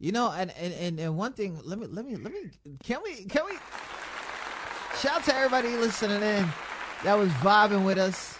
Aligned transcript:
You 0.00 0.12
know, 0.12 0.32
and, 0.32 0.50
and, 0.58 0.72
and, 0.72 0.98
and 0.98 1.16
one 1.16 1.34
thing, 1.34 1.60
let 1.62 1.78
me 1.78 1.86
let 1.86 2.06
me 2.06 2.16
let 2.16 2.32
me 2.32 2.50
can 2.82 3.00
we 3.04 3.24
can 3.26 3.44
we 3.44 3.52
shout 4.98 5.22
to 5.24 5.34
everybody 5.34 5.68
listening 5.76 6.22
in 6.22 6.48
that 7.04 7.18
was 7.18 7.28
vibing 7.34 7.84
with 7.84 7.98
us. 7.98 8.38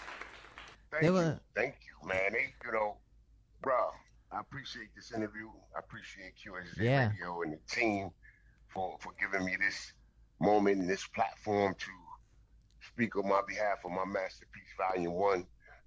Thank 0.91 1.03
They 1.03 1.07
you. 1.09 1.39
Thank 1.55 1.75
you, 1.85 2.07
man. 2.07 2.33
They, 2.33 2.53
you 2.65 2.71
know, 2.73 2.97
bro, 3.61 3.91
I 4.31 4.39
appreciate 4.39 4.89
this 4.95 5.11
interview. 5.13 5.47
I 5.75 5.79
appreciate 5.79 6.33
QSJ 6.35 6.83
Yeah. 6.83 7.09
Radio 7.09 7.41
and 7.43 7.53
the 7.53 7.59
team 7.69 8.09
for, 8.73 8.97
for 8.99 9.13
giving 9.19 9.45
me 9.45 9.55
this 9.59 9.93
moment 10.39 10.79
and 10.79 10.89
this 10.89 11.05
platform 11.07 11.75
to 11.77 11.91
speak 12.87 13.15
on 13.15 13.29
my 13.29 13.41
behalf 13.47 13.77
of 13.85 13.91
my 13.91 14.05
masterpiece, 14.05 14.63
Volume 14.77 15.13
1. 15.13 15.45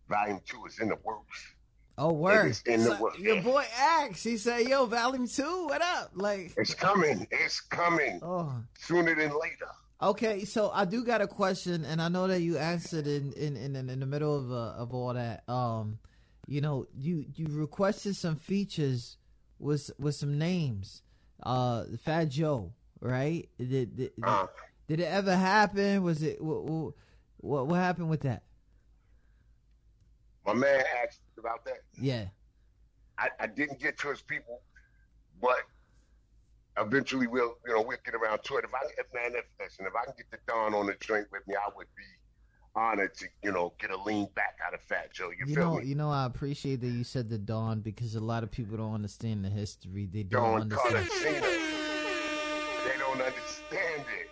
Volume 0.08 0.40
2 0.46 0.66
is 0.66 0.78
in 0.78 0.88
the 0.88 0.96
works. 1.02 1.53
Oh 1.96 2.12
word! 2.12 2.50
is 2.50 2.62
in 2.66 2.80
the 2.82 2.96
So, 2.96 3.02
work, 3.02 3.18
your 3.18 3.40
boy 3.42 3.64
Axe, 3.78 4.22
he 4.22 4.36
said, 4.36 4.66
"Yo, 4.66 4.86
Volume 4.86 5.28
Two, 5.28 5.66
what 5.66 5.80
up?" 5.80 6.10
Like, 6.14 6.52
It's 6.56 6.74
coming. 6.74 7.26
It's 7.30 7.60
coming. 7.60 8.18
oh, 8.22 8.52
Sooner 8.80 9.14
than 9.14 9.30
later. 9.38 9.68
okay. 10.02 10.44
So 10.44 10.70
I 10.72 10.84
do 10.86 11.04
got 11.04 11.20
a 11.22 11.26
question, 11.28 11.84
and 11.84 12.02
I 12.02 12.08
know 12.08 12.26
that 12.26 12.40
you 12.40 12.58
answered 12.58 13.06
in 13.06 13.32
in 13.34 13.56
in, 13.56 13.76
in 13.76 14.00
the 14.00 14.06
middle 14.06 14.36
of 14.36 14.50
uh, 14.50 14.80
of 14.82 14.92
all 14.92 15.14
that. 15.14 15.48
Um, 15.48 15.98
you 16.48 16.60
know, 16.60 16.86
you 16.98 17.26
you 17.34 17.46
requested 17.50 18.16
some 18.16 18.36
features 18.36 19.16
with 19.60 19.90
with 19.98 20.14
some 20.16 20.36
names. 20.36 21.02
Uh, 21.42 21.84
Fat 22.02 22.28
Joe, 22.28 22.72
right? 23.00 23.48
Did 23.58 23.96
did, 23.96 24.12
Uh, 24.22 24.46
did 24.88 24.98
it 25.00 25.04
ever 25.04 25.36
happen? 25.36 26.02
Was 26.02 26.22
it 26.24 26.42
what 26.42 26.92
what, 27.38 27.66
what 27.68 27.76
happened 27.76 28.10
with 28.10 28.22
that? 28.22 28.42
My 30.46 30.52
man 30.54 30.84
asked 31.02 31.20
about 31.38 31.64
that. 31.64 31.78
Yeah. 32.00 32.26
I, 33.18 33.28
I 33.40 33.46
didn't 33.46 33.80
get 33.80 33.96
to 33.98 34.08
his 34.08 34.20
people, 34.22 34.60
but 35.40 35.58
eventually 36.76 37.26
we'll 37.28 37.56
you 37.66 37.74
know 37.74 37.82
we'll 37.82 37.98
get 38.04 38.14
around 38.14 38.42
to 38.44 38.56
it. 38.56 38.64
If 38.64 38.74
I 38.74 38.80
if 38.98 39.06
man 39.14 39.34
if 39.38 39.44
listen, 39.60 39.86
if 39.86 39.92
I 39.94 40.04
can 40.04 40.14
get 40.16 40.30
the 40.30 40.38
Don 40.48 40.74
on 40.74 40.86
the 40.86 40.94
drink 40.98 41.28
with 41.30 41.46
me, 41.46 41.54
I 41.54 41.68
would 41.76 41.86
be 41.96 42.02
honored 42.76 43.14
to 43.14 43.26
you 43.44 43.52
know 43.52 43.72
get 43.78 43.90
a 43.92 43.96
lean 44.02 44.26
back 44.34 44.58
out 44.66 44.74
of 44.74 44.80
Fat 44.80 45.12
Joe. 45.12 45.30
You, 45.30 45.46
You 45.46 45.54
feel 45.54 45.64
know, 45.74 45.78
me? 45.78 45.86
you 45.86 45.94
know, 45.94 46.10
I 46.10 46.24
appreciate 46.26 46.80
that 46.80 46.88
you 46.88 47.04
said 47.04 47.30
the 47.30 47.38
Don 47.38 47.80
because 47.80 48.16
a 48.16 48.20
lot 48.20 48.42
of 48.42 48.50
people 48.50 48.76
don't 48.76 48.94
understand 48.94 49.44
the 49.44 49.50
history. 49.50 50.06
They 50.12 50.24
don't 50.24 50.42
Don 50.42 50.60
understand. 50.62 51.06
They 51.06 52.98
don't 52.98 53.20
understand 53.20 54.04
it? 54.20 54.30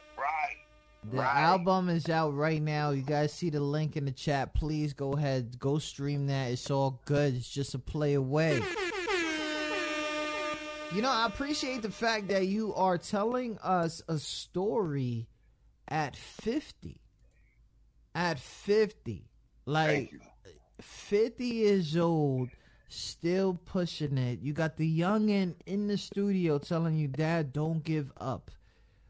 The 1.04 1.16
Right. 1.18 1.36
album 1.42 1.88
is 1.88 2.08
out 2.08 2.34
right 2.34 2.62
now. 2.62 2.90
You 2.90 3.02
guys 3.02 3.32
see 3.32 3.50
the 3.50 3.60
link 3.60 3.96
in 3.96 4.04
the 4.04 4.12
chat. 4.12 4.54
Please 4.54 4.92
go 4.92 5.12
ahead, 5.14 5.58
go 5.58 5.78
stream 5.78 6.28
that. 6.28 6.52
It's 6.52 6.70
all 6.70 7.00
good. 7.04 7.34
It's 7.34 7.50
just 7.50 7.74
a 7.74 7.78
play 7.78 8.14
away. 8.14 8.62
You 10.94 11.00
know, 11.00 11.10
I 11.10 11.26
appreciate 11.26 11.80
the 11.82 11.90
fact 11.90 12.28
that 12.28 12.46
you 12.46 12.74
are 12.74 12.98
telling 12.98 13.58
us 13.58 14.02
a 14.08 14.18
story 14.18 15.26
at 15.88 16.14
50. 16.16 17.00
At 18.14 18.38
50. 18.38 19.24
Like 19.64 20.12
50 20.80 21.46
years 21.46 21.96
old, 21.96 22.50
still 22.88 23.54
pushing 23.64 24.18
it. 24.18 24.40
You 24.40 24.52
got 24.52 24.76
the 24.76 25.00
youngin 25.00 25.54
in 25.66 25.86
the 25.86 25.96
studio 25.96 26.58
telling 26.58 26.94
you, 26.94 27.08
Dad, 27.08 27.52
don't 27.52 27.82
give 27.82 28.12
up. 28.18 28.50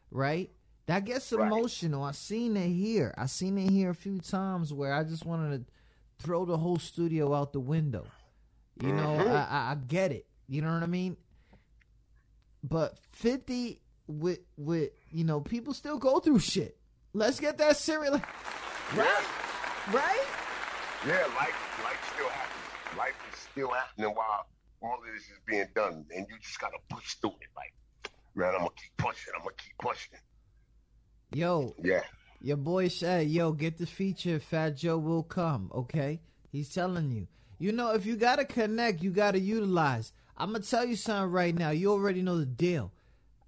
Right? 0.09 0.51
That 0.87 1.05
gets 1.05 1.31
Right. 1.31 1.47
emotional. 1.47 2.03
I 2.03 2.11
seen 2.11 2.57
it 2.57 2.69
here. 2.69 3.13
I 3.17 3.25
seen 3.27 3.57
it 3.57 3.69
here 3.69 3.89
a 3.91 3.95
few 3.95 4.19
times 4.19 4.73
where 4.73 4.93
I 4.93 5.03
just 5.03 5.25
wanted 5.25 5.65
to 5.65 5.73
throw 6.25 6.45
the 6.45 6.57
whole 6.57 6.77
studio 6.77 7.33
out 7.33 7.53
the 7.53 7.59
window. 7.59 8.05
You 8.81 8.91
know, 8.91 9.17
Mhm. 9.19 9.29
I, 9.31 9.47
I, 9.49 9.71
I 9.71 9.75
get 9.75 10.11
it. 10.11 10.27
You 10.47 10.61
know 10.61 10.73
what 10.73 10.83
I 10.83 10.87
mean? 10.87 11.15
But 12.63 12.97
50 13.11 13.81
with 14.07 14.39
with 14.57 14.91
you 15.11 15.23
know, 15.23 15.39
people 15.41 15.73
still 15.73 15.97
go 15.97 16.19
through 16.19 16.39
shit. 16.39 16.77
Let's 17.13 17.39
get 17.39 17.57
that 17.59 17.77
serious. 17.77 18.11
Right? 18.95 19.25
Right? 19.91 20.25
Yeah, 21.05 21.25
life 21.35 21.55
life 21.83 22.13
still 22.13 22.29
happens. 22.29 22.97
Life 22.97 23.15
is 23.31 23.39
still 23.39 23.69
happening 23.69 24.13
while 24.15 24.47
all 24.81 24.95
of 24.97 25.05
this 25.13 25.23
is 25.23 25.39
being 25.45 25.67
done, 25.75 26.05
and 26.15 26.25
you 26.29 26.37
just 26.39 26.59
gotta 26.59 26.77
push 26.89 27.15
through 27.15 27.31
it. 27.41 27.47
Like, 27.55 27.73
man, 28.35 28.49
I'm 28.53 28.59
gonna 28.59 28.69
keep 28.71 28.95
pushing. 28.97 29.33
I'm 29.35 29.41
gonna 29.43 29.55
keep 29.57 29.77
pushing. 29.79 30.17
Yo, 31.33 31.75
Yeah. 31.83 32.01
Your 32.41 32.57
boy 32.57 32.89
said, 32.89 33.29
"Yo, 33.29 33.53
get 33.53 33.77
the 33.77 33.85
feature. 33.85 34.37
Fat 34.39 34.75
Joe 34.75 34.97
will 34.97 35.23
come." 35.23 35.71
Okay, 35.73 36.19
he's 36.51 36.69
telling 36.73 37.09
you. 37.11 37.27
You 37.57 37.71
know, 37.71 37.93
if 37.93 38.05
you 38.05 38.17
gotta 38.17 38.43
connect, 38.43 39.01
you 39.01 39.11
gotta 39.11 39.39
utilize. 39.39 40.11
I'm 40.35 40.51
gonna 40.51 40.63
tell 40.63 40.85
you 40.85 40.95
something 40.97 41.31
right 41.31 41.55
now. 41.55 41.69
You 41.69 41.91
already 41.91 42.21
know 42.21 42.37
the 42.37 42.45
deal. 42.45 42.91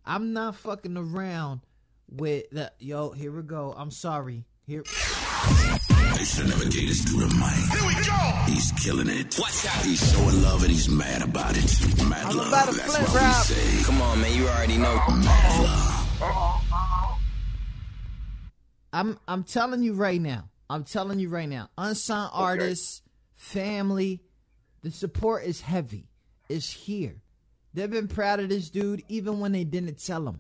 I'm 0.06 0.32
not 0.34 0.56
fucking 0.56 0.96
around 0.96 1.62
with 2.10 2.50
the 2.52 2.72
yo. 2.80 3.10
Here 3.12 3.32
we 3.34 3.42
go. 3.42 3.74
I'm 3.76 3.92
sorry. 3.92 4.46
Here. 4.66 4.84
They 4.84 6.24
should 6.24 6.48
never 6.48 6.64
gave 6.64 6.88
this 6.88 7.04
dude 7.04 7.24
a 7.24 7.28
mic. 7.36 7.54
Here 7.74 7.86
we 7.86 7.94
go. 7.96 8.16
He's 8.48 8.72
killing 8.82 9.10
it. 9.10 9.38
Watch 9.38 9.66
out. 9.66 9.84
He's 9.84 10.00
so 10.00 10.20
in 10.30 10.42
love 10.42 10.62
and 10.64 10.72
he's 10.72 10.88
mad 10.88 11.22
about 11.22 11.58
it. 11.58 12.08
Mad 12.08 12.26
I'm 12.28 12.38
love. 12.38 12.48
about 12.48 12.70
to 12.70 12.76
That's 12.78 12.96
flip, 12.96 13.10
what 13.10 13.22
Rob. 13.22 13.36
we 13.36 13.54
say. 13.56 13.84
Come 13.84 14.02
on, 14.02 14.22
man. 14.22 14.34
You 14.38 14.48
already 14.48 14.78
know. 14.78 14.96
Mad 15.10 15.62
love. 15.62 16.55
I'm 18.96 19.20
I'm 19.28 19.44
telling 19.44 19.84
you 19.84 19.94
right 19.94 20.22
now. 20.22 20.50
I'm 20.70 20.86
telling 20.86 21.20
you 21.20 21.28
right 21.28 21.50
now. 21.50 21.70
Unsigned 21.78 22.32
artists, 22.34 23.02
family, 23.36 24.22
the 24.84 24.90
support 24.90 25.44
is 25.44 25.60
heavy. 25.60 26.08
It's 26.48 26.72
here. 26.72 27.18
They've 27.74 27.92
been 27.92 28.08
proud 28.08 28.40
of 28.40 28.48
this 28.48 28.70
dude 28.70 29.04
even 29.10 29.42
when 29.42 29.52
they 29.52 29.66
didn't 29.66 30.02
tell 30.02 30.26
him. 30.26 30.40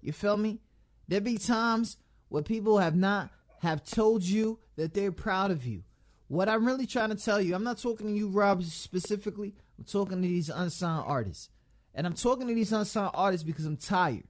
You 0.00 0.12
feel 0.12 0.38
me? 0.38 0.60
There 1.06 1.20
be 1.20 1.36
times 1.36 1.98
where 2.30 2.42
people 2.42 2.78
have 2.78 2.96
not 2.96 3.28
have 3.60 3.84
told 3.84 4.22
you 4.22 4.58
that 4.76 4.94
they're 4.94 5.12
proud 5.12 5.50
of 5.50 5.66
you. 5.66 5.82
What 6.28 6.48
I'm 6.48 6.64
really 6.64 6.86
trying 6.86 7.10
to 7.10 7.22
tell 7.22 7.42
you, 7.42 7.54
I'm 7.54 7.62
not 7.62 7.76
talking 7.76 8.06
to 8.06 8.12
you, 8.14 8.28
Rob, 8.28 8.62
specifically. 8.62 9.54
I'm 9.78 9.84
talking 9.84 10.22
to 10.22 10.28
these 10.28 10.48
unsigned 10.48 11.04
artists. 11.06 11.50
And 11.94 12.06
I'm 12.06 12.14
talking 12.14 12.48
to 12.48 12.54
these 12.54 12.72
unsigned 12.72 13.10
artists 13.12 13.44
because 13.44 13.66
I'm 13.66 13.76
tired. 13.76 14.24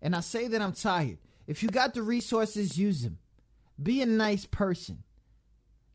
And 0.00 0.16
I 0.16 0.20
say 0.20 0.48
that 0.48 0.62
I'm 0.62 0.72
tired. 0.72 1.18
If 1.48 1.62
you 1.62 1.70
got 1.70 1.94
the 1.94 2.02
resources, 2.02 2.78
use 2.78 3.02
them. 3.02 3.18
Be 3.82 4.02
a 4.02 4.06
nice 4.06 4.44
person. 4.44 5.02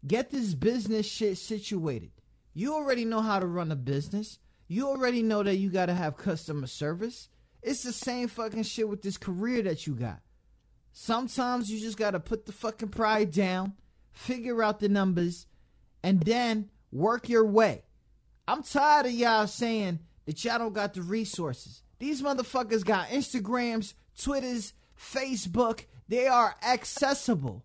Get 0.05 0.31
this 0.31 0.55
business 0.55 1.05
shit 1.05 1.37
situated. 1.37 2.11
You 2.55 2.73
already 2.73 3.05
know 3.05 3.21
how 3.21 3.39
to 3.39 3.45
run 3.45 3.71
a 3.71 3.75
business. 3.75 4.39
You 4.67 4.87
already 4.87 5.21
know 5.21 5.43
that 5.43 5.57
you 5.57 5.69
got 5.69 5.85
to 5.85 5.93
have 5.93 6.17
customer 6.17 6.65
service. 6.65 7.29
It's 7.61 7.83
the 7.83 7.93
same 7.93 8.27
fucking 8.27 8.63
shit 8.63 8.89
with 8.89 9.03
this 9.03 9.17
career 9.17 9.61
that 9.61 9.85
you 9.85 9.93
got. 9.93 10.21
Sometimes 10.91 11.71
you 11.71 11.79
just 11.79 11.97
got 11.97 12.11
to 12.11 12.19
put 12.19 12.45
the 12.45 12.51
fucking 12.51 12.89
pride 12.89 13.31
down, 13.31 13.73
figure 14.11 14.63
out 14.63 14.79
the 14.79 14.89
numbers, 14.89 15.45
and 16.01 16.19
then 16.21 16.69
work 16.91 17.29
your 17.29 17.45
way. 17.45 17.83
I'm 18.47 18.63
tired 18.63 19.05
of 19.05 19.11
y'all 19.11 19.47
saying 19.47 19.99
that 20.25 20.43
y'all 20.43 20.57
don't 20.57 20.73
got 20.73 20.95
the 20.95 21.03
resources. 21.03 21.83
These 21.99 22.23
motherfuckers 22.23 22.83
got 22.83 23.09
Instagrams, 23.09 23.93
Twitters, 24.19 24.73
Facebook. 24.99 25.85
They 26.07 26.27
are 26.27 26.55
accessible. 26.63 27.63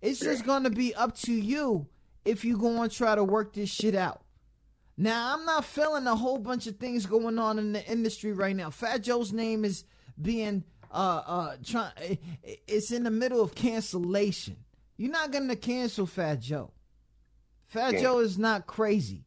It's 0.00 0.20
just 0.20 0.44
gonna 0.44 0.70
be 0.70 0.94
up 0.94 1.16
to 1.20 1.32
you 1.32 1.86
if 2.24 2.44
you 2.44 2.58
go 2.58 2.82
and 2.82 2.92
try 2.92 3.14
to 3.14 3.24
work 3.24 3.54
this 3.54 3.70
shit 3.70 3.94
out. 3.94 4.22
Now 4.96 5.34
I'm 5.34 5.44
not 5.44 5.64
feeling 5.64 6.06
a 6.06 6.14
whole 6.14 6.38
bunch 6.38 6.66
of 6.66 6.76
things 6.76 7.06
going 7.06 7.38
on 7.38 7.58
in 7.58 7.72
the 7.72 7.84
industry 7.86 8.32
right 8.32 8.54
now. 8.54 8.70
Fat 8.70 8.98
Joe's 8.98 9.32
name 9.32 9.64
is 9.64 9.84
being 10.20 10.64
uh 10.92 11.22
uh 11.26 11.56
trying 11.64 12.18
it's 12.42 12.92
in 12.92 13.02
the 13.02 13.10
middle 13.10 13.40
of 13.40 13.54
cancellation. 13.54 14.56
You're 14.96 15.10
not 15.10 15.32
gonna 15.32 15.56
cancel 15.56 16.06
Fat 16.06 16.40
Joe. 16.40 16.70
Fat 17.66 17.94
Yeah. 17.94 18.02
Joe 18.02 18.18
is 18.20 18.38
not 18.38 18.66
crazy. 18.66 19.24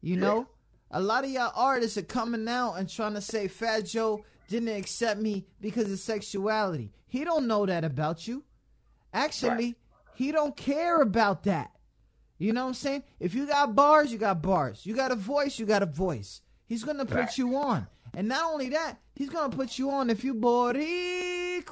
You 0.00 0.16
know? 0.16 0.48
A 0.90 1.00
lot 1.00 1.24
of 1.24 1.30
y'all 1.30 1.52
artists 1.54 1.98
are 1.98 2.02
coming 2.02 2.48
out 2.48 2.74
and 2.74 2.88
trying 2.88 3.14
to 3.14 3.20
say 3.20 3.46
Fat 3.46 3.84
Joe 3.84 4.24
didn't 4.48 4.68
accept 4.76 5.20
me 5.20 5.46
because 5.60 5.90
of 5.92 5.98
sexuality. 6.00 6.90
He 7.06 7.22
don't 7.24 7.46
know 7.46 7.64
that 7.66 7.84
about 7.84 8.26
you. 8.26 8.42
Actually, 9.12 9.66
Right. 9.66 9.76
he 10.14 10.32
don't 10.32 10.56
care 10.56 11.00
about 11.00 11.44
that. 11.44 11.70
You 12.38 12.52
know 12.52 12.62
what 12.62 12.68
I'm 12.68 12.74
saying? 12.74 13.04
If 13.20 13.34
you 13.34 13.46
got 13.46 13.74
bars, 13.74 14.10
you 14.12 14.18
got 14.18 14.42
bars. 14.42 14.84
You 14.86 14.94
got 14.96 15.12
a 15.12 15.16
voice, 15.16 15.58
you 15.58 15.66
got 15.66 15.82
a 15.82 15.86
voice. 15.86 16.40
He's 16.66 16.84
gonna 16.84 17.04
put 17.06 17.16
Right. 17.16 17.38
you 17.38 17.56
on. 17.56 17.86
And 18.14 18.28
not 18.28 18.44
only 18.52 18.68
that, 18.70 18.98
he's 19.14 19.28
gonna 19.30 19.54
put 19.54 19.78
you 19.78 19.90
on 19.90 20.08
if 20.10 20.24
you 20.24 20.34
Boricua. 20.34 21.68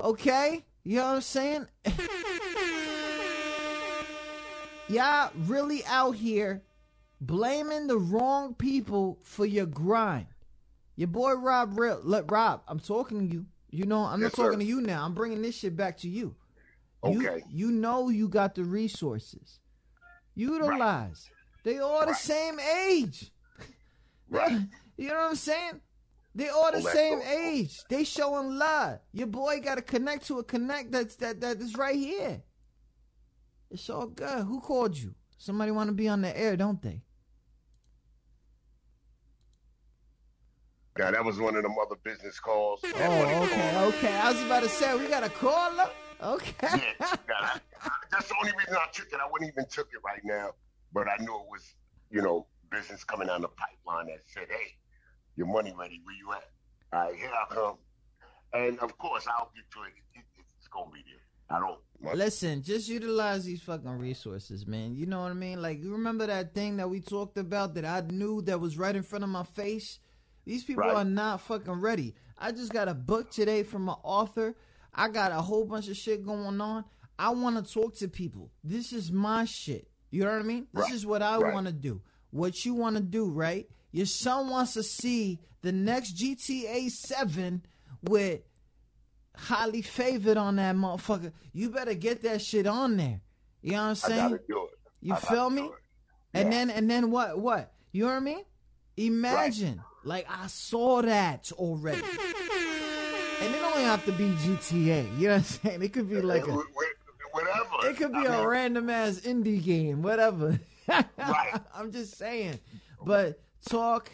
Okay? 0.00 0.64
You 0.84 0.96
know 0.96 1.04
what 1.06 1.14
I'm 1.16 1.20
saying? 1.20 1.66
Y'all 4.88 5.30
really 5.36 5.84
out 5.86 6.16
here 6.16 6.62
blaming 7.20 7.86
the 7.86 7.96
wrong 7.98 8.54
people 8.54 9.18
for 9.22 9.46
your 9.46 9.66
grind. 9.66 10.26
Your 10.96 11.08
boy 11.08 11.34
Rob, 11.34 11.78
real, 11.78 12.00
look, 12.02 12.30
Rob, 12.30 12.62
I'm 12.68 12.78
talking 12.80 13.28
to 13.28 13.34
you. 13.34 13.46
You 13.70 13.86
know, 13.86 14.00
I'm 14.00 14.20
Yes, 14.20 14.36
not 14.36 14.44
talking 14.44 14.58
sir. 14.60 14.64
to 14.64 14.64
you 14.66 14.80
now. 14.82 15.04
I'm 15.04 15.14
bringing 15.14 15.40
this 15.40 15.54
shit 15.56 15.74
back 15.76 15.96
to 15.98 16.08
you. 16.08 16.34
Okay. 17.02 17.42
You, 17.48 17.68
you 17.68 17.72
know 17.72 18.10
you 18.10 18.28
got 18.28 18.54
the 18.54 18.64
resources. 18.64 19.58
Utilize. 20.34 21.28
They 21.64 21.78
all 21.78 22.06
the 22.06 22.14
same 22.14 22.58
age. 22.60 23.30
Right. 24.28 24.60
You 24.96 25.08
know 25.08 25.14
what 25.16 25.28
I'm 25.30 25.36
saying? 25.36 25.80
They 26.34 26.48
all 26.48 26.72
the 26.72 26.80
Well, 26.80 26.94
same 26.94 27.20
age. 27.20 27.82
They 27.90 28.02
showing 28.04 28.56
love. 28.56 29.00
Your 29.12 29.26
boy 29.26 29.60
got 29.60 29.74
to 29.74 29.82
connect 29.82 30.26
to 30.28 30.38
a 30.38 30.44
connect 30.44 30.90
that's 30.90 31.16
that 31.16 31.42
that 31.42 31.58
is 31.60 31.76
right 31.76 31.96
here. 31.96 32.42
It's 33.70 33.90
all 33.90 34.06
good. 34.06 34.46
Who 34.46 34.60
called 34.60 34.96
you? 34.96 35.14
Somebody 35.36 35.70
want 35.70 35.88
to 35.88 35.92
be 35.94 36.08
on 36.08 36.22
the 36.22 36.34
air, 36.38 36.56
don't 36.56 36.80
they? 36.80 37.02
Yeah, 40.98 41.10
that 41.10 41.24
was 41.24 41.38
one 41.38 41.56
of 41.56 41.62
them 41.62 41.74
other 41.80 41.96
business 42.04 42.38
calls. 42.38 42.80
Oh, 42.84 42.88
okay, 43.44 43.78
okay. 43.86 44.14
I 44.16 44.30
was 44.32 44.42
about 44.42 44.62
to 44.62 44.68
say 44.68 44.94
we 44.98 45.08
got 45.08 45.24
a 45.24 45.30
caller. 45.30 45.88
Okay. 46.22 46.54
Yeah, 46.62 46.92
that- 47.28 47.60
that's 48.10 48.28
the 48.28 48.34
only 48.40 48.52
reason 48.58 48.76
I 48.76 48.86
took 48.92 49.06
it. 49.12 49.18
I 49.18 49.28
wouldn't 49.30 49.50
even 49.50 49.64
took 49.68 49.88
it 49.92 50.00
right 50.04 50.20
now, 50.24 50.50
but 50.92 51.08
I 51.08 51.16
knew 51.16 51.34
it 51.34 51.46
was, 51.50 51.74
you 52.10 52.20
know, 52.22 52.46
business 52.70 53.02
coming 53.04 53.26
down 53.26 53.40
the 53.40 53.48
pipeline 53.48 54.06
that 54.06 54.20
said, 54.26 54.46
"Hey, 54.48 54.76
your 55.36 55.46
money 55.46 55.74
ready? 55.76 56.00
Where 56.04 56.14
you 56.14 56.30
at? 56.32 56.50
All 56.92 57.08
right, 57.10 57.16
here 57.18 57.30
I 57.32 57.52
come." 57.54 57.78
And 58.52 58.78
of 58.80 58.96
course, 58.98 59.26
I'll 59.26 59.50
get 59.54 59.64
to 59.72 59.82
it. 59.84 59.94
it 60.14 60.24
it's 60.58 60.68
gonna 60.68 60.90
be 60.92 61.02
there. 61.02 61.56
I 61.56 61.58
don't. 61.60 61.80
Listen, 62.16 62.62
just 62.62 62.88
utilize 62.88 63.44
these 63.44 63.62
fucking 63.62 63.98
resources, 63.98 64.66
man. 64.66 64.94
You 64.94 65.06
know 65.06 65.22
what 65.22 65.30
I 65.30 65.34
mean? 65.34 65.60
Like, 65.62 65.82
you 65.82 65.92
remember 65.92 66.26
that 66.26 66.54
thing 66.54 66.76
that 66.76 66.88
we 66.90 67.00
talked 67.00 67.36
about 67.38 67.74
that 67.74 67.84
I 67.84 68.00
knew 68.02 68.42
that 68.42 68.60
was 68.60 68.76
right 68.78 68.94
in 68.94 69.02
front 69.02 69.24
of 69.24 69.30
my 69.30 69.44
face? 69.44 69.98
These 70.44 70.64
people 70.64 70.82
Right. 70.84 70.96
are 70.96 71.04
not 71.04 71.40
fucking 71.42 71.72
ready. 71.74 72.14
I 72.38 72.52
just 72.52 72.72
got 72.72 72.88
a 72.88 72.94
book 72.94 73.30
today 73.30 73.62
from 73.62 73.88
an 73.88 73.96
author. 74.02 74.54
I 74.92 75.08
got 75.08 75.32
a 75.32 75.40
whole 75.40 75.64
bunch 75.64 75.88
of 75.88 75.96
shit 75.96 76.24
going 76.24 76.60
on. 76.60 76.84
I 77.18 77.30
want 77.30 77.64
to 77.64 77.72
talk 77.72 77.94
to 77.96 78.08
people. 78.08 78.50
This 78.64 78.92
is 78.92 79.12
my 79.12 79.44
shit. 79.44 79.88
You 80.10 80.24
know 80.24 80.32
what 80.32 80.40
I 80.40 80.44
mean? 80.44 80.66
This 80.74 80.84
Right. 80.86 80.94
is 80.94 81.06
what 81.06 81.22
I 81.22 81.38
Right. 81.38 81.54
want 81.54 81.66
to 81.66 81.72
do. 81.72 82.02
What 82.30 82.64
you 82.64 82.74
want 82.74 82.96
to 82.96 83.02
do, 83.02 83.30
right? 83.30 83.68
Your 83.92 84.06
son 84.06 84.48
wants 84.50 84.74
to 84.74 84.82
see 84.82 85.38
the 85.60 85.70
next 85.72 86.12
GTA 86.12 86.88
7 86.88 87.64
with 88.02 88.42
highly 89.36 89.82
favored 89.82 90.36
on 90.36 90.56
that 90.56 90.74
motherfucker. 90.76 91.32
You 91.52 91.70
better 91.70 91.94
get 91.94 92.22
that 92.22 92.42
shit 92.42 92.66
on 92.66 92.96
there. 92.96 93.20
You 93.62 93.72
know 93.72 93.76
what 93.82 93.88
I'm 93.90 93.94
saying? 93.94 94.30
gotta 94.30 94.42
do 94.48 94.64
it. 94.64 94.78
You 95.00 95.14
I 95.14 95.18
feel 95.20 95.50
me? 95.50 95.62
it. 95.62 95.72
And 96.34 96.52
then 96.52 96.70
and 96.70 96.90
then 96.90 97.10
what 97.10 97.38
what? 97.38 97.72
You 97.92 98.02
know 98.04 98.10
what 98.10 98.16
I 98.16 98.20
mean? 98.20 98.44
Imagine. 98.96 99.82
Like 100.04 100.26
I 100.28 100.46
saw 100.48 101.02
that 101.02 101.50
already. 101.52 102.02
And 102.02 103.54
it 103.54 103.58
don't 103.58 103.78
have 103.80 104.04
to 104.06 104.12
be 104.12 104.30
GTA. 104.30 105.18
You 105.18 105.28
know 105.28 105.34
what 105.34 105.38
I'm 105.38 105.42
saying? 105.42 105.82
It 105.82 105.92
could 105.92 106.08
be 106.08 106.20
like 106.20 106.46
a 106.46 106.52
Wh- 106.52 106.60
wh- 106.60 107.34
whatever. 107.34 107.88
it 107.88 107.96
could 107.96 108.12
be 108.12 108.18
I 108.26 108.34
a 108.34 108.38
mean, 108.38 108.46
random 108.46 108.90
ass 108.90 109.20
indie 109.20 109.62
game, 109.62 110.02
whatever. 110.02 110.58
Right. 110.88 111.52
I'm 111.74 111.90
just 111.92 112.16
saying. 112.16 112.58
But 113.04 113.40
talk 113.68 114.10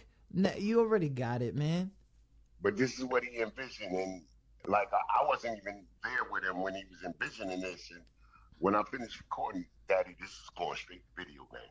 you 0.59 0.81
already 0.81 1.09
got 1.09 1.43
it, 1.43 1.55
man. 1.55 1.91
But 2.63 2.77
this 2.77 2.99
is 2.99 3.05
what 3.05 3.23
he 3.25 3.41
envisioned, 3.41 3.93
and 3.97 4.23
like 4.67 4.89
I, 4.93 5.23
I 5.23 5.27
wasn't 5.29 5.59
even 5.59 5.85
there 6.03 6.31
with 6.31 6.45
him 6.45 6.61
when 6.61 6.75
he 6.75 6.83
was 6.91 7.03
envisioning 7.05 7.61
this. 7.61 7.91
And 7.93 8.03
when 8.59 8.75
I 8.75 8.83
finished 8.91 9.19
recording, 9.21 9.65
Daddy, 9.89 10.17
this 10.21 10.31
is 10.31 10.51
going 10.57 10.77
straight 10.77 11.03
to 11.17 11.25
video, 11.25 11.47
man. 11.53 11.63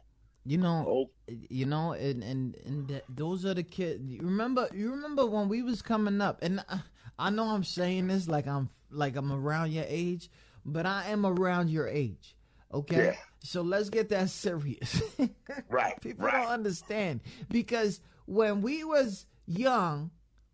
You 0.48 0.58
know, 0.60 0.86
Oh, 0.88 1.10
you 1.50 1.66
know 1.66 1.92
and 1.92 2.24
and 2.24 2.56
and 2.66 2.88
th- 2.88 3.04
those 3.10 3.46
are 3.46 3.54
the 3.54 3.64
kids 3.64 4.02
you 4.10 4.22
remember 4.22 4.70
you 4.74 4.92
remember 4.92 5.26
when 5.26 5.50
we 5.50 5.62
was 5.62 5.82
coming 5.82 6.22
up 6.22 6.40
and 6.42 6.64
I, 6.70 6.80
I 7.20 7.30
know 7.32 7.44
i'm 7.48 7.66
saying 7.66 8.08
this 8.08 8.30
like 8.30 8.48
i'm 8.48 8.70
like 8.90 9.18
i'm 9.18 9.34
around 9.34 9.74
your 9.74 9.84
age 9.90 10.30
but 10.64 10.86
i 10.86 11.10
am 11.10 11.26
around 11.26 11.70
your 11.70 11.86
age 11.90 12.38
okay 12.74 13.08
Yeah. 13.08 13.14
so 13.44 13.62
let's 13.62 13.90
get 13.90 14.08
that 14.10 14.30
serious 14.30 15.02
Right, 15.70 16.00
people 16.00 16.26
right. 16.28 16.44
don't 16.44 16.52
understand 16.54 17.20
because 17.50 18.00
when 18.26 18.62
we 18.62 18.86
was 18.86 19.26
young 19.48 20.12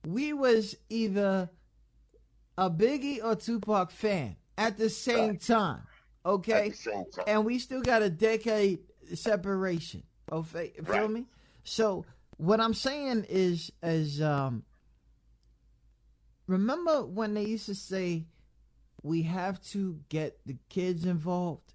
we 0.07 0.33
was 0.33 0.75
either 0.89 1.51
a 2.57 2.67
biggie 2.67 3.23
or 3.23 3.35
tupac 3.35 3.91
fan 3.91 4.37
at 4.57 4.75
the 4.79 4.89
same 4.89 5.33
Right. 5.33 5.41
time 5.41 5.81
okay 6.25 6.71
same 6.71 7.05
time. 7.13 7.25
and 7.27 7.45
we 7.45 7.59
still 7.59 7.81
got 7.83 8.01
a 8.01 8.09
decade 8.09 8.79
separation. 9.15 10.03
Okay, 10.31 10.71
feel 10.85 11.01
Right. 11.01 11.09
me? 11.09 11.25
So 11.63 12.05
what 12.37 12.59
I'm 12.59 12.73
saying 12.73 13.25
is, 13.29 13.71
is 13.81 14.21
um, 14.21 14.63
remember 16.47 17.05
when 17.05 17.33
they 17.33 17.45
used 17.45 17.65
to 17.67 17.75
say 17.75 18.25
we 19.01 19.23
have 19.23 19.61
to 19.71 19.99
get 20.09 20.39
the 20.45 20.57
kids 20.69 21.05
involved. 21.05 21.73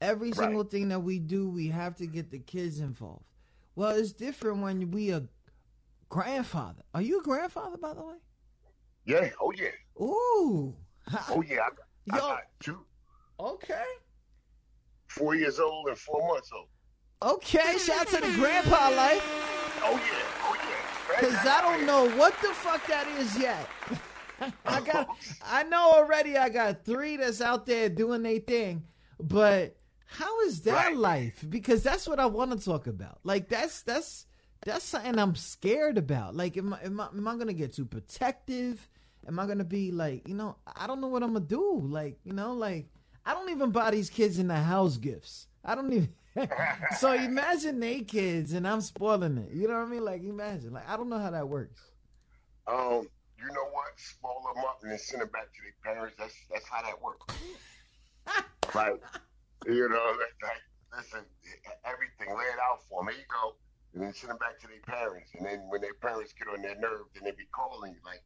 Every 0.00 0.28
Right. 0.28 0.36
single 0.36 0.64
thing 0.64 0.88
that 0.90 1.00
we 1.00 1.18
do, 1.18 1.48
we 1.50 1.68
have 1.68 1.96
to 1.96 2.06
get 2.06 2.30
the 2.30 2.38
kids 2.38 2.78
involved. 2.78 3.24
Well, 3.74 3.90
it's 3.96 4.12
different 4.12 4.62
when 4.62 4.90
we 4.92 5.10
a 5.10 5.24
grandfather. 6.08 6.82
Are 6.94 7.02
you 7.02 7.20
a 7.20 7.22
grandfather, 7.22 7.76
by 7.76 7.94
the 7.94 8.02
way? 8.04 8.16
yeah, 9.04 9.30
oh 9.40 9.52
yeah, 9.56 9.70
Ooh. 10.00 10.74
oh 11.30 11.42
yeah. 11.42 11.60
I, 11.62 11.68
I 12.12 12.16
Yo. 12.16 12.20
got 12.20 12.42
two, 12.60 12.84
Okay. 13.40 13.84
four 15.08 15.34
years 15.34 15.58
old 15.58 15.88
and 15.88 15.98
four 15.98 16.26
months 16.28 16.50
old. 16.54 16.68
Okay. 17.22 17.76
Shout 17.78 18.00
out 18.02 18.08
to 18.08 18.20
the 18.20 18.32
grandpa 18.36 18.90
life. 18.90 19.22
Oh 19.82 19.92
yeah, 19.92 20.22
oh 20.44 20.54
yeah. 20.54 21.20
Cause 21.20 21.46
I 21.46 21.60
don't 21.62 21.86
know 21.86 22.08
what 22.16 22.34
the 22.42 22.48
fuck 22.48 22.86
that 22.86 23.06
is 23.18 23.36
yet. 23.38 23.68
I 24.66 24.80
got, 24.80 25.08
I 25.44 25.64
know 25.64 25.90
already. 25.94 26.36
I 26.36 26.48
got 26.48 26.84
three 26.84 27.16
that's 27.16 27.40
out 27.40 27.66
there 27.66 27.88
doing 27.88 28.22
their 28.22 28.38
thing, 28.38 28.84
but 29.20 29.76
how 30.06 30.40
is 30.42 30.60
that 30.62 30.86
Right. 30.88 30.96
life? 30.96 31.44
Because 31.48 31.82
that's 31.82 32.06
what 32.06 32.20
I 32.20 32.26
want 32.26 32.52
to 32.56 32.64
talk 32.64 32.86
about. 32.86 33.18
Like 33.24 33.48
that's 33.48 33.82
that's 33.82 34.26
that's 34.64 34.84
something 34.84 35.18
I'm 35.18 35.34
scared 35.34 35.98
about. 35.98 36.36
Like, 36.36 36.56
am 36.56 36.72
I 36.74 36.82
am 36.84 37.00
I, 37.00 37.06
am 37.08 37.26
I 37.26 37.36
gonna 37.36 37.52
get 37.52 37.74
too 37.74 37.84
protective? 37.84 38.88
Am 39.26 39.38
I 39.40 39.46
gonna 39.46 39.64
be 39.64 39.90
like, 39.90 40.28
you 40.28 40.34
know, 40.34 40.56
I 40.76 40.86
don't 40.86 41.00
know 41.00 41.08
what 41.08 41.24
I'm 41.24 41.32
gonna 41.32 41.44
do. 41.44 41.80
Like, 41.84 42.18
you 42.24 42.32
know, 42.32 42.52
like 42.54 42.86
I 43.26 43.34
don't 43.34 43.50
even 43.50 43.70
buy 43.72 43.90
these 43.90 44.08
kids 44.08 44.38
in 44.38 44.46
the 44.46 44.56
house 44.56 44.96
gifts. 44.98 45.48
I 45.64 45.74
don't 45.74 45.92
even. 45.92 46.14
so 46.98 47.12
imagine 47.12 47.80
they 47.80 48.00
kids 48.02 48.52
and 48.52 48.66
I'm 48.66 48.80
spoiling 48.80 49.38
it. 49.38 49.52
You 49.52 49.68
know 49.68 49.74
what 49.74 49.88
I 49.88 49.90
mean? 49.90 50.04
Like 50.04 50.22
imagine. 50.22 50.72
Like 50.72 50.88
I 50.88 50.96
don't 50.96 51.08
know 51.08 51.18
how 51.18 51.30
that 51.30 51.48
works. 51.48 51.80
Um, 52.66 53.08
you 53.38 53.48
know 53.48 53.68
what? 53.72 53.94
Spoil 53.96 54.42
them 54.54 54.64
up 54.64 54.80
and 54.82 54.92
then 54.92 54.98
send 54.98 55.22
them 55.22 55.30
back 55.30 55.48
to 55.54 55.60
their 55.62 55.94
parents. 55.94 56.16
That's 56.18 56.34
that's 56.50 56.68
how 56.68 56.82
that 56.82 57.00
works. 57.00 57.34
like, 58.74 59.00
you 59.66 59.88
know, 59.88 60.16
like, 60.42 60.62
listen, 60.96 61.24
everything 61.84 62.36
lay 62.36 62.50
it 62.50 62.60
out 62.60 62.82
for 62.88 63.00
them. 63.00 63.14
Here 63.14 63.22
you 63.22 63.30
go, 63.30 63.56
and 63.94 64.02
then 64.02 64.12
send 64.12 64.30
them 64.30 64.38
back 64.38 64.58
to 64.60 64.66
their 64.66 64.82
parents. 64.84 65.30
And 65.34 65.46
then 65.46 65.64
when 65.70 65.80
their 65.80 65.94
parents 65.94 66.34
get 66.34 66.48
on 66.52 66.62
their 66.62 66.76
nerves, 66.76 67.08
then 67.14 67.24
they 67.24 67.32
be 67.32 67.48
calling 67.54 67.94
you 67.94 68.02
like, 68.04 68.22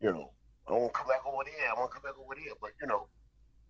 you 0.00 0.12
know, 0.12 0.30
I 0.68 0.72
want 0.72 0.94
to 0.94 0.98
come 0.98 1.08
back 1.08 1.26
over 1.26 1.44
there. 1.44 1.68
I 1.68 1.74
want 1.78 1.90
to 1.90 1.94
come 2.00 2.06
back 2.08 2.18
over 2.18 2.34
there. 2.34 2.54
But 2.60 2.72
you 2.80 2.86
know, 2.86 3.08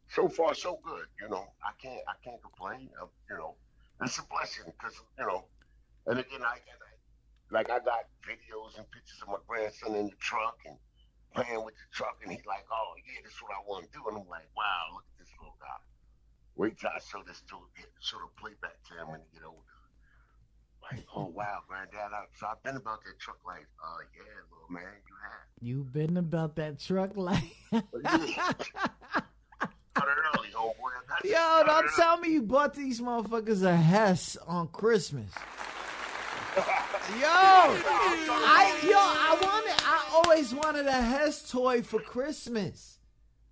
so 0.09 0.29
far 0.29 0.55
so 0.55 0.79
good. 0.85 1.07
You 1.21 1.29
know, 1.29 1.49
I 1.65 1.73
can't 1.81 2.01
I 2.07 2.15
can't 2.23 2.41
complain. 2.41 2.91
i 3.01 3.09
you 3.31 3.37
know, 3.39 3.57
it's 4.05 4.19
a 4.19 4.25
blessing 4.31 4.65
because 4.67 4.95
you 5.19 5.27
know, 5.27 5.45
and 6.07 6.19
again 6.19 6.43
I, 6.43 6.61
I 6.61 6.75
like 7.51 7.71
I 7.71 7.79
got 7.79 8.09
videos 8.25 8.77
and 8.77 8.89
pictures 8.91 9.21
of 9.23 9.29
my 9.29 9.41
grandson 9.47 9.95
in 9.95 10.07
the 10.07 10.19
truck 10.19 10.59
and 10.67 10.77
playing 11.35 11.65
with 11.65 11.75
the 11.75 11.89
truck, 11.93 12.19
and 12.23 12.33
he's 12.33 12.47
like, 12.47 12.65
"Oh 12.71 12.95
yeah, 13.07 13.21
this 13.23 13.33
is 13.33 13.43
what 13.43 13.53
I 13.53 13.63
want 13.67 13.85
to 13.85 13.91
do," 13.93 14.03
and 14.09 14.19
I'm 14.19 14.29
like, 14.29 14.49
"Wow, 14.57 14.95
look 14.95 15.05
at 15.15 15.19
this 15.19 15.33
little 15.39 15.57
guy." 15.61 15.81
Wait 16.57 16.79
till 16.79 16.91
I 16.91 17.01
show 17.03 17.23
this 17.27 17.43
to 17.51 17.57
him, 17.75 17.91
show 18.01 18.19
the 18.19 18.31
playback 18.41 18.79
to 18.91 18.93
him 18.95 19.11
when 19.11 19.21
he 19.21 19.27
get 19.35 19.47
older. 19.47 19.59
Like, 20.83 21.05
oh 21.17 21.27
wow, 21.27 21.61
granddad, 21.67 22.13
I, 22.13 22.25
so 22.39 22.47
I've 22.47 22.63
been 22.63 22.77
about 22.77 23.03
that 23.05 23.19
truck 23.19 23.39
like, 23.47 23.67
uh, 23.83 23.99
yeah, 24.15 24.23
little 24.53 24.71
man, 24.71 24.95
you 25.09 25.17
have. 25.25 25.47
You've 25.61 25.93
been 25.93 26.17
about 26.17 26.57
that 26.57 26.79
truck 26.79 27.17
like 27.17 27.43
Yeah. 27.73 27.81
Cut 28.03 28.23
it 28.23 29.34
early, 29.97 30.51
got 31.09 31.25
you. 31.25 31.31
Yo, 31.31 31.63
don't 31.67 31.87
tell 31.97 32.19
me 32.19 32.33
you 32.33 32.43
bought 32.43 32.75
these 32.75 33.01
motherfuckers 33.01 33.63
a 33.63 33.77
Hess 33.77 34.37
on 34.47 34.69
Christmas. 34.69 35.31
Yo, 36.57 37.27
I 37.27 38.79
yo, 38.85 38.97
I 38.97 39.37
wanted 39.43 39.75
I 39.85 40.11
always 40.15 40.55
wanted 40.55 40.87
a 40.87 40.93
Hess 40.93 41.51
toy 41.51 41.83
for 41.83 41.99
Christmas. 42.01 42.99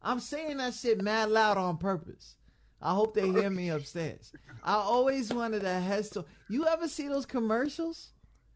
I'm 0.01 0.21
saying 0.21 0.59
that 0.59 0.75
shit 0.75 1.03
mad 1.03 1.29
loud 1.29 1.59
on 1.59 1.79
purpose. 1.79 2.37
I 2.81 2.95
hope 2.95 3.15
they 3.15 3.29
hear 3.29 3.51
me 3.51 3.71
upstairs. 3.71 4.33
I 4.63 4.75
always 4.75 5.35
wanted 5.35 5.65
a 5.65 5.81
Hess 5.81 6.11
toy. 6.11 6.23
You 6.49 6.67
ever 6.67 6.87
see 6.89 7.09
those 7.09 7.27
commercials? 7.27 8.11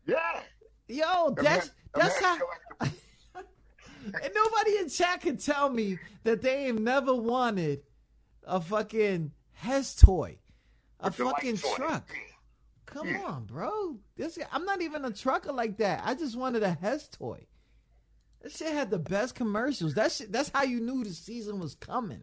Yeah. 0.06 0.40
Yo, 0.88 1.34
that's 1.36 1.70
that's 1.92 2.20
how 2.22 2.38
And 4.14 4.34
nobody 4.34 4.78
in 4.78 4.88
chat 4.88 5.20
can 5.20 5.36
tell 5.36 5.68
me 5.70 5.98
that 6.24 6.42
they 6.42 6.66
ain't 6.66 6.80
never 6.80 7.14
wanted 7.14 7.82
a 8.44 8.60
fucking 8.60 9.32
Hess 9.52 9.94
toy, 9.96 10.38
a 11.00 11.10
fucking 11.10 11.56
truck. 11.56 12.10
Come 12.86 13.08
Yeah. 13.08 13.22
on, 13.24 13.44
bro. 13.44 13.98
This 14.16 14.38
I'm 14.52 14.64
not 14.64 14.82
even 14.82 15.04
a 15.04 15.10
trucker 15.10 15.52
like 15.52 15.78
that. 15.78 16.02
I 16.04 16.14
just 16.14 16.36
wanted 16.36 16.62
a 16.62 16.72
Hess 16.72 17.08
toy. 17.08 17.46
That 18.42 18.52
shit 18.52 18.72
had 18.72 18.90
the 18.90 18.98
best 18.98 19.34
commercials. 19.34 19.94
That 19.94 20.12
shit, 20.12 20.30
that's 20.30 20.50
how 20.50 20.62
you 20.62 20.80
knew 20.80 21.02
the 21.04 21.10
season 21.12 21.58
was 21.58 21.74
coming. 21.74 22.22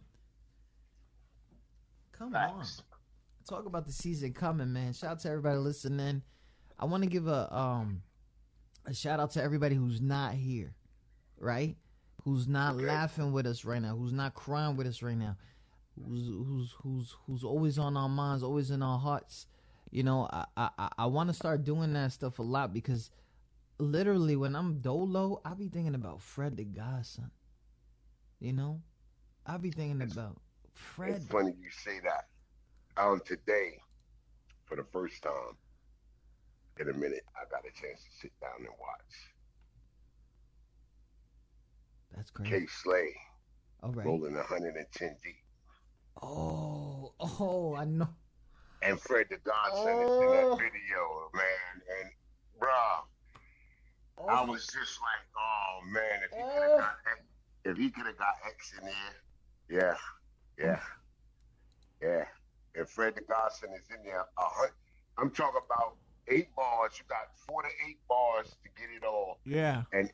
Come 2.13 2.35
on. 2.35 2.63
Talk 3.49 3.65
about 3.65 3.85
the 3.85 3.91
season 3.91 4.31
coming, 4.33 4.71
man. 4.71 4.93
Shout 4.93 5.11
out 5.11 5.19
to 5.21 5.29
everybody 5.29 5.57
listening. 5.57 6.21
I 6.79 6.85
want 6.85 7.03
to 7.03 7.09
give 7.09 7.27
a 7.27 7.53
um 7.55 8.01
a 8.85 8.93
shout 8.93 9.19
out 9.19 9.31
to 9.31 9.43
everybody 9.43 9.75
who's 9.75 10.01
not 10.01 10.33
here, 10.33 10.73
right? 11.39 11.75
Who's 12.23 12.47
not 12.47 12.75
Okay. 12.75 12.85
laughing 12.85 13.31
with 13.33 13.45
us 13.45 13.65
right 13.65 13.81
now? 13.81 13.95
Who's 13.95 14.13
not 14.13 14.33
crying 14.35 14.75
with 14.75 14.87
us 14.87 15.01
right 15.01 15.17
now? 15.17 15.37
Who's 15.95 16.27
who's 16.27 16.71
who's 16.81 17.15
who's 17.25 17.43
always 17.43 17.77
on 17.77 17.97
our 17.97 18.09
minds, 18.09 18.43
always 18.43 18.71
in 18.71 18.81
our 18.81 18.99
hearts. 18.99 19.47
You 19.91 20.03
know, 20.03 20.27
I 20.31 20.45
I 20.57 20.89
I 20.99 21.05
want 21.05 21.29
to 21.29 21.33
start 21.33 21.63
doing 21.63 21.93
that 21.93 22.11
stuff 22.11 22.39
a 22.39 22.43
lot 22.43 22.73
because 22.73 23.11
literally 23.79 24.35
when 24.35 24.55
I'm 24.55 24.79
dolo, 24.81 25.41
I 25.45 25.53
be 25.53 25.67
thinking 25.69 25.95
about 25.95 26.21
Fred 26.21 26.57
the 26.57 26.65
Godson. 26.65 27.31
You 28.39 28.53
know, 28.53 28.81
I 29.45 29.57
be 29.57 29.71
thinking 29.71 30.01
about 30.01 30.41
Fred. 30.73 31.15
It's 31.17 31.25
funny 31.27 31.53
you 31.59 31.69
say 31.71 31.99
that. 32.01 32.27
Um, 32.97 33.21
today, 33.25 33.79
for 34.65 34.75
the 34.77 34.83
first 34.85 35.23
time 35.23 35.57
in 36.79 36.89
a 36.89 36.93
minute, 36.93 37.23
I 37.35 37.45
got 37.49 37.65
a 37.65 37.71
chance 37.71 38.03
to 38.03 38.11
sit 38.11 38.31
down 38.41 38.57
and 38.59 38.67
watch 38.79 39.32
That's 42.15 42.29
crazy. 42.31 42.51
Kay 42.51 42.65
Slay 42.67 43.13
All 43.81 43.91
right. 43.91 44.05
rolling 44.05 44.35
110 44.35 45.17
deep. 45.23 45.35
Oh, 46.21 47.13
oh, 47.19 47.75
I 47.75 47.85
know. 47.85 48.09
And 48.81 48.99
Fred 48.99 49.27
the 49.29 49.37
Godson 49.37 49.87
is 49.87 50.09
in 50.09 50.27
Oh. 50.27 50.31
that 50.31 50.57
video, 50.61 51.29
man. 51.33 51.81
And, 52.01 52.09
bruh, 52.61 54.29
I 54.29 54.41
oh. 54.41 54.45
was 54.45 54.65
just 54.67 54.99
like, 55.01 55.25
oh, 55.37 55.79
man, 55.91 56.19
if 56.23 56.31
he 56.31 56.41
oh. 56.43 56.49
could 56.53 56.69
have 56.69 56.79
got 56.79 56.95
X, 57.11 57.21
if 57.65 57.77
he 57.77 57.89
could 57.89 58.05
have 58.05 58.17
got 58.17 58.35
X 58.47 58.73
in 58.79 58.85
there, 58.85 59.15
yeah, 59.69 59.97
yeah, 60.57 60.79
yeah. 62.01 62.25
And 62.75 62.87
Fred 62.89 63.15
the 63.15 63.21
Godson 63.21 63.69
is 63.73 63.89
in 63.95 64.03
there. 64.03 64.19
A 64.21 64.25
hun- 64.37 64.69
I'm 65.17 65.29
talking 65.31 65.61
about 65.65 65.95
eight 66.27 66.53
bars. 66.55 66.93
You 66.97 67.05
got 67.07 67.29
four 67.47 67.61
to 67.63 67.69
eight 67.87 67.99
bars 68.07 68.55
to 68.63 68.69
get 68.79 68.89
it 68.95 69.05
all. 69.05 69.39
Yeah. 69.45 69.83
and 69.93 70.11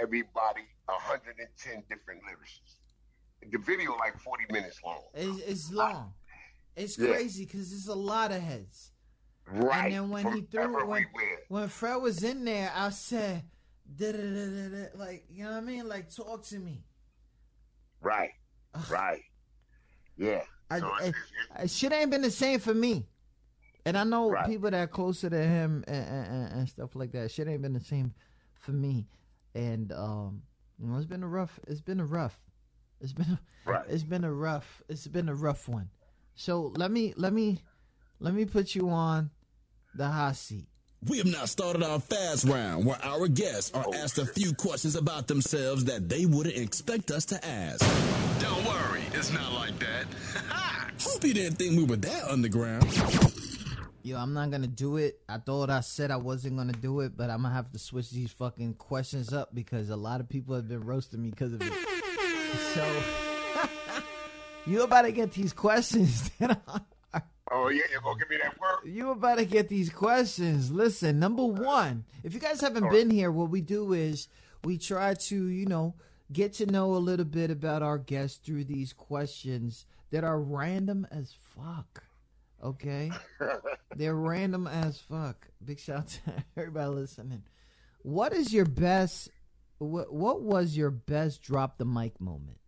everybody 0.00 0.62
110 0.86 1.82
different 1.88 2.20
lyricists. 2.22 2.76
The 3.50 3.58
video 3.58 3.96
like 3.96 4.18
40 4.18 4.44
minutes 4.50 4.80
long. 4.84 5.00
It's, 5.14 5.40
it's 5.42 5.72
long. 5.72 6.12
It's 6.74 6.96
crazy 6.96 7.44
because 7.44 7.70
there's 7.70 7.88
a 7.88 7.94
lot 7.94 8.32
of 8.32 8.40
heads. 8.42 8.92
Right. 9.50 9.86
And 9.86 9.94
then 9.94 10.10
when 10.10 10.32
he 10.32 10.40
threw 10.42 10.86
when, 10.86 11.06
when 11.48 11.68
Fred 11.68 11.96
was 12.02 12.24
in 12.24 12.44
there, 12.44 12.72
I 12.74 12.90
said, 12.90 13.44
like 14.00 15.24
you 15.30 15.44
know 15.44 15.50
what 15.52 15.56
I 15.58 15.60
mean? 15.60 15.88
Like 15.88 16.12
talk 16.14 16.44
to 16.46 16.58
me. 16.58 16.82
Right. 18.00 18.30
Right. 18.90 19.22
Yeah. 20.16 20.42
I, 20.70 20.80
So 20.80 20.86
I- 20.88 20.98
it's- 21.04 21.14
it's- 21.54 21.72
shit 21.74 21.92
ain't 21.92 22.10
been 22.10 22.22
the 22.22 22.30
same 22.30 22.58
for 22.58 22.74
me. 22.74 23.06
And 23.84 23.96
I 23.96 24.02
know 24.02 24.28
Right. 24.30 24.46
people 24.46 24.70
that 24.70 24.82
are 24.82 24.86
closer 24.88 25.30
to 25.30 25.40
him 25.40 25.84
and, 25.86 26.08
and, 26.08 26.26
and- 26.26 26.52
and 26.60 26.68
stuff 26.68 26.96
like 26.96 27.12
that. 27.12 27.30
Shit 27.30 27.46
ain't 27.46 27.62
been 27.62 27.72
the 27.74 27.80
same 27.80 28.12
for 28.54 28.72
me. 28.72 29.06
And 29.56 29.90
um, 29.92 30.42
you 30.78 30.86
know, 30.86 30.96
it's 30.96 31.06
been 31.06 31.22
a 31.22 31.28
rough. 31.28 31.58
It's 31.66 31.80
been 31.80 31.98
a 32.00 32.04
rough. 32.04 32.38
It's 33.00 33.12
been 33.12 33.26
a, 33.30 33.40
Right. 33.70 33.84
it's 33.88 34.02
been 34.02 34.24
a 34.24 34.32
rough. 34.32 34.82
It's 34.88 35.06
been 35.06 35.28
a 35.30 35.34
rough 35.34 35.66
one. 35.68 35.88
So 36.34 36.72
let 36.76 36.90
me 36.90 37.14
let 37.16 37.32
me 37.32 37.62
let 38.20 38.34
me 38.34 38.44
put 38.44 38.74
you 38.74 38.90
on 38.90 39.30
the 39.94 40.06
hot 40.08 40.36
seat. 40.36 40.66
We 41.08 41.18
have 41.18 41.26
now 41.26 41.44
started 41.46 41.82
our 41.82 42.00
fast 42.00 42.44
round 42.44 42.84
where 42.84 42.98
our 43.02 43.28
guests 43.28 43.70
are 43.74 43.84
Oh, 43.86 43.94
asked 43.94 44.18
a 44.18 44.26
few 44.26 44.52
questions 44.54 44.94
about 44.96 45.26
themselves 45.28 45.84
that 45.86 46.08
they 46.08 46.26
wouldn't 46.26 46.56
expect 46.56 47.10
us 47.10 47.24
to 47.26 47.44
ask. 47.46 47.80
Don't 48.40 48.64
worry, 48.66 49.02
it's 49.12 49.32
not 49.32 49.52
like 49.54 49.78
that. 49.78 50.04
Hope 51.02 51.24
you 51.24 51.34
didn't 51.34 51.56
think 51.56 51.76
we 51.76 51.84
were 51.84 51.96
that 51.96 52.24
underground. 52.24 52.84
Yo, 54.06 54.16
I'm 54.16 54.32
not 54.32 54.52
gonna 54.52 54.68
do 54.68 54.98
it. 54.98 55.18
I 55.28 55.38
thought 55.38 55.68
I 55.68 55.80
said 55.80 56.12
I 56.12 56.16
wasn't 56.16 56.56
gonna 56.56 56.70
do 56.70 57.00
it, 57.00 57.16
but 57.16 57.28
I'm 57.28 57.42
gonna 57.42 57.52
have 57.52 57.72
to 57.72 57.78
switch 57.80 58.12
these 58.12 58.30
fucking 58.30 58.74
questions 58.74 59.32
up 59.32 59.52
because 59.52 59.90
a 59.90 59.96
lot 59.96 60.20
of 60.20 60.28
people 60.28 60.54
have 60.54 60.68
been 60.68 60.84
roasting 60.84 61.24
me 61.24 61.30
because 61.30 61.52
of 61.52 61.60
it. 61.60 61.72
So 62.72 63.02
you 64.66 64.82
about 64.82 65.02
to 65.02 65.12
get 65.12 65.32
these 65.32 65.52
questions 65.52 66.30
that 66.38 66.56
are 66.68 66.82
oh, 67.50 67.68
yeah, 67.68 67.82
you're 67.90 68.00
going 68.00 68.16
to 68.16 68.24
give 68.24 68.30
me 68.30 68.36
that 68.40 68.58
word? 68.60 68.78
you 68.84 69.10
about 69.10 69.38
to 69.38 69.44
get 69.44 69.68
these 69.68 69.90
questions. 69.90 70.70
Listen, 70.70 71.18
number 71.18 71.44
one, 71.44 72.04
if 72.22 72.32
you 72.32 72.38
guys 72.38 72.60
haven't 72.60 72.88
been 72.90 73.10
here, 73.10 73.32
what 73.32 73.50
we 73.50 73.60
do 73.60 73.92
is 73.92 74.28
we 74.62 74.78
try 74.78 75.14
to, 75.14 75.48
you 75.48 75.66
know, 75.66 75.94
get 76.32 76.52
to 76.54 76.66
know 76.66 76.94
a 76.94 76.98
little 76.98 77.26
bit 77.26 77.50
about 77.50 77.82
our 77.82 77.98
guests 77.98 78.38
through 78.38 78.64
these 78.64 78.92
questions 78.92 79.84
that 80.12 80.22
are 80.22 80.40
random 80.40 81.06
as 81.10 81.34
fuck. 81.56 82.05
Okay? 82.62 83.10
They're 83.96 84.14
random 84.14 84.66
as 84.66 84.98
fuck. 84.98 85.46
Big 85.64 85.78
shout 85.78 85.98
out 85.98 86.08
to 86.08 86.44
everybody 86.56 86.88
listening. 86.88 87.42
What 88.02 88.32
is 88.32 88.52
your 88.52 88.64
best 88.64 89.30
what 89.78 90.12
what 90.12 90.42
was 90.42 90.76
your 90.76 90.90
best 90.90 91.42
drop 91.42 91.76
the 91.76 91.84
mic 91.84 92.20
moment? 92.20 92.58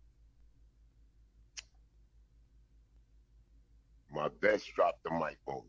My 4.11 4.27
best 4.41 4.71
drop 4.75 4.99
the 5.03 5.11
mic 5.11 5.37
moment. 5.47 5.65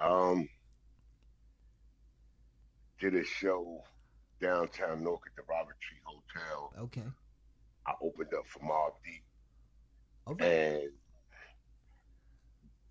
Um, 0.00 0.48
did 3.00 3.14
a 3.14 3.24
show 3.24 3.84
downtown 4.40 5.04
Newark 5.04 5.22
at 5.26 5.36
the 5.36 5.42
Robert 5.48 5.76
Treat 5.80 6.00
Hotel. 6.04 6.72
Okay. 6.84 7.04
I 7.86 7.92
opened 8.02 8.34
up 8.36 8.46
for 8.48 8.58
Mobb 8.60 8.94
Deep. 9.04 9.22
Okay. 10.28 10.82
And 10.84 10.92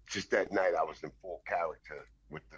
just 0.07 0.31
that 0.31 0.51
night, 0.51 0.73
I 0.77 0.83
was 0.83 0.97
in 1.03 1.11
full 1.21 1.41
character 1.47 2.05
with 2.29 2.43
the. 2.51 2.57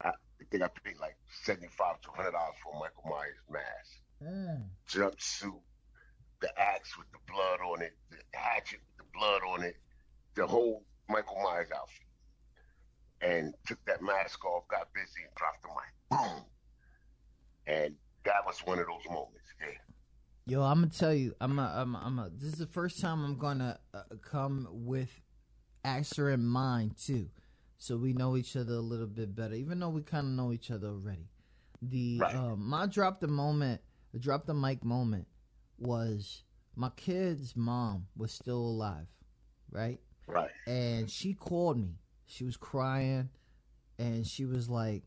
I 0.00 0.12
think 0.50 0.62
I 0.62 0.68
paid 0.84 0.98
like 1.00 1.16
seventy-five 1.44 2.00
to 2.00 2.10
hundred 2.10 2.32
dollars 2.32 2.54
for 2.62 2.72
Michael 2.74 3.10
Myers 3.10 3.36
mask, 3.50 4.00
Mm. 4.22 4.64
jumpsuit, 4.88 5.60
the 6.40 6.48
axe 6.60 6.96
with 6.96 7.06
the 7.12 7.18
blood 7.32 7.60
on 7.60 7.82
it, 7.82 7.96
the 8.10 8.16
hatchet 8.36 8.80
with 8.86 8.96
the 9.06 9.12
blood 9.18 9.42
on 9.48 9.62
it, 9.64 9.76
the 10.34 10.46
whole 10.46 10.84
Michael 11.08 11.40
Myers 11.42 11.68
outfit. 11.74 12.06
And 13.20 13.54
took 13.66 13.84
that 13.86 14.00
mask 14.00 14.44
off, 14.44 14.66
got 14.68 14.92
busy, 14.94 15.22
and 15.24 15.34
dropped 15.34 15.62
the 15.62 15.68
mic. 15.68 15.92
Boom. 16.10 16.44
And 17.66 17.94
that 18.24 18.46
was 18.46 18.60
one 18.60 18.78
of 18.78 18.86
those 18.86 19.04
moments. 19.10 19.52
Yeah. 19.60 19.66
Yo, 20.48 20.62
I'm 20.62 20.80
gonna 20.80 20.86
tell 20.90 21.12
you, 21.12 21.34
I'm 21.42 21.58
a, 21.58 21.72
I'm 21.76 21.94
a, 21.94 21.98
I'm 21.98 22.18
a, 22.18 22.30
this 22.30 22.54
is 22.54 22.58
the 22.58 22.66
first 22.66 23.00
time 23.02 23.22
I'm 23.22 23.36
gonna 23.36 23.78
uh, 23.92 24.04
come 24.22 24.66
with 24.70 25.10
Axer 25.84 26.32
in 26.32 26.42
mind 26.46 26.96
too, 26.96 27.28
so 27.76 27.98
we 27.98 28.14
know 28.14 28.34
each 28.34 28.56
other 28.56 28.72
a 28.72 28.80
little 28.80 29.06
bit 29.06 29.34
better, 29.36 29.54
even 29.54 29.78
though 29.78 29.90
we 29.90 30.00
kind 30.00 30.26
of 30.26 30.32
know 30.32 30.50
each 30.54 30.70
other 30.70 30.88
already. 30.88 31.28
The 31.82 32.18
Right. 32.20 32.34
uh, 32.34 32.56
my 32.56 32.86
drop 32.86 33.20
the 33.20 33.28
moment, 33.28 33.82
the 34.12 34.18
drop 34.18 34.46
the 34.46 34.54
mic 34.54 34.82
moment 34.84 35.26
was 35.78 36.44
my 36.74 36.88
kid's 36.96 37.54
mom 37.54 38.06
was 38.16 38.32
still 38.32 38.56
alive, 38.58 39.06
right? 39.70 40.00
Right. 40.26 40.50
and 40.66 41.10
she 41.10 41.34
called 41.34 41.78
me. 41.78 41.98
She 42.24 42.44
was 42.44 42.56
crying, 42.56 43.28
and 43.98 44.26
she 44.26 44.46
was 44.46 44.70
like, 44.70 45.02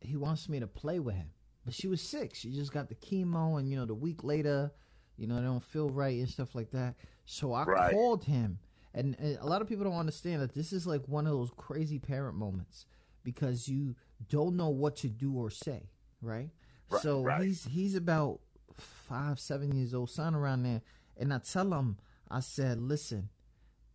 "He 0.00 0.16
wants 0.16 0.48
me 0.48 0.60
to 0.60 0.68
play 0.68 1.00
with 1.00 1.16
him." 1.16 1.30
But 1.64 1.74
she 1.74 1.88
was 1.88 2.00
sick. 2.00 2.34
She 2.34 2.50
just 2.52 2.72
got 2.72 2.88
the 2.88 2.94
chemo, 2.94 3.58
and 3.58 3.68
you 3.68 3.76
know, 3.76 3.86
the 3.86 3.94
week 3.94 4.22
later, 4.22 4.70
you 5.16 5.26
know, 5.26 5.36
they 5.36 5.42
don't 5.42 5.62
feel 5.62 5.88
right 5.88 6.18
and 6.18 6.28
stuff 6.28 6.54
like 6.54 6.70
that. 6.72 6.94
So 7.24 7.54
I 7.54 7.64
Right. 7.64 7.90
called 7.92 8.24
him, 8.24 8.58
and, 8.92 9.16
and 9.18 9.38
a 9.38 9.46
lot 9.46 9.62
of 9.62 9.68
people 9.68 9.84
don't 9.84 9.94
understand 9.98 10.42
that 10.42 10.54
this 10.54 10.72
is 10.72 10.86
like 10.86 11.06
one 11.08 11.26
of 11.26 11.32
those 11.32 11.50
crazy 11.56 11.98
parent 11.98 12.36
moments 12.36 12.86
because 13.22 13.66
you 13.68 13.94
don't 14.28 14.56
know 14.56 14.68
what 14.68 14.96
to 14.96 15.08
do 15.08 15.32
or 15.34 15.50
say, 15.50 15.88
right? 16.20 16.50
Right, 16.90 17.02
so 17.02 17.22
right. 17.22 17.40
he's 17.42 17.64
he's 17.64 17.94
about 17.94 18.40
five, 18.76 19.40
seven 19.40 19.74
years 19.74 19.94
old, 19.94 20.10
son 20.10 20.34
around 20.34 20.64
there, 20.64 20.82
and 21.16 21.32
I 21.32 21.38
tell 21.38 21.72
him, 21.72 21.96
I 22.30 22.40
said, 22.40 22.78
listen, 22.80 23.30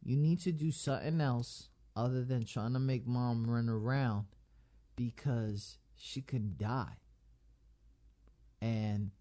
you 0.03 0.15
need 0.17 0.39
to 0.41 0.51
do 0.51 0.71
something 0.71 1.21
else 1.21 1.69
other 1.95 2.23
than 2.23 2.45
trying 2.45 2.73
to 2.73 2.79
make 2.79 3.05
mom 3.05 3.45
run 3.49 3.69
around 3.69 4.25
because 4.95 5.77
she 5.95 6.21
could 6.21 6.57
die. 6.57 6.93
And 8.61 9.11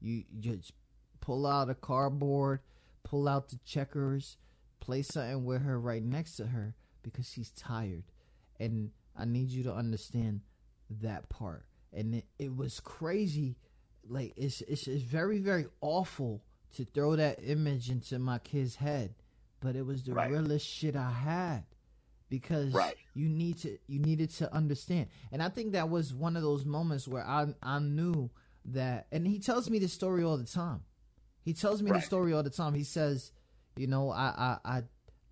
you 0.00 0.24
just 0.40 0.72
pull 1.20 1.46
out 1.46 1.70
a 1.70 1.74
cardboard, 1.74 2.60
pull 3.04 3.28
out 3.28 3.48
the 3.48 3.58
checkers, 3.64 4.36
play 4.80 5.02
something 5.02 5.44
with 5.44 5.62
her 5.62 5.78
right 5.78 6.02
next 6.02 6.36
to 6.36 6.46
her 6.46 6.74
because 7.02 7.28
she's 7.30 7.50
tired. 7.52 8.04
And 8.60 8.90
I 9.16 9.24
need 9.24 9.48
you 9.50 9.62
to 9.64 9.72
understand 9.74 10.40
that 11.02 11.28
part. 11.28 11.64
And 11.92 12.16
it, 12.16 12.24
it 12.38 12.54
was 12.56 12.80
crazy. 12.80 13.56
Like 14.08 14.32
it's, 14.36 14.62
it's 14.62 14.86
it's 14.88 15.02
very 15.02 15.38
very 15.38 15.66
awful 15.80 16.42
to 16.76 16.84
throw 16.84 17.16
that 17.16 17.40
image 17.42 17.90
into 17.90 18.18
my 18.18 18.38
kid's 18.38 18.76
head, 18.76 19.14
but 19.60 19.76
it 19.76 19.84
was 19.84 20.02
the 20.02 20.12
Right. 20.14 20.30
realest 20.30 20.66
shit 20.66 20.96
I 20.96 21.10
had 21.10 21.64
because 22.30 22.72
Right. 22.72 22.96
you 23.14 23.28
need 23.28 23.58
to 23.58 23.78
you 23.86 23.98
needed 24.00 24.30
to 24.36 24.52
understand. 24.54 25.08
And 25.32 25.42
I 25.42 25.48
think 25.50 25.72
that 25.72 25.88
was 25.90 26.14
one 26.14 26.36
of 26.36 26.42
those 26.42 26.64
moments 26.64 27.06
where 27.08 27.26
I 27.26 27.54
I 27.62 27.78
knew 27.80 28.30
that 28.72 29.06
and 29.12 29.26
he 29.26 29.38
tells 29.38 29.70
me 29.70 29.78
this 29.78 29.92
story 29.92 30.24
all 30.24 30.36
the 30.36 30.44
time. 30.44 30.82
He 31.42 31.54
tells 31.54 31.82
me 31.82 31.90
the 31.90 32.00
story 32.00 32.32
all 32.32 32.42
the 32.42 32.50
time. 32.50 32.74
He 32.74 32.84
says, 32.84 33.32
you 33.76 33.86
know, 33.86 34.10
I 34.10 34.58
I 34.64 34.82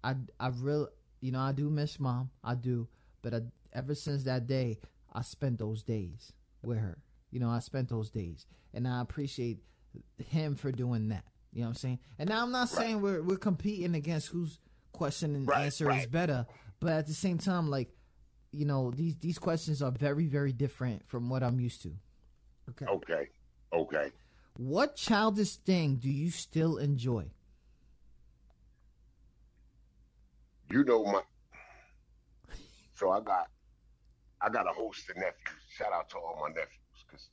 I 0.03 0.11
I 0.11 0.15
I 0.41 0.49
real 0.49 0.89
you 1.21 1.33
know, 1.33 1.41
I 1.41 1.53
do 1.53 1.69
miss 1.69 1.99
mom. 1.99 2.31
I 2.45 2.55
do, 2.55 2.89
but 3.23 3.35
I 3.35 3.41
ever 3.73 3.95
since 3.95 4.25
that 4.25 4.47
day, 4.47 4.79
I 5.13 5.23
spent 5.23 5.59
those 5.59 5.83
days 5.83 6.33
with 6.63 6.79
her. 6.79 6.99
You 7.31 7.41
know, 7.41 7.51
I 7.51 7.59
spent 7.59 7.89
those 7.89 8.11
days, 8.11 8.47
and 8.73 8.87
I 8.87 9.01
appreciate 9.01 9.59
him 10.19 10.55
for 10.55 10.73
doing 10.73 11.09
that. 11.09 11.25
You 11.53 11.63
know 11.63 11.69
what 11.69 11.71
I'm 11.71 11.81
saying? 11.81 11.99
And 12.19 12.29
now 12.29 12.43
I'm 12.43 12.53
not 12.53 12.71
right. 12.73 12.79
saying 12.79 13.01
we're 13.01 13.23
we're 13.23 13.37
competing 13.37 13.95
against 13.95 14.29
whose 14.29 14.59
question 14.93 15.35
and 15.35 15.49
right, 15.49 15.65
answer 15.65 15.87
right. 15.87 16.01
is 16.01 16.07
better, 16.07 16.47
but 16.81 16.93
at 16.93 17.07
the 17.07 17.15
same 17.15 17.39
time, 17.39 17.69
like 17.71 17.89
you 18.53 18.65
know, 18.65 18.91
these 18.91 19.17
these 19.17 19.39
questions 19.39 19.83
are 19.83 19.91
very 19.91 20.27
very 20.27 20.53
different 20.53 21.07
from 21.09 21.29
what 21.29 21.43
I'm 21.43 21.61
used 21.61 21.83
to. 21.83 21.93
Okay. 22.71 22.87
Okay. 22.87 23.29
Okay. 23.73 24.11
What 24.57 24.97
childish 24.97 25.57
thing 25.57 25.97
do 25.97 26.11
you 26.11 26.31
still 26.31 26.79
enjoy? 26.79 27.27
You 30.71 30.85
know 30.85 31.05
my. 31.05 31.23
So 32.95 33.11
I 33.11 33.21
got, 33.21 33.49
I 34.41 34.49
got 34.49 34.67
a 34.67 34.73
host 34.73 35.09
of 35.11 35.17
nephews. 35.17 35.63
Shout 35.77 35.93
out 35.93 36.09
to 36.11 36.17
all 36.17 36.39
my 36.41 36.49
nephews 36.49 37.05
because 37.07 37.29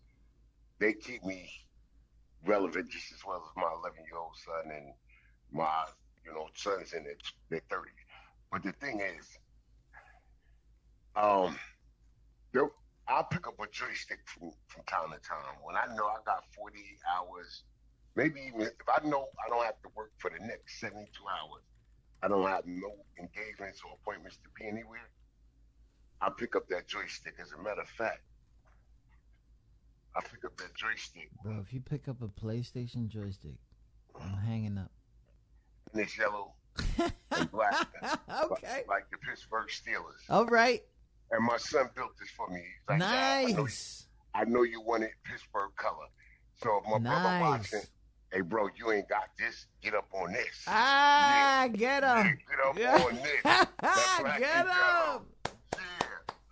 they 0.79 0.93
keep 0.93 1.23
me 1.23 1.49
relevant 2.45 2.89
just 2.89 3.13
as 3.13 3.19
well 3.25 3.41
as 3.49 3.55
my 3.55 3.69
11 3.81 3.99
year 4.05 4.17
old 4.17 4.35
son 4.35 4.71
and 4.75 4.93
my, 5.51 5.85
you 6.25 6.33
know, 6.33 6.47
sons 6.53 6.91
in 6.93 7.05
their, 7.05 7.15
their 7.49 7.61
30s. 7.71 7.85
But 8.51 8.63
the 8.63 8.73
thing 8.73 8.99
is, 8.99 9.39
um, 11.15 11.57
I'll 13.07 13.23
pick 13.25 13.47
up 13.47 13.59
a 13.59 13.67
joystick 13.71 14.19
from, 14.25 14.51
from 14.67 14.83
time 14.85 15.11
to 15.11 15.19
time. 15.27 15.59
When 15.63 15.75
I 15.75 15.93
know 15.95 16.05
I 16.05 16.17
got 16.25 16.43
48 16.55 16.81
hours, 17.17 17.63
maybe 18.15 18.41
even 18.47 18.61
if 18.61 18.73
I 18.87 19.05
know 19.05 19.27
I 19.45 19.49
don't 19.49 19.65
have 19.65 19.81
to 19.83 19.89
work 19.95 20.11
for 20.17 20.29
the 20.29 20.45
next 20.45 20.79
72 20.79 21.07
hours, 21.27 21.63
I 22.21 22.29
don't 22.29 22.47
have 22.47 22.65
no 22.65 22.93
engagements 23.19 23.81
or 23.85 23.97
appointments 24.01 24.37
to 24.37 24.49
be 24.57 24.67
anywhere, 24.67 25.09
I 26.21 26.29
pick 26.29 26.55
up 26.55 26.69
that 26.69 26.87
joystick. 26.87 27.35
As 27.41 27.51
a 27.51 27.61
matter 27.61 27.81
of 27.81 27.89
fact, 27.89 28.21
I 30.15 30.21
pick 30.21 30.45
up 30.45 30.55
that 30.57 30.73
joystick. 30.75 31.29
Bro, 31.43 31.59
if 31.61 31.73
you 31.73 31.81
pick 31.81 32.07
up 32.07 32.21
a 32.21 32.27
PlayStation 32.27 33.09
joystick, 33.09 33.57
I'm 34.19 34.37
hanging 34.37 34.77
up. 34.77 34.91
And 35.91 36.01
it's 36.01 36.17
yellow 36.17 36.53
and 37.31 37.51
black. 37.51 37.87
okay. 38.43 38.75
Like, 38.77 38.87
like 38.87 39.11
the 39.11 39.17
Pittsburgh 39.17 39.67
Steelers. 39.67 40.23
All 40.29 40.45
right. 40.45 40.81
And 41.33 41.43
my 41.43 41.57
son 41.57 41.89
built 41.95 42.11
this 42.19 42.29
for 42.29 42.47
me. 42.47 42.61
Like, 42.87 42.99
nice. 42.99 43.49
I 43.49 43.51
know, 43.53 43.65
you, 43.65 43.73
I 44.35 44.45
know 44.45 44.61
you 44.61 44.81
wanted 44.81 45.09
Pittsburgh 45.23 45.71
color. 45.75 46.05
So 46.61 46.77
if 46.77 46.91
my 46.91 46.99
nice. 46.99 47.23
brother 47.23 47.39
watching, 47.39 47.89
hey 48.31 48.41
bro, 48.41 48.69
you 48.77 48.91
ain't 48.91 49.09
got 49.09 49.29
this. 49.39 49.65
Get 49.81 49.95
up 49.95 50.07
on 50.13 50.31
this. 50.31 50.63
Ah, 50.67 51.63
yeah. 51.63 51.67
get 51.69 52.03
him. 52.03 52.37
Get 52.47 52.59
up 52.67 52.77
yeah. 52.77 53.03
on 53.03 53.15
this. 53.15 53.41
get 54.39 54.67
him. 54.67 55.25
Yeah. 55.75 55.89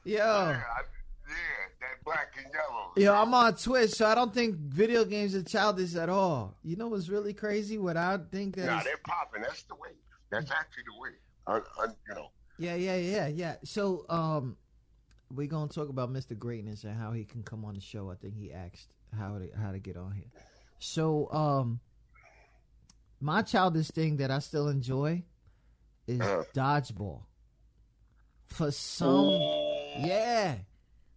Yo. 0.04 0.16
Yeah, 0.16 0.18
I, 0.18 0.82
yeah, 1.30 1.68
that 1.80 2.04
black 2.04 2.34
and 2.44 2.48
yellow. 2.52 2.92
Yo, 2.98 3.22
I'm 3.22 3.32
on 3.36 3.56
Twitch, 3.56 3.92
so 3.92 4.08
I 4.08 4.16
don't 4.16 4.34
think 4.34 4.56
video 4.56 5.06
games 5.06 5.36
are 5.36 5.44
childish 5.44 5.94
at 5.94 6.10
all. 6.10 6.58
You 6.64 6.76
know 6.76 6.88
what's 6.88 7.08
really 7.08 7.36
crazy? 7.36 7.78
What 7.78 7.98
I 7.98 8.18
think 8.32 8.56
that. 8.56 8.66
Nah, 8.66 8.82
they're 8.82 8.98
popping. 9.06 9.44
That's 9.44 9.62
the 9.64 9.76
way. 9.76 9.92
That's 10.32 10.50
actually 10.50 10.84
the 10.88 11.00
way. 11.00 11.10
I, 11.46 11.84
I, 11.84 11.86
you 12.10 12.16
know. 12.16 12.32
Yeah, 12.58 12.76
yeah, 12.76 12.96
yeah, 12.96 13.28
yeah. 13.28 13.56
So, 13.64 14.06
um, 14.10 14.58
we're 15.34 15.48
gonna 15.48 15.70
talk 15.70 15.90
about 15.90 16.12
Mr. 16.12 16.38
Greatness 16.38 16.84
and 16.84 16.98
how 16.98 17.12
he 17.12 17.26
can 17.26 17.44
come 17.44 17.66
on 17.66 17.76
the 17.76 17.82
show. 17.82 18.10
I 18.10 18.16
think 18.16 18.36
he 18.36 18.52
asked 18.52 18.96
how 19.18 19.40
to 19.40 19.50
how 19.58 19.72
to 19.72 19.80
get 19.80 19.98
on 19.98 20.12
here. 20.14 20.32
So, 20.80 21.32
um, 21.32 21.80
my 23.20 23.42
childish 23.42 23.88
thing 23.88 24.18
that 24.18 24.32
I 24.32 24.40
still 24.40 24.68
enjoy 24.68 25.24
is 26.08 26.22
uh. 26.22 26.44
dodgeball. 26.54 27.22
For 28.48 28.70
some, 28.72 29.40
yeah, 30.00 30.56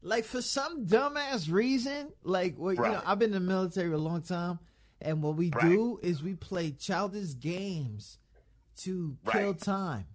like 0.03 0.25
for 0.25 0.41
some 0.41 0.87
dumbass 0.87 1.51
reason, 1.51 2.13
like 2.23 2.55
well, 2.57 2.77
right. 2.77 2.91
you 2.91 2.97
know, 2.97 3.03
I've 3.05 3.19
been 3.19 3.35
in 3.35 3.45
the 3.45 3.53
military 3.53 3.93
a 3.93 3.99
long 3.99 4.23
time, 4.23 4.61
and 5.01 5.21
what 5.21 5.35
we 5.37 5.51
right. 5.51 5.63
do 5.63 5.99
is 6.03 6.23
we 6.23 6.35
play 6.35 6.71
childish 6.71 7.39
games 7.39 8.19
to 8.83 9.17
right. 9.25 9.37
kill 9.37 9.55
time. 9.55 10.07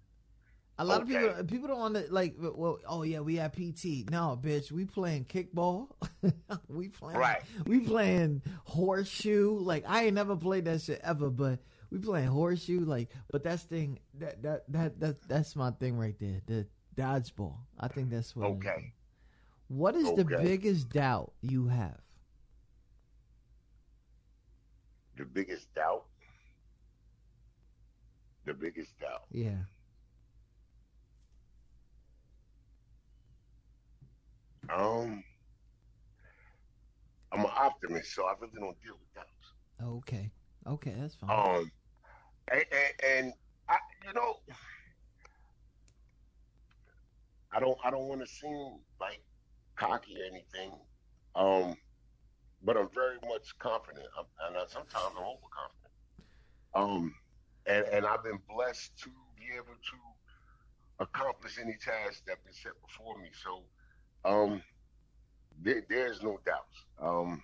A 0.80 0.86
lot 0.86 1.02
okay. 1.02 1.16
of 1.16 1.22
people 1.22 1.44
people 1.44 1.68
don't 1.68 1.80
want 1.80 1.96
to 1.96 2.06
like. 2.10 2.36
Well, 2.40 2.80
oh 2.88 3.04
yeah, 3.04 3.20
we 3.20 3.36
have 3.36 3.52
PT. 3.52 4.10
No, 4.10 4.40
bitch, 4.42 4.72
we 4.72 4.86
playing 4.86 5.26
kickball. 5.26 5.90
we 6.70 6.88
playing. 6.88 7.20
Right. 7.20 7.42
We 7.68 7.82
playing 7.82 8.42
horseshoe. 8.64 9.60
Like 9.60 9.84
I 9.86 10.06
ain't 10.06 10.14
never 10.14 10.38
played 10.38 10.64
that 10.66 10.82
shit 10.82 11.02
ever, 11.04 11.30
but 11.30 11.60
we 11.92 11.98
playing 11.98 12.30
horseshoe. 12.30 12.86
Like, 12.86 13.10
but 13.30 13.44
that's 13.44 13.64
thing 13.64 14.00
that 14.20 14.42
that 14.42 14.72
that 14.72 15.00
that 15.02 15.28
that's 15.28 15.54
my 15.58 15.72
thing 15.72 15.98
right 15.98 16.16
there. 16.18 16.40
The 16.48 16.66
dodgeball. 16.96 17.56
I 17.78 17.90
think 17.90 18.10
that's 18.10 18.34
what. 18.34 18.46
Okay. 18.52 18.94
What 19.68 19.96
is 19.96 20.08
okay. 20.08 20.24
the 20.24 20.38
biggest 20.42 20.88
doubt 20.90 21.34
you 21.42 21.68
have? 21.68 22.00
The 25.18 25.26
biggest 25.26 25.74
doubt. 25.76 26.06
The 28.46 28.54
biggest 28.54 28.98
doubt. 28.98 29.26
Yeah. 29.30 29.58
Um, 34.74 35.24
I'm 37.32 37.42
an 37.42 37.52
optimist, 37.56 38.14
so 38.14 38.26
I 38.26 38.34
really 38.40 38.54
don't 38.60 38.82
deal 38.82 38.98
with 39.00 39.14
doubts. 39.14 39.54
Okay, 39.82 40.32
okay, 40.68 40.94
that's 41.00 41.16
fine. 41.16 41.30
Um, 41.30 41.72
and, 42.52 42.64
and, 42.72 43.26
and 43.26 43.34
I, 43.68 43.78
you 44.08 44.14
know, 44.14 44.36
I 47.52 47.60
don't, 47.60 47.78
I 47.84 47.90
don't 47.90 48.08
want 48.08 48.22
to 48.22 48.28
seem 48.28 48.80
like 49.00 49.22
cocky 49.76 50.16
or 50.22 50.26
anything. 50.26 50.78
Um, 51.36 51.76
but 52.64 52.78
I'm 52.78 52.90
very 52.94 53.18
much 53.28 53.58
confident, 53.60 54.06
I'm, 54.18 54.26
and 54.48 54.58
I, 54.58 54.62
sometimes 54.68 55.06
I'm 55.18 55.24
overconfident. 55.24 55.90
Um, 56.76 57.16
and 57.66 57.86
and 57.88 58.06
I've 58.06 58.24
been 58.24 58.40
blessed 58.50 58.98
to 59.04 59.10
be 59.38 59.46
able 59.56 59.74
to 59.74 59.98
accomplish 61.04 61.58
any 61.60 61.78
task 61.84 62.24
that's 62.28 62.44
been 62.44 62.54
set 62.54 62.74
before 62.86 63.18
me. 63.20 63.30
So 63.44 63.64
um, 64.26 64.62
there, 65.62 65.84
there's 65.90 66.22
no 66.22 66.40
doubt. 66.46 66.66
Um, 67.02 67.44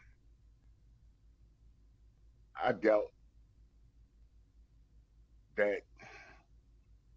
I 2.62 2.72
doubt 2.72 3.12
that 5.58 5.82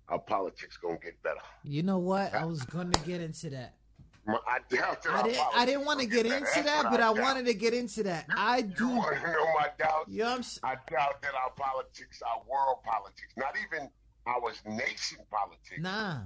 our 0.08 0.18
politics 0.18 0.76
gonna 0.76 0.98
get 1.02 1.22
better. 1.22 1.40
You 1.62 1.82
know 1.82 1.98
what? 1.98 2.34
I 2.34 2.44
was 2.44 2.62
going 2.64 2.90
to 2.90 3.00
get 3.00 3.20
into 3.20 3.50
that. 3.50 3.74
I 4.28 4.58
doubt 4.68 5.02
that. 5.04 5.14
I 5.14 5.22
didn't. 5.22 5.46
I 5.54 5.66
didn't 5.66 5.86
want 5.86 6.00
to 6.00 6.06
get, 6.06 6.24
get 6.24 6.42
into 6.42 6.62
that, 6.62 6.84
but 6.90 7.00
I, 7.00 7.08
I 7.08 7.10
wanted 7.10 7.46
to 7.46 7.54
get 7.54 7.72
into 7.72 8.02
that. 8.02 8.26
You, 8.28 8.34
I 8.36 8.60
do. 8.60 8.88
You 8.88 8.96
want 8.96 9.16
to 9.16 9.22
know 9.22 9.46
my 9.58 9.68
doubt? 9.78 10.04
You 10.08 10.24
know 10.24 10.40
i 10.64 10.74
doubt 10.90 11.22
that 11.22 11.32
our 11.34 11.50
politics, 11.56 12.20
our 12.22 12.42
world 12.48 12.78
politics, 12.84 13.32
not 13.36 13.54
even 13.66 13.88
our 14.26 14.52
nation 14.66 15.18
politics. 15.30 15.80
Nah. 15.80 16.20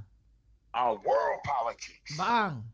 Our 0.74 0.94
world 0.94 1.40
politics. 1.44 2.16
Bang. 2.18 2.64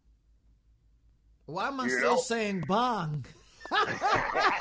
Why 1.48 1.68
am 1.68 1.80
I 1.80 1.84
you 1.84 1.90
still 1.90 2.16
know? 2.16 2.20
saying 2.20 2.64
bong? 2.68 3.24
that 3.70 4.61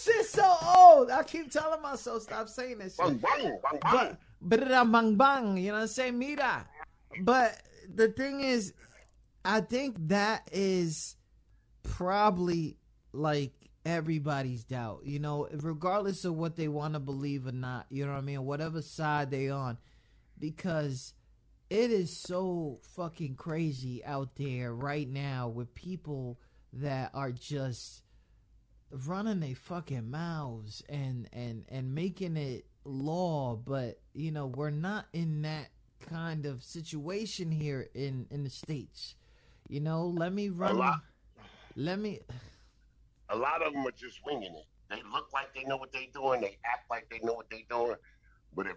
shit's 0.00 0.30
so 0.30 0.56
old. 0.76 1.10
I 1.10 1.24
keep 1.24 1.50
telling 1.50 1.82
myself 1.82 2.22
stop 2.22 2.48
saying 2.48 2.78
that 2.78 2.92
shit. 2.92 2.98
Bang 2.98 3.16
bang 3.16 3.58
bang 3.60 3.80
bang. 3.82 4.16
But, 4.40 4.60
but 4.60 4.70
uh, 4.70 4.84
bang 4.84 5.16
bang. 5.16 5.56
You 5.56 5.72
know 5.72 5.78
what 5.78 5.82
I'm 5.82 5.88
saying? 5.88 6.16
Mira. 6.20 6.68
But 7.22 7.60
the 7.92 8.08
thing 8.08 8.42
is, 8.42 8.74
I 9.44 9.60
think 9.62 9.96
that 10.06 10.48
is 10.52 11.16
probably 11.82 12.76
like 13.12 13.52
everybody's 13.84 14.62
doubt. 14.62 15.00
You 15.04 15.18
know, 15.18 15.48
regardless 15.52 16.24
of 16.24 16.36
what 16.36 16.54
they 16.54 16.68
want 16.68 16.94
to 16.94 17.00
believe 17.00 17.48
or 17.48 17.52
not. 17.52 17.86
You 17.90 18.06
know 18.06 18.12
what 18.12 18.18
I 18.18 18.22
mean? 18.22 18.44
Whatever 18.44 18.82
side 18.82 19.32
they 19.32 19.48
on, 19.50 19.78
because 20.38 21.12
it 21.70 21.92
is 21.92 22.14
so 22.16 22.80
fucking 22.96 23.36
crazy 23.36 24.04
out 24.04 24.34
there 24.36 24.74
right 24.74 25.08
now 25.08 25.48
with 25.48 25.72
people 25.72 26.38
that 26.72 27.10
are 27.14 27.30
just 27.30 28.02
running 28.90 29.38
their 29.38 29.54
fucking 29.54 30.10
mouths 30.10 30.82
and 30.88 31.28
and 31.32 31.64
and 31.68 31.94
making 31.94 32.36
it 32.36 32.66
law 32.84 33.54
but 33.54 34.00
you 34.14 34.32
know 34.32 34.46
we're 34.46 34.70
not 34.70 35.06
in 35.12 35.42
that 35.42 35.68
kind 36.00 36.44
of 36.44 36.62
situation 36.64 37.52
here 37.52 37.88
in 37.94 38.26
in 38.30 38.42
the 38.42 38.50
states. 38.50 39.14
You 39.68 39.80
know 39.80 40.06
let 40.06 40.32
me 40.32 40.48
run 40.48 40.76
let 41.76 42.00
me 42.00 42.20
a 43.28 43.36
lot 43.36 43.64
of 43.64 43.72
them 43.72 43.86
are 43.86 43.92
just 43.92 44.18
winging 44.26 44.54
it. 44.56 44.66
They 44.88 45.02
look 45.12 45.32
like 45.32 45.54
they 45.54 45.62
know 45.62 45.76
what 45.76 45.92
they're 45.92 46.02
doing. 46.12 46.40
They 46.40 46.58
act 46.64 46.90
like 46.90 47.08
they 47.08 47.20
know 47.24 47.34
what 47.34 47.48
they're 47.48 47.60
doing. 47.70 47.94
But 48.56 48.66
if 48.66 48.76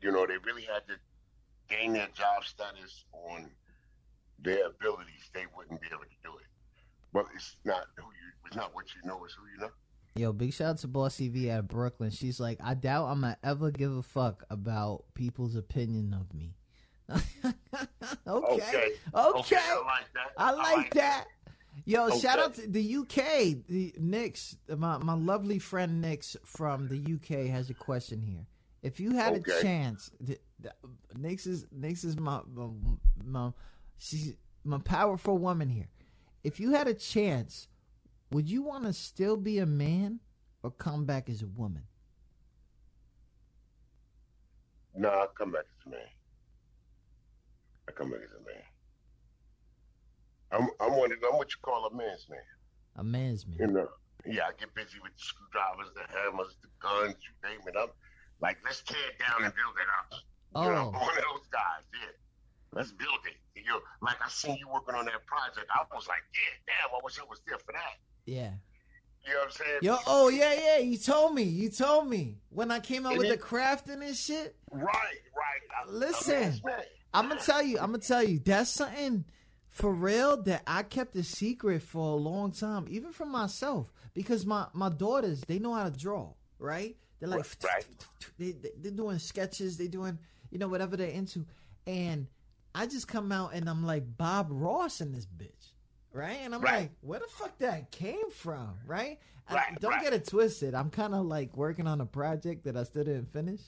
you 0.00 0.10
know 0.10 0.26
they 0.26 0.38
really 0.38 0.62
had 0.62 0.86
to 0.88 0.94
gain 1.68 1.92
their 1.92 2.08
job 2.14 2.44
status 2.44 3.04
on 3.12 3.50
their 4.38 4.66
abilities, 4.66 5.30
they 5.32 5.44
wouldn't 5.56 5.80
be 5.80 5.86
able 5.88 6.02
to 6.02 6.16
do 6.22 6.30
it. 6.38 6.46
But 7.12 7.26
it's 7.34 7.56
not 7.64 7.86
who 7.96 8.04
you 8.04 8.30
it's 8.46 8.56
not 8.56 8.74
what 8.74 8.86
you 8.94 9.08
know, 9.08 9.24
it's 9.24 9.34
who 9.34 9.42
you 9.54 9.58
know. 9.60 9.70
Yo, 10.16 10.32
big 10.32 10.52
shout 10.52 10.68
out 10.70 10.78
to 10.78 10.86
Bossy 10.88 11.28
V 11.28 11.50
at 11.50 11.66
Brooklyn. 11.66 12.10
She's 12.10 12.38
like, 12.38 12.58
I 12.62 12.74
doubt 12.74 13.06
I'm 13.06 13.22
gonna 13.22 13.36
ever 13.42 13.70
give 13.70 13.96
a 13.96 14.02
fuck 14.02 14.44
about 14.50 15.04
people's 15.14 15.56
opinion 15.56 16.14
of 16.14 16.32
me. 16.34 16.54
okay. 17.10 17.22
Okay. 18.26 18.92
Okay. 19.14 19.38
Okay, 19.38 19.56
I 19.56 19.80
like 19.80 20.12
that. 20.14 20.32
I 20.38 20.50
like 20.52 20.94
that. 20.94 21.24
Yo, 21.84 22.06
Okay. 22.06 22.18
shout 22.20 22.38
out 22.38 22.54
to 22.54 22.66
the 22.68 22.96
UK. 22.96 23.66
The 23.66 23.94
Nix, 23.98 24.56
my 24.68 24.98
my 24.98 25.14
lovely 25.14 25.58
friend 25.58 26.00
Nix 26.00 26.36
from 26.44 26.88
the 26.88 27.14
UK 27.14 27.48
has 27.48 27.68
a 27.70 27.74
question 27.74 28.22
here. 28.22 28.46
If 28.82 29.00
you 29.00 29.12
had 29.12 29.34
a 29.34 29.62
chance, 29.62 30.10
Nix 31.16 31.46
is 31.46 31.66
Nix 31.72 32.04
is 32.04 32.18
my, 32.18 32.40
my 32.52 32.68
my 33.24 33.52
she's 33.98 34.36
my 34.64 34.78
powerful 34.78 35.38
woman 35.38 35.68
here. 35.68 35.88
If 36.42 36.60
you 36.60 36.72
had 36.72 36.88
a 36.88 36.94
chance, 36.94 37.68
would 38.30 38.48
you 38.48 38.62
want 38.62 38.84
to 38.84 38.92
still 38.92 39.36
be 39.36 39.58
a 39.58 39.66
man 39.66 40.20
or 40.62 40.70
come 40.70 41.04
back 41.04 41.28
as 41.28 41.42
a 41.42 41.46
woman? 41.46 41.84
No, 44.96 45.08
I 45.08 45.26
come 45.36 45.52
back 45.52 45.64
as 45.64 45.86
a 45.86 45.90
man. 45.90 46.00
I 47.88 47.92
come 47.92 48.10
back 48.10 48.20
as 48.24 48.30
a 48.30 48.44
man. 48.44 48.62
I'm 50.52 50.70
I'm 50.80 50.96
one 50.98 51.12
of 51.12 51.18
I'm 51.30 51.36
what 51.36 51.50
you 51.50 51.58
call 51.62 51.86
a 51.86 51.94
man's 51.94 52.26
man. 52.28 52.38
A 52.96 53.04
man's 53.04 53.46
man. 53.46 53.56
You 53.58 53.66
know. 53.66 53.88
Yeah, 54.26 54.44
I 54.48 54.52
get 54.58 54.74
busy 54.74 54.98
with 55.02 55.12
the 55.12 55.22
screwdrivers, 55.22 55.92
the 55.94 56.06
hammers, 56.16 56.56
the 56.62 56.68
guns, 56.80 57.16
you 57.20 57.48
name 57.48 57.60
it. 57.66 57.74
I'm 57.78 57.88
like, 58.40 58.56
let's 58.64 58.82
tear 58.82 58.96
it 59.12 59.18
down 59.18 59.44
and 59.44 59.52
build 59.52 59.76
it 59.76 59.90
up. 60.00 60.18
You 60.56 60.62
know, 60.62 60.92
Oh. 60.94 60.98
One 60.98 61.18
of 61.18 61.24
those 61.24 61.46
guys, 61.50 61.82
yeah. 61.92 62.10
Let's 62.72 62.92
build 62.92 63.18
it. 63.26 63.60
You 63.60 63.66
know, 63.70 63.80
like 64.02 64.16
I 64.24 64.28
seen 64.28 64.56
you 64.56 64.68
working 64.68 64.94
on 64.94 65.04
that 65.06 65.24
project. 65.26 65.66
I 65.70 65.84
was 65.94 66.06
like, 66.08 66.22
yeah, 66.34 66.72
damn, 66.88 66.94
I 66.94 67.00
wish 67.04 67.18
I 67.18 67.24
was 67.28 67.40
there 67.46 67.58
for 67.58 67.72
that. 67.72 67.98
Yeah. 68.26 68.50
You 69.26 69.32
know 69.32 69.38
what 69.40 69.44
I'm 69.46 69.50
saying? 69.52 69.78
Yo, 69.82 69.96
oh 70.06 70.28
yeah, 70.28 70.52
yeah. 70.54 70.78
You 70.78 70.98
told 70.98 71.34
me. 71.34 71.44
You 71.44 71.70
told 71.70 72.08
me 72.08 72.36
when 72.50 72.70
I 72.70 72.80
came 72.80 73.06
out 73.06 73.12
And 73.12 73.18
with 73.20 73.28
the 73.28 73.34
it- 73.34 73.40
crafting 73.40 74.04
and 74.06 74.14
shit. 74.16 74.54
Right, 74.70 74.84
right. 74.84 75.86
I- 75.86 75.90
Listen, 75.90 76.60
a. 76.66 76.82
I'm 77.14 77.28
gonna 77.28 77.40
tell 77.40 77.62
you. 77.62 77.78
I'm 77.78 77.86
gonna 77.92 77.98
tell 77.98 78.22
you. 78.22 78.38
That's 78.40 78.68
something 78.70 79.24
for 79.70 79.92
real 79.94 80.42
that 80.42 80.62
I 80.66 80.82
kept 80.82 81.16
a 81.16 81.22
secret 81.24 81.82
for 81.82 82.12
a 82.12 82.16
long 82.16 82.52
time, 82.52 82.86
even 82.90 83.12
from 83.12 83.30
myself, 83.32 83.92
because 84.14 84.44
my 84.44 84.66
my 84.74 84.88
daughters 84.90 85.40
they 85.46 85.58
know 85.58 85.72
how 85.72 85.88
to 85.88 85.96
draw, 85.96 86.34
right? 86.58 86.96
They're 87.20 87.28
like, 87.30 87.46
Right. 87.64 87.86
they, 88.36 88.52
they 88.52 88.72
they're 88.76 88.92
doing 88.92 89.18
sketches, 89.20 89.78
They're 89.78 89.88
doing 89.88 90.18
you 90.54 90.60
know 90.60 90.68
whatever 90.68 90.96
they're 90.96 91.08
into, 91.08 91.44
and 91.86 92.28
I 92.74 92.86
just 92.86 93.08
come 93.08 93.32
out 93.32 93.52
and 93.54 93.68
I'm 93.68 93.84
like 93.84 94.16
Bob 94.16 94.46
Ross 94.50 95.00
in 95.00 95.12
this 95.12 95.26
bitch, 95.26 95.72
right? 96.12 96.38
And 96.42 96.54
I'm 96.54 96.62
Right. 96.62 96.82
like, 96.82 96.90
where 97.00 97.18
the 97.18 97.26
fuck 97.28 97.58
that 97.58 97.90
came 97.90 98.30
from, 98.30 98.78
right? 98.86 99.18
Right, 99.52 99.78
don't 99.78 99.90
right. 99.90 100.00
get 100.02 100.12
it 100.14 100.26
twisted. 100.26 100.74
I'm 100.74 100.88
kind 100.88 101.14
of 101.14 101.26
like 101.26 101.54
working 101.56 101.86
on 101.86 102.00
a 102.00 102.06
project 102.06 102.64
that 102.64 102.76
I 102.78 102.84
still 102.84 103.04
didn't 103.04 103.30
finish. 103.32 103.60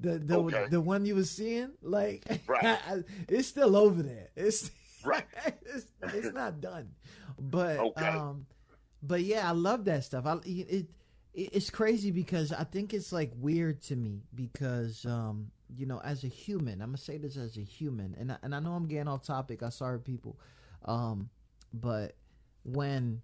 The 0.00 0.18
the 0.20 0.36
Okay. 0.38 0.66
the 0.70 0.80
one 0.80 1.04
you 1.04 1.16
was 1.16 1.30
seeing, 1.30 1.72
like, 1.82 2.24
Right. 2.46 2.78
it's 3.28 3.48
still 3.48 3.76
over 3.76 4.02
there. 4.02 4.28
It's 4.36 4.70
Right. 5.04 5.24
it's, 5.66 5.86
it's 6.14 6.32
not 6.32 6.60
done, 6.60 6.94
but 7.38 7.78
Okay. 7.78 8.06
um, 8.06 8.46
but 9.02 9.22
yeah, 9.22 9.46
I 9.48 9.52
love 9.52 9.84
that 9.86 10.04
stuff. 10.04 10.24
I 10.24 10.34
it, 10.44 10.70
it 10.70 10.86
it's 11.34 11.68
crazy 11.70 12.10
because 12.10 12.52
I 12.52 12.64
think 12.64 12.94
it's 12.94 13.12
like 13.12 13.32
weird 13.36 13.82
to 13.82 13.96
me 13.96 14.22
because 14.34 15.04
um 15.04 15.50
you 15.76 15.86
know 15.86 16.00
as 16.04 16.24
a 16.24 16.28
human 16.28 16.80
I'm 16.80 16.88
gonna 16.88 16.98
say 16.98 17.18
this 17.18 17.36
as 17.36 17.56
a 17.56 17.62
human 17.62 18.14
and 18.18 18.32
I, 18.32 18.36
and 18.42 18.54
I 18.54 18.60
know 18.60 18.72
I'm 18.72 18.86
getting 18.86 19.08
off 19.08 19.22
topic. 19.22 19.62
I'm 19.62 19.70
sorry, 19.70 19.98
people, 20.00 20.38
um, 20.84 21.28
but 21.72 22.16
when 22.64 23.22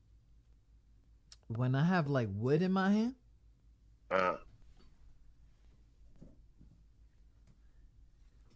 when 1.49 1.75
I 1.75 1.85
have 1.85 2.09
like 2.09 2.29
wood 2.35 2.63
in 2.63 2.73
my 2.73 2.91
hand, 2.91 3.15
Uh, 4.11 4.37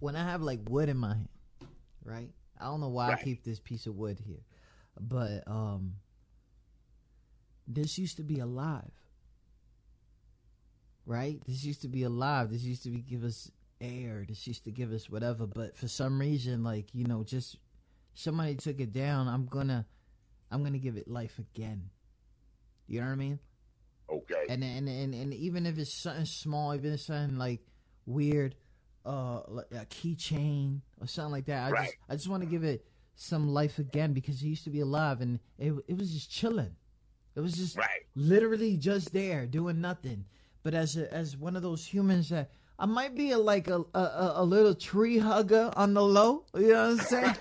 when 0.00 0.16
I 0.16 0.24
have 0.24 0.42
like 0.42 0.60
wood 0.68 0.88
in 0.88 0.96
my 0.96 1.14
hand, 1.14 1.28
right? 2.04 2.30
I 2.60 2.64
don't 2.64 2.80
know 2.80 2.88
why 2.88 3.12
I 3.12 3.16
keep 3.16 3.44
this 3.44 3.60
piece 3.60 3.86
of 3.86 3.96
wood 3.96 4.18
here, 4.24 4.42
but 5.00 5.42
um, 5.46 5.94
this 7.66 7.98
used 7.98 8.16
to 8.16 8.22
be 8.22 8.38
alive, 8.40 8.90
right? 11.06 11.40
This 11.46 11.64
used 11.64 11.82
to 11.82 11.88
be 11.88 12.02
alive. 12.02 12.50
This 12.50 12.62
used 12.62 12.82
to 12.84 12.90
be 12.90 13.00
give 13.00 13.24
us 13.24 13.50
air. 13.80 14.24
This 14.28 14.46
used 14.46 14.64
to 14.64 14.70
give 14.70 14.92
us 14.92 15.08
whatever. 15.10 15.46
But 15.46 15.76
for 15.76 15.88
some 15.88 16.20
reason, 16.20 16.62
like 16.64 16.94
you 16.94 17.04
know, 17.04 17.22
just 17.24 17.56
somebody 18.14 18.54
took 18.54 18.80
it 18.80 18.92
down. 18.92 19.28
I'm 19.28 19.46
gonna, 19.46 19.86
I'm 20.50 20.62
gonna 20.62 20.78
give 20.78 20.96
it 20.96 21.08
life 21.08 21.38
again. 21.38 21.90
You 22.86 23.00
know 23.00 23.06
what 23.06 23.12
I 23.12 23.16
mean? 23.16 23.38
okay. 24.10 24.46
and 24.48 24.64
and 24.64 24.88
and, 24.88 25.14
and 25.14 25.34
even 25.34 25.66
if 25.66 25.78
it's 25.78 25.92
something 25.92 26.24
small, 26.24 26.74
even 26.74 26.86
if 26.90 26.94
it's 26.94 27.06
something 27.06 27.38
like 27.38 27.60
weird, 28.06 28.54
uh, 29.04 29.40
like 29.48 29.66
a 29.72 29.86
keychain 29.86 30.80
or 31.00 31.06
something 31.06 31.32
like 31.32 31.46
that, 31.46 31.68
I 31.68 31.70
Right. 31.70 31.84
just 31.86 31.96
I 32.08 32.14
just 32.14 32.28
want 32.28 32.42
to 32.42 32.48
give 32.48 32.64
it 32.64 32.86
some 33.14 33.48
life 33.48 33.78
again 33.78 34.12
because 34.12 34.40
it 34.42 34.46
used 34.46 34.64
to 34.64 34.70
be 34.70 34.80
alive 34.80 35.20
and 35.20 35.38
it 35.58 35.72
it 35.88 35.98
was 35.98 36.12
just 36.12 36.30
chilling. 36.30 36.74
It 37.36 37.40
was 37.40 37.54
just 37.54 37.76
Right. 37.76 38.06
literally 38.16 38.76
just 38.76 39.12
there 39.12 39.46
doing 39.46 39.80
nothing. 39.80 40.24
But 40.64 40.74
as 40.74 40.96
a, 40.96 41.12
as 41.14 41.36
one 41.36 41.54
of 41.54 41.62
those 41.62 41.86
humans 41.86 42.30
that 42.30 42.50
I 42.78 42.86
might 42.86 43.14
be 43.16 43.32
a, 43.32 43.38
like 43.38 43.66
a, 43.68 43.84
a 43.94 44.32
a- 44.36 44.44
little 44.44 44.74
tree 44.74 45.18
hugger 45.18 45.72
on 45.76 45.94
the 45.94 46.02
low, 46.02 46.44
you 46.54 46.68
know 46.72 46.90
what 46.90 47.00
I'm 47.00 47.06
saying? 47.06 47.36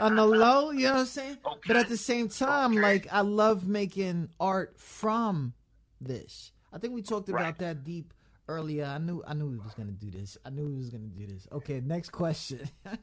on 0.00 0.16
the 0.16 0.26
low, 0.26 0.70
you 0.70 0.86
know 0.88 0.92
what 0.94 1.00
I'm 1.00 1.06
saying? 1.06 1.38
But 1.66 1.76
at 1.76 1.88
the 1.88 1.96
same 1.96 2.28
time, 2.28 2.72
Okay. 2.72 2.80
like 2.82 3.06
I 3.10 3.20
love 3.22 3.66
making 3.66 4.28
art 4.38 4.78
from 4.78 5.54
this. 6.00 6.52
I 6.72 6.78
think 6.78 6.92
we 6.94 7.00
talked 7.02 7.28
about 7.30 7.56
that 7.58 7.84
deep 7.84 8.12
earlier. 8.48 8.84
I 8.84 8.98
knew 8.98 9.22
I 9.26 9.32
knew 9.32 9.50
he 9.52 9.58
was 9.58 9.72
gonna 9.74 9.92
do 9.92 10.10
this. 10.10 10.36
I 10.44 10.50
knew 10.50 10.68
he 10.68 10.76
was 10.76 10.90
gonna 10.90 11.04
do 11.06 11.26
this. 11.26 11.46
Okay, 11.52 11.80
next 11.80 12.10
question. 12.10 12.68
All 12.86 12.94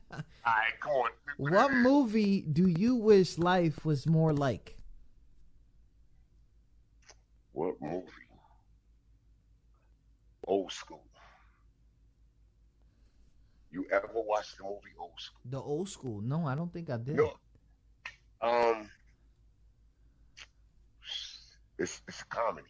right, 0.46 0.74
come 0.82 0.92
on. 0.92 1.10
what 1.38 1.74
movie 1.74 2.42
do 2.42 2.68
you 2.68 2.96
wish 2.96 3.38
life 3.40 3.84
was 3.84 4.06
more 4.06 4.32
like? 4.34 4.78
What 7.54 7.76
movie? 7.82 8.06
Old 10.46 10.72
School. 10.72 11.04
You 13.72 13.86
ever 13.92 14.10
watched 14.14 14.58
the 14.58 14.64
movie 14.64 14.96
Old 15.00 15.12
School? 15.20 15.42
The 15.46 15.62
old 15.62 15.90
school. 15.90 16.22
No, 16.22 16.46
I 16.48 16.56
don't 16.56 16.72
think 16.74 16.90
I 16.90 16.98
did. 16.98 17.16
No. 17.18 17.34
Um. 18.42 18.90
It's 21.78 22.02
it's 22.08 22.22
a 22.22 22.26
comedy. 22.26 22.68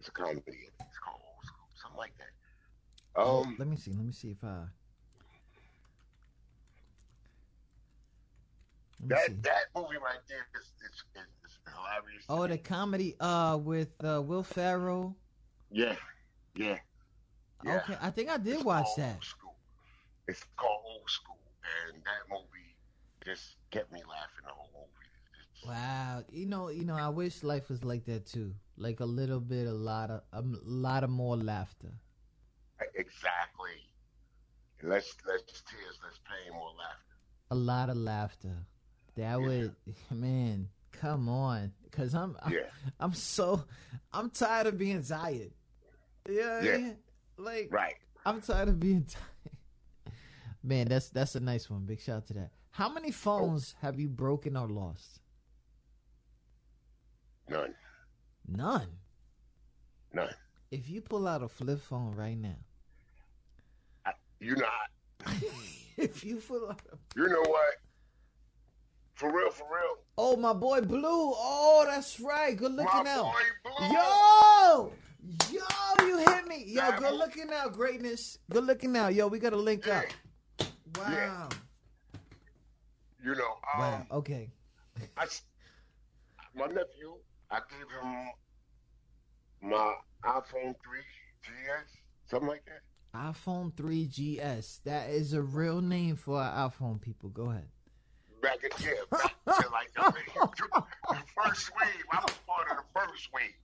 It's 0.00 0.08
a 0.08 0.12
comedy. 0.12 0.42
It's 0.46 0.98
called 1.04 1.20
Old 1.24 1.44
School, 1.44 1.66
something 1.74 1.98
like 1.98 2.12
that. 2.18 3.20
Um. 3.20 3.56
Let 3.58 3.68
me 3.68 3.76
see. 3.76 3.92
Let 3.92 4.04
me 4.04 4.12
see 4.12 4.30
if 4.32 4.44
I. 4.44 4.64
Me 9.00 9.08
That 9.08 9.26
see. 9.26 9.32
that 9.42 9.64
movie 9.74 9.96
right 9.96 10.20
there 10.28 10.46
is 10.54 10.66
is, 10.84 11.02
is, 11.16 11.22
is 11.44 11.58
hilarious. 11.74 12.24
Oh, 12.28 12.46
the 12.46 12.58
comedy 12.58 13.16
uh 13.18 13.56
with 13.56 13.88
uh, 14.04 14.22
Will 14.22 14.44
Ferrell. 14.44 15.16
yeah, 15.70 15.96
yeah. 16.54 16.78
yeah. 17.64 17.78
Okay, 17.78 17.96
I 18.00 18.10
think 18.10 18.28
I 18.30 18.36
did 18.38 18.54
It's 18.54 18.64
watch 18.64 18.86
that. 18.96 19.24
School. 19.24 19.41
It's 20.28 20.44
called 20.56 20.80
Old 20.86 21.08
School, 21.10 21.38
and 21.90 22.02
that 22.04 22.28
movie 22.30 22.76
just 23.24 23.56
kept 23.70 23.92
me 23.92 24.00
laughing 24.08 24.44
the 24.44 24.52
whole 24.52 24.70
movie. 24.74 25.68
Wow, 25.68 26.24
you 26.30 26.46
know, 26.46 26.68
you 26.70 26.84
know, 26.84 26.96
I 26.96 27.08
wish 27.08 27.42
life 27.42 27.68
was 27.68 27.84
like 27.84 28.04
that 28.06 28.26
too. 28.26 28.54
Like 28.76 29.00
a 29.00 29.04
little 29.04 29.40
bit, 29.40 29.66
a 29.66 29.72
lot 29.72 30.10
of, 30.10 30.22
a 30.32 30.42
lot 30.64 31.04
of 31.04 31.10
more 31.10 31.36
laughter. 31.36 31.92
Exactly. 32.94 33.70
Less 34.82 35.14
less 35.26 35.42
tears, 35.42 35.98
less 36.02 36.18
pain, 36.28 36.52
more 36.52 36.70
laughter. 36.76 37.14
A 37.52 37.54
lot 37.54 37.90
of 37.90 37.96
laughter. 37.96 38.56
That 39.16 39.40
would, 39.40 39.74
man, 40.10 40.68
come 40.90 41.28
on, 41.28 41.72
cause 41.92 42.14
I'm, 42.14 42.36
I'm, 42.42 42.52
Yeah. 42.52 42.60
I'm 43.00 43.12
so, 43.14 43.64
I'm 44.12 44.30
tired 44.30 44.66
of 44.66 44.78
being 44.78 45.02
tired. 45.02 45.52
Yeah, 46.28 46.62
Yeah. 46.62 46.90
like, 47.36 47.68
Right. 47.70 47.96
I'm 48.26 48.40
tired 48.40 48.68
of 48.68 48.80
being 48.80 49.04
tired. 49.08 49.26
Man, 50.62 50.88
that's 50.88 51.08
that's 51.08 51.34
a 51.34 51.40
nice 51.40 51.68
one. 51.68 51.84
Big 51.84 52.00
shout 52.00 52.18
out 52.18 52.26
to 52.28 52.34
that. 52.34 52.50
How 52.70 52.88
many 52.88 53.10
phones 53.10 53.74
have 53.80 53.98
you 53.98 54.08
broken 54.08 54.56
or 54.56 54.68
lost? 54.68 55.20
None. 57.48 57.74
None. 58.48 58.88
None. 60.12 60.34
If 60.70 60.88
you 60.88 61.00
pull 61.02 61.28
out 61.28 61.42
a 61.42 61.48
flip 61.48 61.80
phone 61.82 62.12
right 62.14 62.38
now, 62.38 62.56
I, 64.06 64.12
you 64.40 64.56
know, 64.56 64.66
I, 65.26 65.34
if 65.98 66.24
you 66.24 66.36
pull 66.36 66.70
out, 66.70 66.80
a, 66.90 66.96
you 67.18 67.28
know 67.28 67.42
what? 67.42 67.74
For 69.14 69.30
real, 69.30 69.50
for 69.50 69.64
real. 69.64 69.98
oh 70.16 70.36
my 70.36 70.52
boy 70.54 70.80
Blue, 70.80 71.02
oh 71.04 71.84
that's 71.86 72.18
right, 72.18 72.56
good 72.56 72.72
looking 72.72 73.04
My 73.04 73.10
out. 73.10 73.32
Yo, 73.92 74.92
yo, 75.52 76.06
you 76.06 76.18
hit 76.18 76.48
me. 76.48 76.64
Yo, 76.66 76.90
good 76.98 77.14
looking 77.14 77.50
out, 77.52 77.74
greatness. 77.74 78.38
Good 78.50 78.64
looking 78.64 78.96
out. 78.96 79.14
Yo, 79.14 79.28
we 79.28 79.38
gotta 79.38 79.56
link 79.56 79.86
up. 79.86 80.04
Wow. 80.98 81.48
You 83.24 83.34
know, 83.34 83.52
um, 83.74 83.78
Wow. 83.80 84.06
Okay. 84.12 84.50
I, 85.16 85.26
my 86.54 86.66
nephew, 86.66 87.14
I 87.50 87.60
gave 87.70 87.88
him 87.88 88.28
my 89.70 89.94
iPhone 90.24 90.74
3 90.84 91.00
GS, 91.42 91.96
something 92.28 92.48
like 92.48 92.64
that. 92.66 92.82
iPhone 93.14 93.72
3GS. 93.74 94.80
That 94.84 95.10
is 95.10 95.32
a 95.32 95.42
real 95.42 95.80
name 95.80 96.16
for 96.16 96.40
our 96.40 96.68
iPhone 96.70 97.00
people. 97.00 97.30
Go 97.30 97.50
ahead. 97.50 97.68
Back 98.42 98.64
at 98.64 98.80
yeah, 98.80 98.90
back, 99.08 99.36
like 99.46 99.90
I 99.96 100.10
mean, 100.10 100.24
the 100.34 101.22
first 101.40 101.70
wave. 101.78 102.04
I 102.10 102.20
was 102.22 102.34
part 102.44 102.70
of 102.72 102.76
the 102.78 103.00
first 103.00 103.28
wave. 103.32 103.54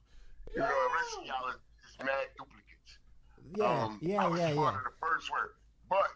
You 0.54 0.60
know, 0.60 0.66
the 0.68 0.94
rest 0.94 1.18
of 1.18 1.26
y'all 1.26 1.48
is, 1.48 1.56
is 1.90 1.98
mad 1.98 2.28
duplicates. 2.38 2.98
Yeah, 3.56 3.84
um, 3.84 3.98
yeah, 4.00 4.24
I 4.24 4.28
was 4.28 4.38
yeah, 4.38 4.54
part 4.54 4.74
yeah. 4.74 4.78
of 4.78 4.84
the 4.84 4.90
first 5.00 5.30
wave, 5.32 5.50
but 5.90 6.06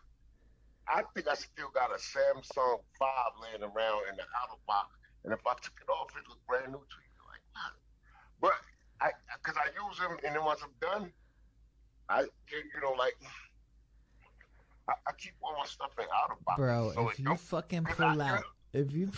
I 0.89 1.03
think 1.15 1.29
I 1.29 1.35
still 1.35 1.69
got 1.73 1.91
a 1.91 1.99
Samsung 1.99 2.81
Five 2.99 3.33
laying 3.43 3.63
around 3.63 4.03
in 4.11 4.17
the 4.17 4.23
OtterBox, 4.23 4.87
and 5.25 5.33
if 5.33 5.41
I 5.47 5.55
took 5.63 5.75
it 5.81 5.89
off, 5.91 6.11
it 6.17 6.29
look 6.29 6.39
brand 6.47 6.73
new 6.73 6.79
to 6.79 6.99
you. 7.01 7.13
Like, 7.31 7.43
wow. 7.55 7.71
but 8.41 8.53
I, 9.01 9.11
because 9.43 9.57
I 9.57 9.67
use 9.87 9.99
them, 9.99 10.17
and 10.25 10.35
then 10.37 10.45
once 10.45 10.61
I'm 10.63 10.75
done, 10.81 11.13
I, 12.09 12.21
you 12.23 12.81
know, 12.83 12.93
like. 12.99 13.15
I, 14.89 14.95
I 15.07 15.13
keep 15.17 15.35
all 15.41 15.55
my 15.57 15.65
stuff 15.65 15.93
in 15.97 16.05
outer 16.13 16.35
box. 16.45 16.59
Bro, 16.59 16.93
so 16.95 17.09
if 17.09 17.19
you 17.21 17.37
fucking 17.37 17.85
pull 17.85 18.21
I- 18.21 18.31
out, 18.31 18.45
if 18.73 18.93
you 18.93 19.11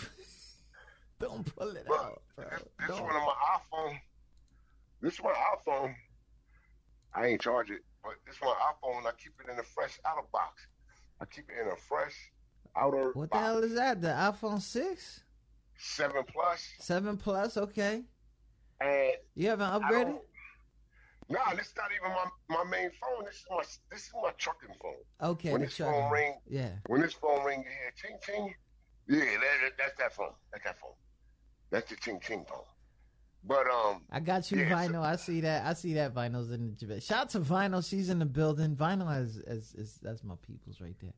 don't 1.19 1.55
pull 1.55 1.75
it 1.75 1.87
Bro, 1.87 1.95
out, 1.97 2.21
bro. 2.35 2.45
this, 2.51 2.61
this 2.79 2.87
don't. 2.89 3.03
one 3.03 3.15
on 3.15 3.25
my 3.25 3.33
iPhone. 3.57 3.99
This 5.01 5.19
one 5.19 5.33
iPhone. 5.33 5.95
I 7.15 7.27
ain't 7.27 7.41
charge 7.41 7.71
it, 7.71 7.81
but 8.03 8.13
this 8.27 8.39
one 8.41 8.55
iPhone. 8.57 9.07
I 9.07 9.11
keep 9.17 9.33
it 9.43 9.51
in 9.51 9.57
a 9.57 9.63
fresh 9.63 9.99
OtterBox. 10.05 10.51
I 11.21 11.25
keep 11.25 11.49
it 11.49 11.61
in 11.61 11.71
a 11.71 11.75
fresh 11.75 12.15
outer 12.75 13.11
What 13.13 13.23
the 13.23 13.27
box. 13.29 13.43
hell 13.45 13.63
is 13.63 13.73
that? 13.75 14.01
The 14.01 14.09
iPhone 14.09 14.61
6? 14.61 15.21
Seven 15.77 16.23
plus, 16.31 16.67
7 16.79 17.17
Plus? 17.17 17.57
Okay. 17.57 18.03
and 18.81 19.11
You 19.35 19.49
haven't 19.49 19.69
upgraded? 19.81 20.19
Nah, 21.27 21.53
this 21.55 21.73
not 21.75 21.89
even 21.91 22.11
my, 22.15 22.63
my 22.63 22.69
main 22.69 22.91
phone. 22.91 23.25
This 23.25 23.35
is 23.37 23.45
my 23.49 23.63
this 23.91 24.01
is 24.03 24.11
my 24.21 24.29
trucking 24.37 24.69
phone. 24.81 24.93
Okay. 25.31 25.51
when 25.51 25.61
this 25.61 25.75
phone 25.77 26.11
ring, 26.11 26.35
Yeah. 26.47 26.69
when 26.87 27.01
this 27.01 27.13
phone 27.13 27.43
ring, 27.43 27.59
you 27.63 27.69
hear 27.69 27.91
ching 27.95 28.17
ching. 28.21 28.53
Yeah, 29.07 29.19
that, 29.19 29.39
that, 29.39 29.71
that's 29.77 29.97
that 29.97 30.13
phone. 30.13 30.33
That's 30.51 30.63
that 30.65 30.79
phone. 30.79 30.91
That's 31.71 31.89
the 31.89 31.95
ching 31.97 32.19
ching 32.21 32.45
phone. 32.47 32.63
But 33.47 33.67
um, 33.67 34.01
I 34.11 34.19
got 34.21 34.51
you, 34.51 34.59
Yeah, 34.59 34.69
Vinyl. 34.71 35.03
I 35.03 35.17
see 35.17 35.41
that. 35.41 35.65
I 35.65 35.73
see 35.73 35.93
that 35.93 36.13
Vinyl's 36.15 36.49
in 36.51 36.67
the 36.67 36.73
Javette. 36.73 37.03
Shout 37.03 37.21
out 37.21 37.29
to 37.29 37.39
Vinyl. 37.41 37.87
She's 37.87 38.09
in 38.09 38.19
the 38.19 38.25
building. 38.25 38.75
Vinyl 38.75 39.21
is, 39.21 39.37
is, 39.37 39.73
is 39.75 39.99
that's 40.01 40.23
my 40.23 40.35
people's 40.47 40.81
right 40.81 40.95
there. 40.99 41.13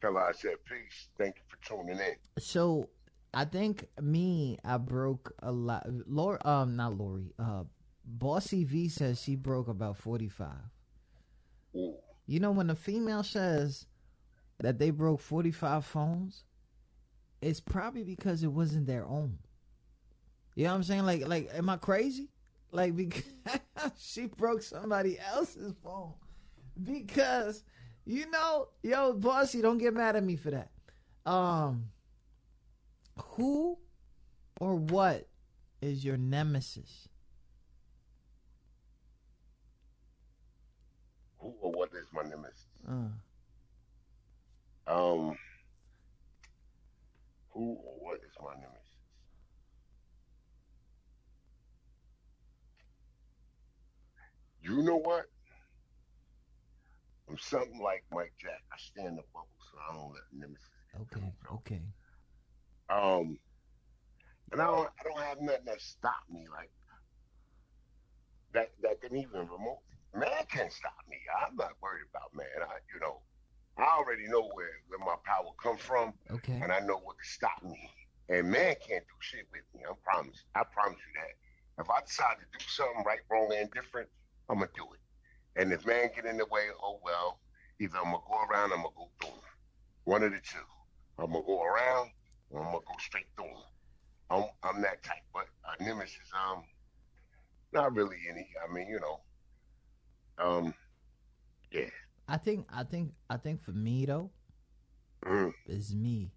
fella, 0.00 0.26
I 0.28 0.32
said 0.32 0.54
peace. 0.64 1.08
Thank 1.18 1.36
you 1.36 1.42
for 1.48 1.58
tuning 1.66 1.98
in. 1.98 2.14
So 2.38 2.88
I 3.34 3.44
think 3.46 3.86
me, 4.00 4.58
I 4.64 4.76
broke 4.76 5.32
a 5.42 5.50
lot. 5.50 5.86
Lori, 6.06 6.38
um, 6.44 6.76
not 6.76 6.96
Lori. 6.96 7.32
Uh, 7.38 7.64
Bossy 8.04 8.64
V 8.64 8.88
says 8.88 9.20
she 9.20 9.34
broke 9.34 9.66
about 9.68 9.96
forty 9.96 10.28
five. 10.28 10.70
You 11.72 12.38
know 12.40 12.52
when 12.52 12.70
a 12.70 12.74
female 12.76 13.22
says 13.24 13.86
that 14.58 14.78
they 14.78 14.90
broke 14.90 15.20
forty 15.20 15.50
five 15.50 15.84
phones, 15.84 16.44
it's 17.42 17.60
probably 17.60 18.04
because 18.04 18.42
it 18.44 18.52
wasn't 18.52 18.86
their 18.86 19.04
own. 19.04 19.38
You 20.54 20.64
know 20.64 20.70
what 20.70 20.76
I'm 20.76 20.82
saying? 20.84 21.06
Like, 21.06 21.26
like, 21.26 21.50
am 21.54 21.68
I 21.68 21.76
crazy? 21.76 22.28
Like, 22.72 22.96
because 22.96 23.22
she 23.98 24.26
broke 24.26 24.62
somebody 24.62 25.18
else's 25.18 25.74
phone 25.82 26.14
because 26.82 27.64
you 28.06 28.30
know, 28.30 28.68
yo, 28.82 29.12
Bossy, 29.12 29.60
don't 29.62 29.78
get 29.78 29.94
mad 29.94 30.16
at 30.16 30.24
me 30.24 30.36
for 30.36 30.50
that. 30.50 30.70
Um, 31.30 31.90
who 33.16 33.78
or 34.60 34.74
what 34.74 35.28
is 35.80 36.04
your 36.04 36.16
nemesis? 36.16 37.08
Who 41.38 41.54
or 41.60 41.72
what 41.72 41.90
is 41.94 42.06
my 42.12 42.22
nemesis? 42.22 42.66
Uh, 42.88 43.08
Um, 44.92 45.36
who 47.50 47.74
or 47.84 47.94
what 48.00 48.20
is 48.24 48.32
my 48.42 48.54
nemesis? 48.54 48.79
You 54.62 54.82
know 54.82 54.96
what? 54.96 55.24
I'm 57.28 57.38
something 57.38 57.80
like 57.80 58.04
Mike 58.12 58.32
Jack. 58.40 58.62
I 58.72 58.76
stand 58.78 59.08
in 59.08 59.16
the 59.16 59.22
bubble, 59.32 59.48
so 59.70 59.78
I 59.88 59.94
don't 59.94 60.12
let 60.12 60.22
nemesis. 60.32 60.66
okay, 61.02 61.32
okay. 61.52 61.80
Um, 62.90 63.38
and 64.52 64.60
I 64.60 64.66
don't, 64.66 64.88
I 64.98 65.02
don't 65.04 65.20
have 65.20 65.40
nothing 65.40 65.66
that 65.66 65.80
stop 65.80 66.22
me 66.30 66.46
like 66.50 66.70
that. 68.52 68.70
That 68.82 69.00
can 69.00 69.16
even 69.16 69.40
remote. 69.42 69.80
Man 70.12 70.28
can't 70.50 70.72
stop 70.72 70.96
me. 71.08 71.16
I'm 71.46 71.54
not 71.54 71.70
worried 71.80 72.02
about 72.10 72.34
man. 72.34 72.46
I, 72.66 72.82
you 72.92 72.98
know, 73.00 73.20
I 73.78 73.84
already 73.96 74.26
know 74.26 74.50
where 74.54 74.82
where 74.88 74.98
my 74.98 75.14
power 75.24 75.50
come 75.62 75.76
from, 75.76 76.12
Okay. 76.30 76.58
and 76.60 76.72
I 76.72 76.80
know 76.80 76.98
what 76.98 77.16
to 77.16 77.24
stop 77.30 77.62
me. 77.62 77.78
And 78.28 78.50
man 78.50 78.74
can't 78.86 79.04
do 79.06 79.16
shit 79.20 79.46
with 79.52 79.62
me. 79.74 79.82
I 79.88 79.92
promise. 80.02 80.42
I 80.56 80.64
promise 80.64 80.98
you 80.98 81.20
that. 81.22 81.82
If 81.82 81.88
I 81.90 82.00
decide 82.04 82.36
to 82.40 82.58
do 82.58 82.64
something 82.68 83.04
right, 83.06 83.20
wrong, 83.30 83.52
and 83.56 83.70
different, 83.70 84.08
I'm 84.50 84.56
gonna 84.58 84.70
do 84.76 84.82
it. 84.92 85.60
And 85.60 85.72
if 85.72 85.86
man 85.86 86.10
get 86.14 86.26
in 86.26 86.36
the 86.36 86.46
way, 86.46 86.66
oh 86.82 87.00
well. 87.04 87.38
Either 87.80 87.96
I'm 87.98 88.04
gonna 88.12 88.18
go 88.28 88.34
around, 88.50 88.72
or 88.72 88.74
I'm 88.76 88.82
gonna 88.82 88.94
go 88.96 89.08
through. 89.20 89.30
him. 89.30 89.40
One 90.04 90.22
of 90.22 90.32
the 90.32 90.38
two. 90.38 90.58
I'm 91.18 91.32
gonna 91.32 91.44
go 91.46 91.62
around, 91.62 92.10
or 92.50 92.60
I'm 92.60 92.72
gonna 92.72 92.78
go 92.86 92.94
straight 92.98 93.26
through. 93.36 93.46
him. 93.46 93.62
I'm 94.30 94.44
I'm 94.62 94.82
that 94.82 95.02
type. 95.02 95.22
But 95.32 95.46
uh, 95.64 95.82
nemesis, 95.82 96.18
um, 96.34 96.62
not 97.72 97.94
really 97.94 98.16
any. 98.30 98.46
I 98.68 98.72
mean, 98.72 98.88
you 98.88 99.00
know, 99.00 99.20
um, 100.44 100.74
yeah. 101.72 101.88
I 102.28 102.36
think 102.36 102.66
I 102.72 102.82
think 102.84 103.12
I 103.30 103.36
think 103.38 103.62
for 103.62 103.72
me 103.72 104.04
though, 104.04 104.30
Mm. 105.24 105.52
it's 105.66 105.92
me. 105.94 106.32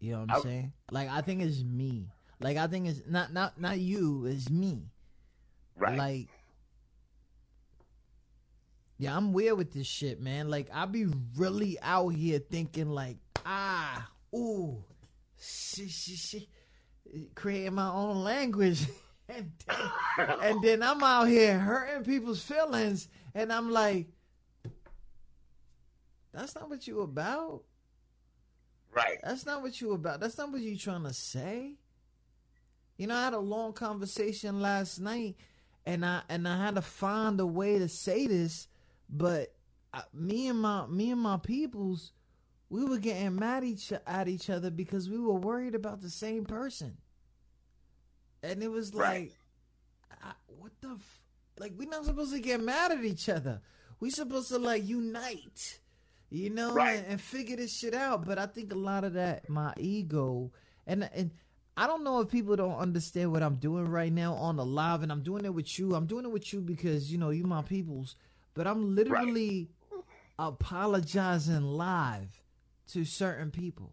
You 0.00 0.12
know 0.12 0.20
what 0.20 0.30
I'm 0.30 0.36
I- 0.36 0.40
saying? 0.40 0.72
Like 0.90 1.08
I 1.08 1.20
think 1.20 1.42
it's 1.42 1.62
me. 1.62 2.08
Like 2.40 2.56
I 2.56 2.66
think 2.66 2.88
it's 2.88 3.02
not 3.08 3.32
not 3.32 3.60
not 3.60 3.78
you, 3.78 4.26
it's 4.26 4.50
me. 4.50 4.90
Right. 5.76 5.98
Like 5.98 6.28
Yeah, 8.98 9.16
I'm 9.16 9.32
weird 9.32 9.58
with 9.58 9.72
this 9.72 9.86
shit, 9.86 10.20
man. 10.20 10.48
Like 10.48 10.68
I 10.72 10.86
be 10.86 11.06
really 11.36 11.78
out 11.82 12.10
here 12.10 12.38
thinking 12.38 12.90
like, 12.90 13.16
ah, 13.44 14.08
ooh, 14.34 14.84
shit, 15.38 15.90
shit, 15.90 16.18
shit, 16.18 17.34
creating 17.34 17.74
my 17.74 17.88
own 17.88 18.22
language. 18.22 18.86
and, 19.28 19.50
then, 19.66 20.30
and 20.42 20.62
then 20.62 20.82
I'm 20.82 21.02
out 21.02 21.28
here 21.28 21.58
hurting 21.58 22.04
people's 22.04 22.42
feelings, 22.42 23.08
and 23.34 23.52
I'm 23.52 23.70
like, 23.70 24.06
that's 26.32 26.54
not 26.54 26.68
what 26.68 26.86
you 26.86 27.00
about. 27.00 27.62
right. 28.92 29.18
That's 29.22 29.46
not 29.46 29.62
what 29.62 29.80
you 29.80 29.92
about. 29.92 30.20
That's 30.20 30.36
not 30.36 30.50
what 30.52 30.60
you 30.60 30.76
trying 30.76 31.04
to 31.04 31.12
say. 31.12 31.74
You 32.96 33.06
know, 33.08 33.16
I 33.16 33.24
had 33.24 33.34
a 33.34 33.38
long 33.38 33.72
conversation 33.72 34.60
last 34.60 35.00
night, 35.00 35.36
and 35.86 36.04
I 36.04 36.22
and 36.28 36.46
I 36.48 36.56
had 36.56 36.74
to 36.76 36.82
find 36.82 37.38
a 37.40 37.46
way 37.46 37.78
to 37.78 37.88
say 37.88 38.26
this, 38.26 38.68
but 39.08 39.54
I, 39.92 40.02
me 40.12 40.48
and 40.48 40.60
my 40.60 40.86
me 40.86 41.10
and 41.10 41.20
my 41.20 41.36
peoples, 41.36 42.12
we 42.70 42.84
were 42.84 42.98
getting 42.98 43.36
mad 43.36 43.64
each 43.64 43.92
at 44.06 44.28
each 44.28 44.50
other 44.50 44.70
because 44.70 45.08
we 45.10 45.18
were 45.18 45.34
worried 45.34 45.74
about 45.74 46.00
the 46.02 46.10
same 46.10 46.44
person, 46.44 46.96
and 48.42 48.62
it 48.62 48.70
was 48.70 48.94
like, 48.94 49.06
Right. 49.06 49.32
I, 50.22 50.32
what 50.46 50.72
the, 50.80 50.90
f-? 50.90 51.20
like 51.58 51.72
we're 51.76 51.88
not 51.88 52.04
supposed 52.04 52.32
to 52.32 52.40
get 52.40 52.60
mad 52.60 52.92
at 52.92 53.04
each 53.04 53.28
other. 53.28 53.60
We 54.00 54.10
supposed 54.10 54.48
to 54.48 54.58
like 54.58 54.84
unite 54.86 55.78
you 56.30 56.50
know, 56.50 56.74
Right. 56.74 56.96
and, 56.98 57.06
and 57.06 57.20
figure 57.20 57.56
this 57.56 57.72
shit 57.76 57.94
out. 57.94 58.24
But 58.26 58.38
I 58.38 58.46
think 58.46 58.72
a 58.72 58.76
lot 58.76 59.04
of 59.04 59.12
that, 59.12 59.48
my 59.48 59.72
ego, 59.76 60.50
and 60.86 61.08
and 61.14 61.30
I 61.76 61.86
don't 61.86 62.04
know 62.04 62.20
if 62.20 62.30
people 62.30 62.54
don't 62.54 62.78
understand 62.78 63.32
what 63.32 63.42
I'm 63.42 63.56
doing 63.56 63.88
right 63.88 64.12
now 64.12 64.34
on 64.34 64.56
the 64.56 64.64
live, 64.64 65.02
and 65.02 65.10
I'm 65.10 65.22
doing 65.22 65.44
it 65.44 65.52
with 65.52 65.78
you. 65.78 65.94
I'm 65.94 66.06
doing 66.06 66.24
it 66.24 66.30
with 66.30 66.52
you 66.52 66.60
because 66.60 67.10
you 67.10 67.18
know 67.18 67.30
you 67.30 67.44
my 67.44 67.62
peoples, 67.62 68.14
but 68.54 68.66
I'm 68.66 68.94
literally 68.94 69.68
apologizing 70.38 71.62
live 71.62 72.40
to 72.88 73.04
certain 73.04 73.50
people. 73.50 73.92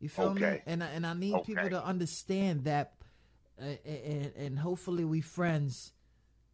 You 0.00 0.08
feel 0.08 0.34
me? 0.34 0.60
And 0.66 0.82
I, 0.82 0.86
and 0.88 1.06
I 1.06 1.14
need 1.14 1.42
people 1.44 1.70
to 1.70 1.84
understand 1.84 2.64
that, 2.64 2.94
uh, 3.60 3.64
and 3.84 4.32
and 4.36 4.58
hopefully 4.58 5.04
we 5.04 5.20
friends, 5.20 5.92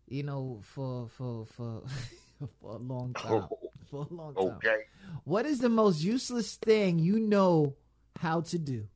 you 0.09 0.22
know, 0.22 0.61
for 0.62 1.09
for 1.09 1.46
for 1.46 1.83
for 2.61 2.74
a 2.74 2.78
long 2.78 3.14
time. 3.14 3.48
For 3.90 4.07
a 4.11 4.14
long 4.14 4.35
time. 4.35 4.44
Okay. 4.57 4.76
What 5.24 5.46
is 5.46 5.61
the 5.61 5.68
most 5.68 6.02
useless 6.02 6.57
thing 6.57 6.98
you 6.98 7.18
know 7.18 7.76
how 8.18 8.40
to 8.42 8.59
do? 8.59 8.88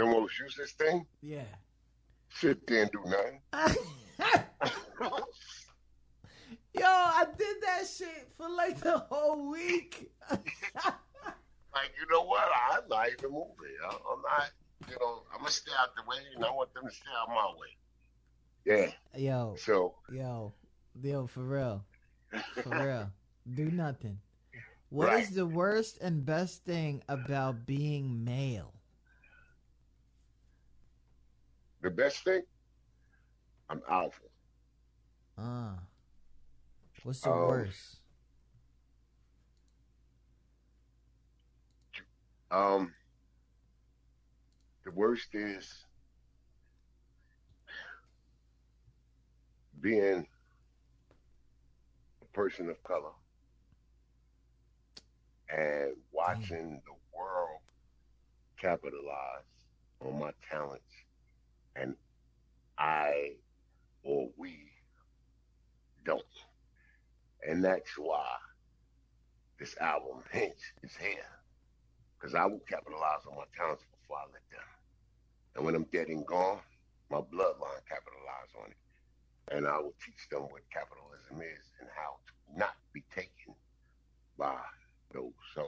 The 0.00 0.06
most 0.06 0.38
useless 0.38 0.72
thing? 0.72 1.04
Yeah. 1.20 1.42
Sit 2.30 2.66
there 2.66 2.84
and 2.84 2.90
do 2.90 3.02
nothing. 3.04 3.40
Yo, 6.72 6.84
I 6.86 7.26
did 7.36 7.56
that 7.62 7.82
shit 7.86 8.30
for 8.38 8.48
like 8.48 8.80
the 8.80 8.96
whole 8.98 9.50
week. 9.50 10.10
Like, 11.72 11.92
you 12.00 12.06
know 12.12 12.24
what? 12.24 12.48
I'm 12.72 12.80
not 12.88 13.06
even 13.16 13.30
moving. 13.30 13.76
I- 13.88 13.94
I'm 13.94 14.20
not, 14.22 14.50
you 14.88 14.96
know, 15.00 15.22
I'm 15.32 15.38
going 15.38 15.46
to 15.46 15.52
stay 15.52 15.70
out 15.78 15.94
the 15.94 16.02
way, 16.10 16.16
and 16.34 16.44
I 16.44 16.50
want 16.50 16.74
them 16.74 16.82
to 16.84 16.90
stay 16.92 17.10
out 17.16 17.28
my 17.28 17.54
way. 17.60 17.76
Yeah. 18.66 18.90
Yo, 19.16 19.54
So 19.56 19.94
yo, 20.12 20.52
yo, 21.00 21.28
for 21.28 21.44
real, 21.44 21.84
for 22.64 22.70
real, 22.70 23.12
do 23.54 23.70
nothing. 23.70 24.18
What 24.88 25.12
is 25.12 25.26
Right. 25.26 25.34
the 25.36 25.46
worst 25.46 25.98
and 26.00 26.26
best 26.26 26.64
thing 26.64 27.04
about 27.08 27.66
being 27.66 28.24
male? 28.24 28.74
The 31.82 31.90
best 31.90 32.24
thing, 32.24 32.42
I'm 33.68 33.82
alpha. 33.88 34.20
Uh, 35.38 35.72
what's 37.02 37.20
the 37.22 37.30
Um, 37.30 37.48
worst? 37.48 37.96
Um, 42.50 42.94
the 44.84 44.90
worst 44.90 45.34
is 45.34 45.86
being 49.80 50.26
a 52.20 52.24
person 52.32 52.68
of 52.68 52.82
color 52.82 53.12
and 55.48 55.94
watching 56.12 56.82
the 56.84 56.92
world 57.16 57.60
capitalize 58.58 59.44
on 60.00 60.18
my 60.18 60.32
talents, 60.50 60.82
and 61.76 61.94
I 62.78 63.32
or 64.02 64.30
we 64.36 64.70
don't. 66.04 66.22
And 67.46 67.64
that's 67.64 67.96
why 67.96 68.26
this 69.58 69.76
album, 69.80 70.22
Hinch, 70.32 70.72
is 70.82 70.96
here 70.96 71.26
because 72.18 72.34
I 72.34 72.44
will 72.44 72.60
capitalize 72.68 73.24
on 73.28 73.36
my 73.36 73.44
talents 73.56 73.84
before 74.00 74.18
I 74.18 74.24
let 74.32 74.50
them. 74.50 74.68
And 75.56 75.64
when 75.64 75.74
I'm 75.74 75.86
dead 75.92 76.08
and 76.08 76.26
gone, 76.26 76.60
my 77.10 77.18
bloodline 77.18 77.82
capitalize 77.88 78.52
on 78.62 78.70
it. 78.70 79.56
And 79.56 79.66
I 79.66 79.78
will 79.78 79.94
teach 80.04 80.28
them 80.30 80.42
what 80.42 80.62
capitalism 80.72 81.42
is 81.42 81.64
and 81.80 81.88
how 81.94 82.18
to 82.26 82.58
not 82.58 82.76
be 82.92 83.02
taken 83.14 83.54
by 84.38 84.56
those. 85.12 85.32
So 85.54 85.66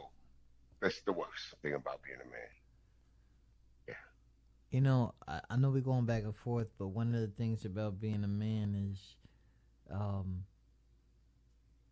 that's 0.81 1.01
the 1.03 1.13
worst 1.13 1.55
thing 1.63 1.75
about 1.75 2.01
being 2.03 2.21
a 2.21 2.31
man. 2.31 2.62
You 4.73 4.81
know, 4.81 5.15
I, 5.29 5.41
I 5.51 5.57
know 5.57 5.71
we're 5.71 5.83
going 5.83 6.07
back 6.07 6.25
and 6.25 6.35
forth, 6.35 6.69
but 6.79 6.89
one 6.89 7.15
of 7.15 7.21
the 7.21 7.29
things 7.29 7.65
about 7.65 8.01
being 8.01 8.25
a 8.25 8.29
man 8.29 8.91
is, 8.91 9.17
um, 9.91 10.45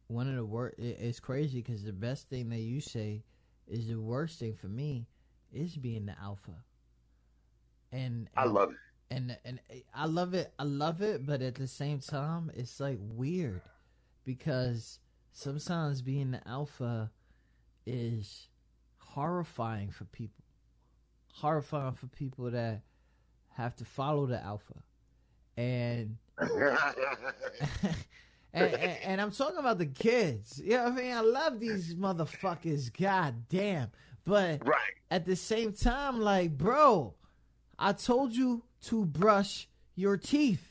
one 0.09 0.29
of 0.29 0.35
the 0.35 0.45
worst. 0.45 0.79
It, 0.79 0.99
it's 1.01 1.21
crazy 1.21 1.62
because 1.62 1.85
the 1.85 1.93
best 1.93 2.29
thing 2.29 2.49
that 2.51 2.59
you 2.59 2.81
say 2.81 3.23
is 3.69 3.88
the 3.88 4.01
worst 4.01 4.38
thing 4.40 4.55
for 4.55 4.66
me 4.66 5.07
is 5.53 5.77
being 5.77 6.07
the 6.07 6.14
alpha. 6.21 6.64
And, 7.93 8.29
I 8.37 8.45
love 8.47 8.71
it. 8.71 8.77
and 9.14 9.37
and 9.45 9.61
I 9.95 10.07
love 10.07 10.35
it. 10.35 10.53
I 10.59 10.64
love 10.64 11.03
it, 11.03 11.27
but 11.27 11.43
at 11.43 11.57
the 11.57 11.66
same 11.66 12.01
time, 12.01 12.51
it's 12.55 12.81
like 12.81 12.99
weird 13.01 13.61
because 14.25 15.01
sometimes 15.33 16.03
being 16.03 16.33
the 16.33 16.49
alpha 16.49 17.11
is 17.87 18.49
horrifying 18.99 19.90
for 19.90 20.05
people. 20.07 20.39
Horrifying 21.33 21.95
for 21.95 22.07
people 22.09 22.51
that 22.51 22.83
have 23.51 23.77
to 23.77 23.85
follow 23.85 24.27
the 24.27 24.43
alpha, 24.43 24.83
and 25.57 26.16
and, 28.53 28.75
and, 28.75 28.75
and 29.05 29.21
I'm 29.21 29.31
talking 29.31 29.59
about 29.59 29.79
the 29.79 29.87
kids. 29.87 30.61
You 30.62 30.73
know 30.73 30.85
what 30.85 30.93
I 30.93 30.97
mean? 30.97 31.12
I 31.12 31.21
love 31.21 31.61
these 31.61 31.95
motherfuckers. 31.95 32.90
God 32.99 33.49
damn, 33.49 33.90
but 34.25 34.66
right. 34.66 34.79
at 35.11 35.27
the 35.27 35.37
same 35.37 35.73
time, 35.73 36.21
like, 36.21 36.57
bro, 36.57 37.14
I 37.79 37.93
told 37.93 38.33
you 38.33 38.62
to 38.87 39.05
brush 39.05 39.69
your 39.95 40.16
teeth. 40.16 40.66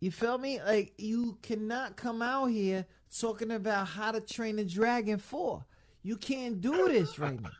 You 0.00 0.10
feel 0.10 0.38
me? 0.38 0.60
Like, 0.60 0.94
you 0.98 1.38
cannot 1.42 1.96
come 1.96 2.22
out 2.22 2.46
here 2.46 2.86
talking 3.16 3.52
about 3.52 3.86
how 3.86 4.10
to 4.10 4.20
train 4.20 4.58
a 4.58 4.64
dragon 4.64 5.18
4. 5.18 5.64
You 6.02 6.16
can't 6.16 6.60
do 6.60 6.88
this 6.88 7.18
right 7.18 7.40
now. 7.40 7.50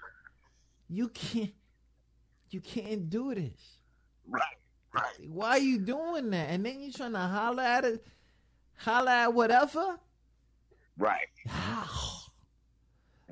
You 0.92 1.08
can't. 1.08 1.54
You 2.50 2.60
can't 2.60 3.08
do 3.08 3.34
this. 3.34 3.78
Right. 4.28 4.42
Right. 4.92 5.30
Why 5.30 5.50
are 5.52 5.58
you 5.58 5.78
doing 5.78 6.28
that? 6.30 6.50
And 6.50 6.66
then 6.66 6.80
you 6.82 6.92
trying 6.92 7.12
to 7.12 7.18
holler 7.18 7.62
at 7.62 7.86
it, 7.86 8.06
holler 8.76 9.10
at 9.10 9.32
whatever. 9.32 9.98
Right. 10.98 11.28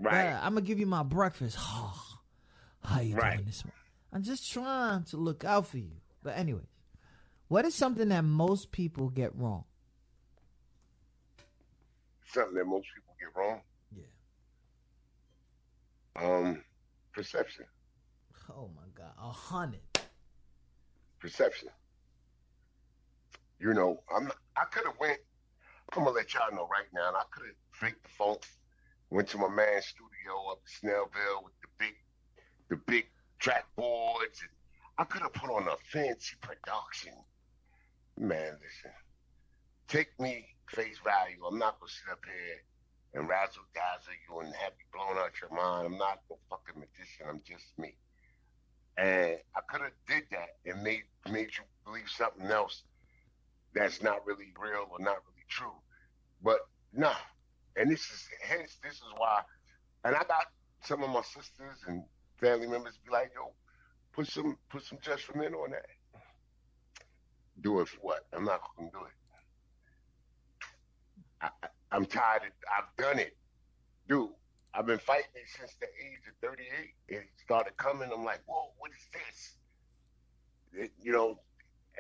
Right. 0.02 0.28
I'm 0.32 0.54
gonna 0.54 0.62
give 0.62 0.78
you 0.80 0.86
my 0.86 1.02
breakfast. 1.02 1.58
How 2.82 3.00
you 3.02 3.14
Right. 3.16 3.34
doing 3.36 3.44
this 3.46 3.62
morning? 3.62 3.76
I'm 4.14 4.22
just 4.22 4.50
trying 4.50 5.04
to 5.04 5.18
look 5.18 5.44
out 5.44 5.66
for 5.66 5.76
you. 5.76 5.92
But 6.22 6.38
anyways, 6.38 6.64
what 7.48 7.66
is 7.66 7.74
something 7.74 8.08
that 8.08 8.22
most 8.22 8.72
people 8.72 9.10
get 9.10 9.36
wrong? 9.36 9.64
Something 12.32 12.54
that 12.54 12.64
most 12.64 12.86
people 12.94 13.14
get 13.20 13.36
wrong. 13.38 13.60
Yeah. 13.94 14.04
Um, 16.16 16.64
perception. 17.12 17.66
Oh 18.50 18.70
my 18.76 18.82
god, 18.94 19.12
a 19.18 19.30
hundred. 19.30 19.80
perception. 21.20 21.68
You 23.60 23.74
know, 23.74 24.02
I'm 24.14 24.24
not, 24.24 24.36
I 24.56 24.64
could 24.64 24.84
have 24.86 24.98
went. 25.00 25.18
I'm 25.92 26.04
gonna 26.04 26.16
let 26.16 26.32
y'all 26.34 26.50
know 26.54 26.68
right 26.70 26.86
now. 26.94 27.08
And 27.08 27.16
I 27.16 27.22
could 27.30 27.46
have 27.46 27.56
faked 27.72 28.02
the 28.04 28.08
phone. 28.10 28.36
Went 29.10 29.28
to 29.30 29.38
my 29.38 29.48
man's 29.48 29.86
studio 29.86 30.50
up 30.50 30.60
in 30.82 30.88
Snellville 30.90 31.44
with 31.44 31.54
the 31.62 31.68
big, 31.78 31.94
the 32.68 32.76
big 32.76 33.06
track 33.38 33.66
boards. 33.76 34.40
And 34.40 34.50
I 34.98 35.04
could 35.04 35.22
have 35.22 35.32
put 35.32 35.50
on 35.50 35.66
a 35.68 35.76
fancy 35.92 36.36
production. 36.40 37.12
Man, 38.18 38.52
listen. 38.62 38.92
Take 39.88 40.18
me 40.20 40.46
face 40.68 40.98
value. 41.04 41.44
I'm 41.46 41.58
not 41.58 41.80
gonna 41.80 41.90
sit 41.90 42.12
up 42.12 42.20
here 42.24 42.62
and 43.14 43.28
razzle 43.28 43.64
dazzle 43.74 44.14
you 44.28 44.40
and 44.40 44.54
have 44.54 44.72
you 44.78 44.86
blown 44.92 45.18
out 45.18 45.32
your 45.40 45.50
mind. 45.50 45.86
I'm 45.86 45.98
not 45.98 46.20
no 46.30 46.38
fucking 46.48 46.80
magician. 46.80 47.26
I'm 47.28 47.40
just 47.44 47.66
me 47.78 47.96
and 48.96 49.38
I 49.56 49.60
could 49.68 49.80
have 49.80 49.92
did 50.06 50.24
that 50.30 50.56
and 50.66 50.82
made 50.82 51.04
made 51.30 51.48
you 51.56 51.64
believe 51.84 52.08
something 52.08 52.46
else 52.46 52.82
that's 53.74 54.02
not 54.02 54.26
really 54.26 54.52
real 54.60 54.86
or 54.90 54.98
not 54.98 55.18
really 55.26 55.46
true. 55.48 55.72
But 56.42 56.58
nah. 56.92 57.14
and 57.76 57.90
this 57.90 58.00
is 58.00 58.28
hence 58.42 58.78
this 58.82 58.94
is 58.94 59.12
why. 59.16 59.42
And 60.04 60.14
I 60.14 60.20
got 60.24 60.46
some 60.82 61.02
of 61.02 61.10
my 61.10 61.22
sisters 61.22 61.78
and 61.86 62.04
family 62.38 62.66
members 62.66 62.98
be 63.04 63.10
like, 63.10 63.32
"Yo, 63.34 63.52
put 64.12 64.26
some 64.26 64.58
put 64.68 64.82
some 64.84 64.98
men 65.34 65.54
on 65.54 65.70
that." 65.70 65.86
Do 67.60 67.80
it 67.80 67.88
for 67.88 67.98
what? 68.00 68.26
I'm 68.32 68.44
not 68.44 68.60
gonna 68.76 68.90
do 68.90 68.98
it. 68.98 69.12
I, 71.42 71.48
I, 71.62 71.68
I'm 71.92 72.06
tired. 72.06 72.42
Of, 72.42 72.52
I've 72.76 72.96
done 73.02 73.18
it, 73.18 73.36
dude. 74.08 74.30
I've 74.72 74.86
been 74.86 74.98
fighting 75.00 75.30
it 75.34 75.48
since 75.58 75.74
the 75.80 75.86
age 75.86 76.20
of 76.28 76.48
38. 76.48 76.68
It 77.08 77.24
started 77.44 77.76
coming. 77.76 78.08
I'm 78.14 78.24
like, 78.24 78.40
whoa, 78.46 78.70
what 78.78 78.92
is 78.92 79.08
this? 79.12 79.56
It- 80.84 80.92
you 81.02 81.12
know, 81.12 81.40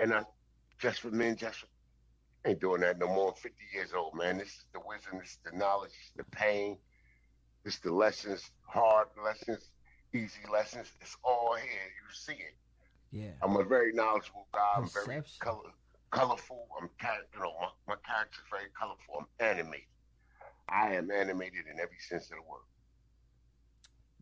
and 0.00 0.14
I 0.14 0.24
just 0.78 1.00
for 1.00 1.10
men, 1.10 1.34
just 1.36 1.58
for, 1.60 1.66
ain't 2.44 2.60
doing 2.60 2.80
that 2.82 2.98
no 2.98 3.08
more. 3.08 3.30
I'm 3.30 3.34
50 3.34 3.56
years 3.74 3.92
old, 3.92 4.14
man. 4.14 4.38
This 4.38 4.48
is 4.48 4.64
the 4.72 4.80
wisdom, 4.86 5.18
this 5.18 5.30
is 5.32 5.38
the 5.44 5.56
knowledge, 5.58 5.90
this 5.90 6.06
is 6.06 6.12
the 6.16 6.24
pain, 6.36 6.78
this 7.64 7.74
is 7.74 7.80
the 7.80 7.92
lessons, 7.92 8.50
hard 8.62 9.08
lessons, 9.22 9.70
easy 10.14 10.40
lessons. 10.50 10.92
It's 11.00 11.16
all 11.24 11.56
here. 11.56 11.64
You 11.66 12.14
see 12.14 12.32
it. 12.34 12.54
Yeah. 13.10 13.30
I'm 13.42 13.56
a 13.56 13.64
very 13.64 13.92
knowledgeable 13.92 14.46
guy. 14.52 14.74
I'm 14.76 14.88
very 14.88 15.22
color, 15.40 15.72
colorful. 16.10 16.66
I'm, 16.80 16.88
you 17.34 17.40
know, 17.40 17.52
my, 17.60 17.94
my 17.94 17.94
character's 18.06 18.44
very 18.50 18.70
colorful. 18.78 19.14
I'm 19.18 19.46
animated. 19.46 19.86
I 20.68 20.94
am 20.94 21.10
animated 21.10 21.66
in 21.72 21.80
every 21.80 21.98
sense 21.98 22.24
of 22.24 22.36
the 22.36 22.42
word. 22.48 22.60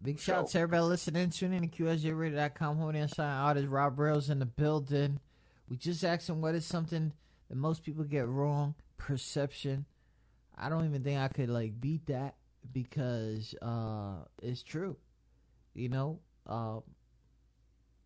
Big 0.01 0.19
shout 0.19 0.39
out 0.39 0.49
to 0.51 0.61
everybody 0.61 0.85
listening. 0.85 1.31
Tune 1.31 1.53
in 1.53 1.69
to 1.69 1.83
QSJRadio.com. 1.83 2.77
Holding 2.79 3.03
inside 3.03 3.35
artist 3.35 3.69
Rob 3.69 3.99
Rails 3.99 4.31
in 4.31 4.39
the 4.39 4.47
building. 4.47 5.19
We 5.69 5.77
just 5.77 6.05
asked 6.05 6.29
him 6.29 6.41
what 6.41 6.55
is 6.55 6.65
something 6.65 7.13
that 7.49 7.57
most 7.57 7.83
people 7.83 8.05
get 8.05 8.29
wrong. 8.29 8.75
Perception. 8.97 9.87
I 10.57 10.69
don't 10.69 10.85
even 10.85 11.03
think 11.03 11.19
I 11.21 11.29
could 11.29 11.49
like 11.49 11.81
beat 11.81 12.07
that 12.07 12.37
because 12.73 13.55
uh 13.61 14.25
it's 14.43 14.63
true. 14.63 14.97
You 15.75 15.89
know, 15.89 16.21
um, 16.47 16.83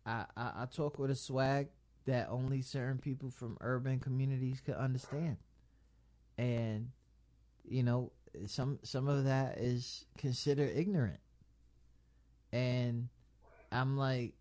I, 0.05 0.25
I 0.35 0.51
I 0.61 0.65
talk 0.65 0.99
with 0.99 1.11
a 1.11 1.15
swag 1.15 1.67
that 2.05 2.27
only 2.29 2.61
certain 2.61 2.97
people 2.97 3.29
from 3.29 3.57
urban 3.61 3.99
communities 3.99 4.61
could 4.65 4.75
understand, 4.75 5.37
and 6.37 6.89
you 7.63 7.83
know 7.83 8.11
some 8.47 8.79
some 8.83 9.07
of 9.07 9.25
that 9.25 9.57
is 9.57 10.05
considered 10.17 10.71
ignorant 10.75 11.19
and 12.53 13.09
I'm 13.71 13.97
like, 13.97 14.35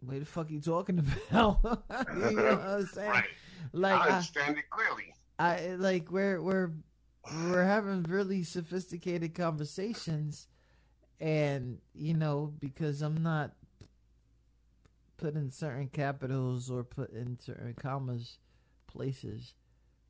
what 0.00 0.18
the 0.18 0.26
fuck 0.26 0.50
you 0.50 0.60
talking 0.60 0.98
about? 1.30 1.60
you 1.62 2.32
know 2.32 2.56
what 2.56 2.60
I'm 2.60 2.86
saying? 2.86 3.10
Right. 3.10 3.24
Like, 3.72 4.00
I 4.00 4.08
I, 4.08 4.10
understand 4.10 4.58
it 4.58 4.68
clearly. 4.68 5.14
I 5.38 5.76
like 5.76 6.10
we're 6.10 6.42
we're 6.42 6.72
we're 7.46 7.64
having 7.64 8.02
really 8.02 8.42
sophisticated 8.42 9.34
conversations, 9.34 10.48
and 11.20 11.78
you 11.94 12.14
know 12.14 12.52
because 12.58 13.00
I'm 13.00 13.22
not 13.22 13.52
putting 15.16 15.50
certain 15.50 15.88
capitals 15.88 16.70
or 16.70 16.84
put 16.84 17.12
in 17.12 17.38
certain 17.38 17.74
commas 17.74 18.38
places, 18.86 19.54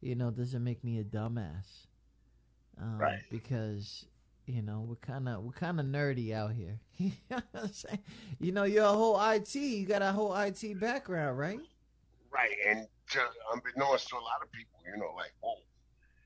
you 0.00 0.14
know, 0.14 0.30
doesn't 0.30 0.62
make 0.62 0.82
me 0.82 0.98
a 0.98 1.04
dumbass. 1.04 1.86
Um, 2.80 2.98
Right. 2.98 3.22
Because 3.30 4.06
you 4.46 4.60
know 4.60 4.80
we're 4.80 4.96
kind 4.96 5.28
of 5.28 5.42
we're 5.44 5.52
kind 5.52 5.78
of 5.78 5.86
nerdy 5.86 6.32
out 6.32 6.52
here. 6.52 6.80
you 6.96 7.12
know 7.30 7.40
what 7.52 7.62
I'm 7.64 7.72
saying? 7.72 7.98
You 8.40 8.52
know, 8.52 8.64
you're 8.64 8.84
a 8.84 8.92
whole 8.92 9.20
IT. 9.30 9.54
You 9.54 9.86
got 9.86 10.02
a 10.02 10.12
whole 10.12 10.34
IT 10.34 10.80
background, 10.80 11.38
right? 11.38 11.60
Right, 12.30 12.56
and 12.66 12.86
to 13.10 13.20
unbeknownst 13.52 14.08
to 14.08 14.16
a 14.16 14.24
lot 14.24 14.40
of 14.42 14.50
people, 14.52 14.80
you 14.86 14.98
know, 14.98 15.12
like, 15.14 15.32
oh, 15.44 15.58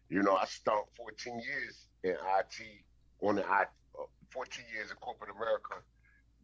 you 0.08 0.22
know, 0.22 0.36
I 0.36 0.44
spent 0.46 0.78
14 0.96 1.40
years 1.40 1.86
in 2.04 2.12
IT 2.12 2.84
on 3.20 3.34
the 3.34 3.42
IT, 3.42 3.68
uh, 3.98 4.04
14 4.30 4.64
years 4.72 4.90
in 4.90 4.96
corporate 4.98 5.30
America 5.34 5.74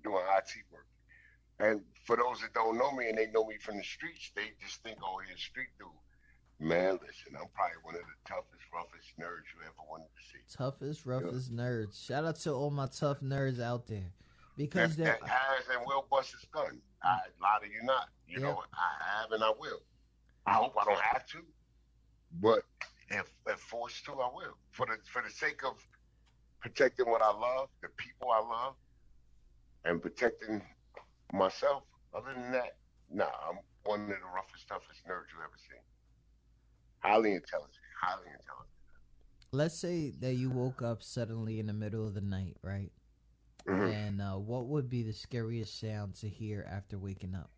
doing 0.02 0.16
IT 0.36 0.50
work. 0.72 0.86
And 1.62 1.80
for 2.04 2.16
those 2.16 2.40
that 2.40 2.52
don't 2.54 2.76
know 2.76 2.90
me 2.90 3.08
and 3.08 3.16
they 3.16 3.28
know 3.28 3.46
me 3.46 3.56
from 3.60 3.76
the 3.76 3.84
streets, 3.84 4.32
they 4.34 4.50
just 4.60 4.82
think, 4.82 4.98
oh, 5.00 5.20
he's 5.24 5.36
a 5.36 5.38
street 5.38 5.68
dude. 5.78 5.88
Man, 6.58 6.94
listen, 6.94 7.34
I'm 7.38 7.46
probably 7.54 7.76
one 7.82 7.94
of 7.94 8.00
the 8.02 8.28
toughest, 8.28 8.64
roughest 8.74 9.08
nerds 9.18 9.46
you 9.54 9.62
ever 9.62 9.88
wanted 9.88 10.06
to 10.06 10.22
see. 10.30 10.42
Toughest, 10.56 11.06
roughest 11.06 11.54
nerds. 11.54 12.04
Shout 12.04 12.24
out 12.24 12.36
to 12.40 12.52
all 12.52 12.70
my 12.70 12.86
tough 12.88 13.20
nerds 13.20 13.60
out 13.60 13.86
there, 13.86 14.12
because 14.56 14.96
that, 14.96 15.04
they're 15.04 15.18
that 15.20 15.28
has 15.28 15.64
and 15.72 15.86
will 15.86 16.04
bust 16.10 16.32
his 16.32 16.44
gun. 16.52 16.80
I 17.04 17.18
lie 17.40 17.58
to 17.62 17.68
you 17.68 17.82
not. 17.84 18.08
You 18.28 18.40
Yeah. 18.40 18.46
know, 18.46 18.62
I 18.74 19.20
have 19.20 19.30
and 19.32 19.42
I 19.42 19.52
will. 19.58 19.82
I 20.46 20.54
hope 20.54 20.74
I 20.80 20.84
don't 20.84 21.00
have 21.00 21.26
to, 21.26 21.38
but 22.40 22.62
if 23.08 23.32
if 23.46 23.58
forced 23.60 24.04
to, 24.06 24.12
I 24.20 24.28
will. 24.34 24.56
For 24.70 24.86
the 24.86 24.98
for 25.08 25.22
the 25.22 25.30
sake 25.30 25.64
of 25.64 25.74
protecting 26.60 27.06
what 27.06 27.22
I 27.22 27.32
love, 27.32 27.68
the 27.82 27.88
people 27.96 28.30
I 28.30 28.40
love, 28.40 28.74
and 29.84 30.00
protecting 30.02 30.62
myself. 31.32 31.84
Other 32.14 32.34
than 32.34 32.52
that, 32.52 32.76
nah, 33.10 33.24
I'm 33.48 33.58
one 33.84 34.02
of 34.02 34.08
the 34.08 34.14
roughest, 34.34 34.68
toughest 34.68 35.00
nerds 35.06 35.32
you 35.32 35.40
ever 35.42 35.56
seen. 35.68 35.80
Highly 37.00 37.32
intelligent, 37.32 37.76
highly 38.00 38.26
intelligent. 38.26 38.68
let's 39.54 39.78
say 39.78 40.10
that 40.20 40.34
you 40.34 40.48
woke 40.50 40.80
up 40.82 41.02
suddenly 41.02 41.58
in 41.58 41.66
the 41.66 41.72
middle 41.74 42.06
of 42.06 42.14
the 42.14 42.20
night, 42.22 42.56
right? 42.62 42.90
Mhm. 43.66 43.92
And 43.92 44.20
uh, 44.22 44.34
what 44.38 44.66
would 44.66 44.88
be 44.88 45.02
the 45.02 45.12
scariest 45.12 45.78
sound 45.78 46.14
to 46.16 46.28
hear 46.28 46.66
after 46.70 46.98
waking 46.98 47.34
up? 47.34 47.50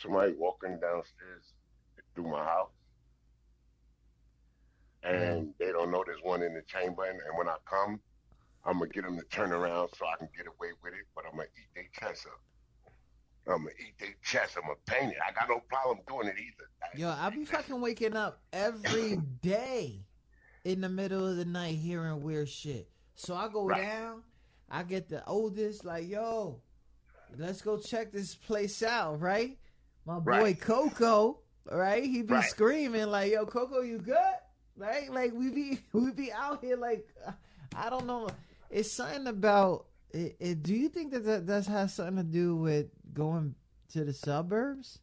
somebody 0.00 0.32
walking 0.38 0.78
downstairs 0.78 1.54
through 2.14 2.30
my 2.30 2.44
house 2.44 2.70
and 5.02 5.52
they 5.58 5.72
don't 5.72 5.90
know 5.90 6.04
there's 6.06 6.22
one 6.22 6.40
in 6.40 6.54
the 6.54 6.62
chamber 6.68 7.02
and, 7.02 7.18
and 7.26 7.36
when 7.36 7.48
I 7.48 7.56
come 7.68 7.98
I'm 8.68 8.78
gonna 8.78 8.90
get 8.90 9.04
them 9.04 9.16
to 9.16 9.24
turn 9.24 9.52
around 9.52 9.88
so 9.98 10.06
I 10.06 10.16
can 10.18 10.28
get 10.36 10.46
away 10.46 10.68
with 10.82 10.92
it 10.92 11.06
but 11.14 11.24
I'm 11.24 11.32
gonna 11.32 11.44
eat 11.56 11.68
their 11.74 11.88
chest 11.98 12.26
up 12.26 12.40
I'm 13.52 13.62
gonna 13.62 13.70
eat 13.80 13.98
their 13.98 14.14
chest 14.22 14.56
I'm 14.56 14.62
gonna 14.62 14.74
paint 14.86 15.12
it 15.12 15.18
I 15.26 15.32
got 15.32 15.48
no 15.48 15.60
problem 15.68 15.98
doing 16.06 16.28
it 16.28 16.36
either 16.38 16.68
Yo, 16.96 17.10
I 17.10 17.30
be 17.30 17.44
fucking 17.44 17.80
waking 17.80 18.16
up 18.16 18.40
every 18.52 19.16
day 19.42 20.00
in 20.64 20.80
the 20.80 20.88
middle 20.88 21.26
of 21.26 21.36
the 21.36 21.44
night 21.44 21.76
hearing 21.76 22.22
weird 22.22 22.48
shit. 22.48 22.88
So 23.14 23.34
I 23.34 23.48
go 23.48 23.66
Right. 23.66 23.82
down, 23.82 24.22
I 24.70 24.82
get 24.84 25.08
the 25.08 25.24
oldest, 25.26 25.84
like, 25.84 26.08
yo, 26.08 26.60
let's 27.36 27.60
go 27.60 27.76
check 27.76 28.10
this 28.10 28.34
place 28.34 28.82
out, 28.82 29.20
right? 29.20 29.58
My 30.06 30.18
boy 30.18 30.30
Right. 30.30 30.60
Coco, 30.60 31.40
right? 31.70 32.02
He 32.02 32.22
be 32.22 32.32
Right. 32.34 32.44
screaming 32.44 33.08
like, 33.08 33.32
yo, 33.32 33.44
Coco, 33.44 33.82
you 33.82 33.98
good? 33.98 34.16
Right? 34.76 35.12
Like 35.12 35.32
we 35.34 35.50
be 35.50 35.80
we 35.92 36.10
be 36.12 36.32
out 36.32 36.64
here 36.64 36.76
like 36.76 37.06
I 37.74 37.90
don't 37.90 38.06
know. 38.06 38.28
It's 38.70 38.90
something 38.90 39.26
about 39.26 39.86
it, 40.10 40.36
it, 40.40 40.62
do 40.62 40.74
you 40.74 40.88
think 40.88 41.12
that, 41.12 41.24
that 41.24 41.46
that 41.46 41.66
has 41.66 41.94
something 41.94 42.16
to 42.16 42.22
do 42.22 42.56
with 42.56 42.86
going 43.12 43.54
to 43.92 44.04
the 44.04 44.12
suburbs? 44.12 45.00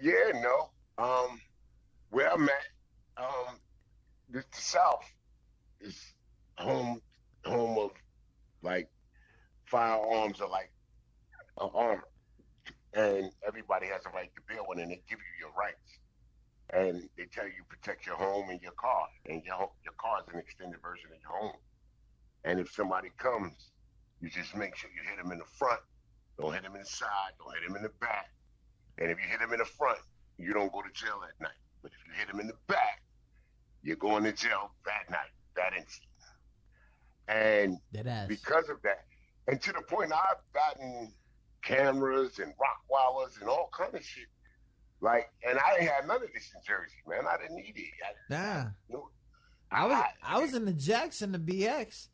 Yeah, 0.00 0.32
no. 0.34 0.70
Um, 1.02 1.40
where 2.10 2.32
I'm 2.32 2.48
at, 2.48 2.66
um, 3.16 3.58
the, 4.30 4.40
the 4.40 4.44
South 4.52 5.04
is 5.80 6.00
home, 6.58 7.00
home 7.44 7.78
of 7.78 7.90
like 8.62 8.88
firearms 9.66 10.40
are 10.40 10.48
like 10.48 10.70
armor, 11.58 12.04
and 12.94 13.30
everybody 13.46 13.86
has 13.86 14.02
a 14.06 14.10
right 14.10 14.30
to 14.34 14.42
bear 14.54 14.62
one, 14.64 14.78
and 14.78 14.90
they 14.90 15.02
give 15.08 15.18
you 15.18 15.46
your 15.46 15.52
rights, 15.58 15.85
and 16.76 17.08
they 17.16 17.24
tell 17.24 17.46
you 17.46 17.64
protect 17.68 18.06
your 18.06 18.16
home 18.16 18.50
and 18.50 18.60
your 18.60 18.72
car, 18.72 19.08
and 19.26 19.42
your 19.44 19.70
your 19.84 19.94
car 19.98 20.20
is 20.20 20.34
an 20.34 20.38
extended 20.38 20.80
version 20.82 21.08
of 21.12 21.20
your 21.20 21.30
home, 21.32 21.56
and 22.44 22.60
if 22.60 22.70
somebody 22.70 23.10
comes, 23.18 23.70
you 24.20 24.28
just 24.28 24.54
make 24.54 24.76
sure 24.76 24.90
you 24.94 25.08
hit 25.08 25.16
them 25.22 25.32
in 25.32 25.38
the 25.38 25.50
front, 25.58 25.80
don't 26.38 26.52
hit 26.52 26.62
them 26.62 26.74
in 26.74 26.80
the 26.80 26.86
side, 26.86 27.32
don't 27.38 27.54
hit 27.54 27.66
them 27.66 27.76
in 27.76 27.82
the 27.82 27.92
back. 28.00 28.30
And 28.98 29.10
if 29.10 29.18
you 29.18 29.28
hit 29.28 29.40
them 29.40 29.52
in 29.52 29.58
the 29.58 29.64
front, 29.64 29.98
you 30.38 30.52
don't 30.52 30.72
go 30.72 30.82
to 30.82 30.92
jail 30.92 31.20
that 31.20 31.42
night. 31.42 31.58
But 31.82 31.92
if 31.92 31.98
you 32.06 32.12
hit 32.18 32.28
them 32.28 32.40
in 32.40 32.46
the 32.46 32.56
back, 32.66 33.02
you're 33.82 33.96
going 33.96 34.24
to 34.24 34.32
jail 34.32 34.70
that 34.84 35.10
night, 35.10 35.32
that 35.56 35.72
instant. 35.76 36.08
And 37.28 37.78
That 37.92 38.28
because 38.28 38.68
of 38.68 38.80
that, 38.82 39.04
and 39.48 39.60
to 39.62 39.72
the 39.72 39.82
point 39.82 40.12
I've 40.12 40.42
gotten 40.52 41.12
cameras 41.62 42.38
and 42.38 42.52
rock 42.60 42.82
wallers 42.88 43.38
and 43.40 43.48
all 43.48 43.68
kind 43.76 43.94
of 43.94 44.04
shit. 44.04 44.26
Like, 45.00 45.30
and 45.46 45.58
I 45.58 45.74
ain't 45.80 45.90
had 45.90 46.06
none 46.06 46.16
of 46.22 46.32
this 46.32 46.50
in 46.54 46.60
Jersey, 46.66 46.96
man. 47.06 47.24
I 47.28 47.36
didn't 47.40 47.56
need 47.56 47.74
it. 47.76 47.84
I, 48.04 48.34
Nah. 48.34 48.64
no, 48.88 49.10
I 49.70 49.86
was 49.86 50.04
I 50.22 50.40
was 50.40 50.54
in 50.54 50.64
the 50.64 50.72
Jackson, 50.72 51.32
the 51.32 51.38
BX. 51.38 52.08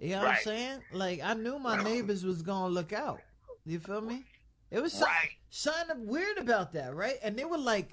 You 0.00 0.10
know 0.10 0.22
what 0.22 0.28
I'm 0.36 0.42
saying? 0.42 0.80
Like 0.92 1.20
I 1.22 1.34
knew 1.34 1.58
my 1.58 1.82
neighbors 1.82 2.24
was 2.24 2.42
gonna 2.42 2.72
look 2.72 2.92
out. 2.92 3.20
You 3.64 3.78
feel 3.80 4.00
me? 4.00 4.24
It 4.70 4.80
was 4.82 4.92
something, 4.92 5.08
Right. 5.08 5.30
something 5.50 6.06
weird 6.06 6.38
about 6.38 6.72
that, 6.74 6.94
right? 6.94 7.16
And 7.22 7.36
they 7.36 7.44
were 7.44 7.58
like 7.58 7.90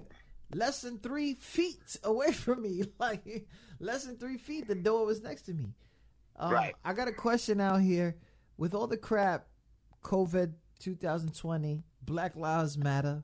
less 0.54 0.82
than 0.82 1.00
three 1.00 1.36
feet 1.36 1.98
away 2.04 2.32
from 2.34 2.62
me, 2.62 2.84
like 3.00 3.48
less 3.80 4.06
than 4.06 4.18
three 4.18 4.38
feet. 4.38 4.68
The 4.68 4.76
door 4.76 5.06
was 5.06 5.22
next 5.22 5.44
to 5.44 5.54
me. 5.54 5.74
Um, 6.38 6.52
Right. 6.52 6.76
I 6.84 6.94
got 6.94 7.08
a 7.08 7.14
question 7.14 7.62
out 7.62 7.82
here. 7.82 8.18
With 8.58 8.74
all 8.74 8.88
the 8.88 8.98
crap, 8.98 9.48
COVID 10.04 10.54
2020, 10.80 11.84
Black 12.04 12.36
Lives 12.36 12.78
Matter. 12.78 13.24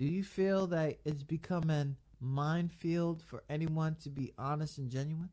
Do 0.00 0.06
you 0.06 0.24
feel 0.24 0.66
that 0.68 0.96
it's 1.04 1.22
become 1.22 1.68
a 1.68 1.86
minefield 2.22 3.22
for 3.22 3.44
anyone 3.50 3.96
to 3.96 4.08
be 4.08 4.32
honest 4.38 4.78
and 4.78 4.90
genuine? 4.90 5.28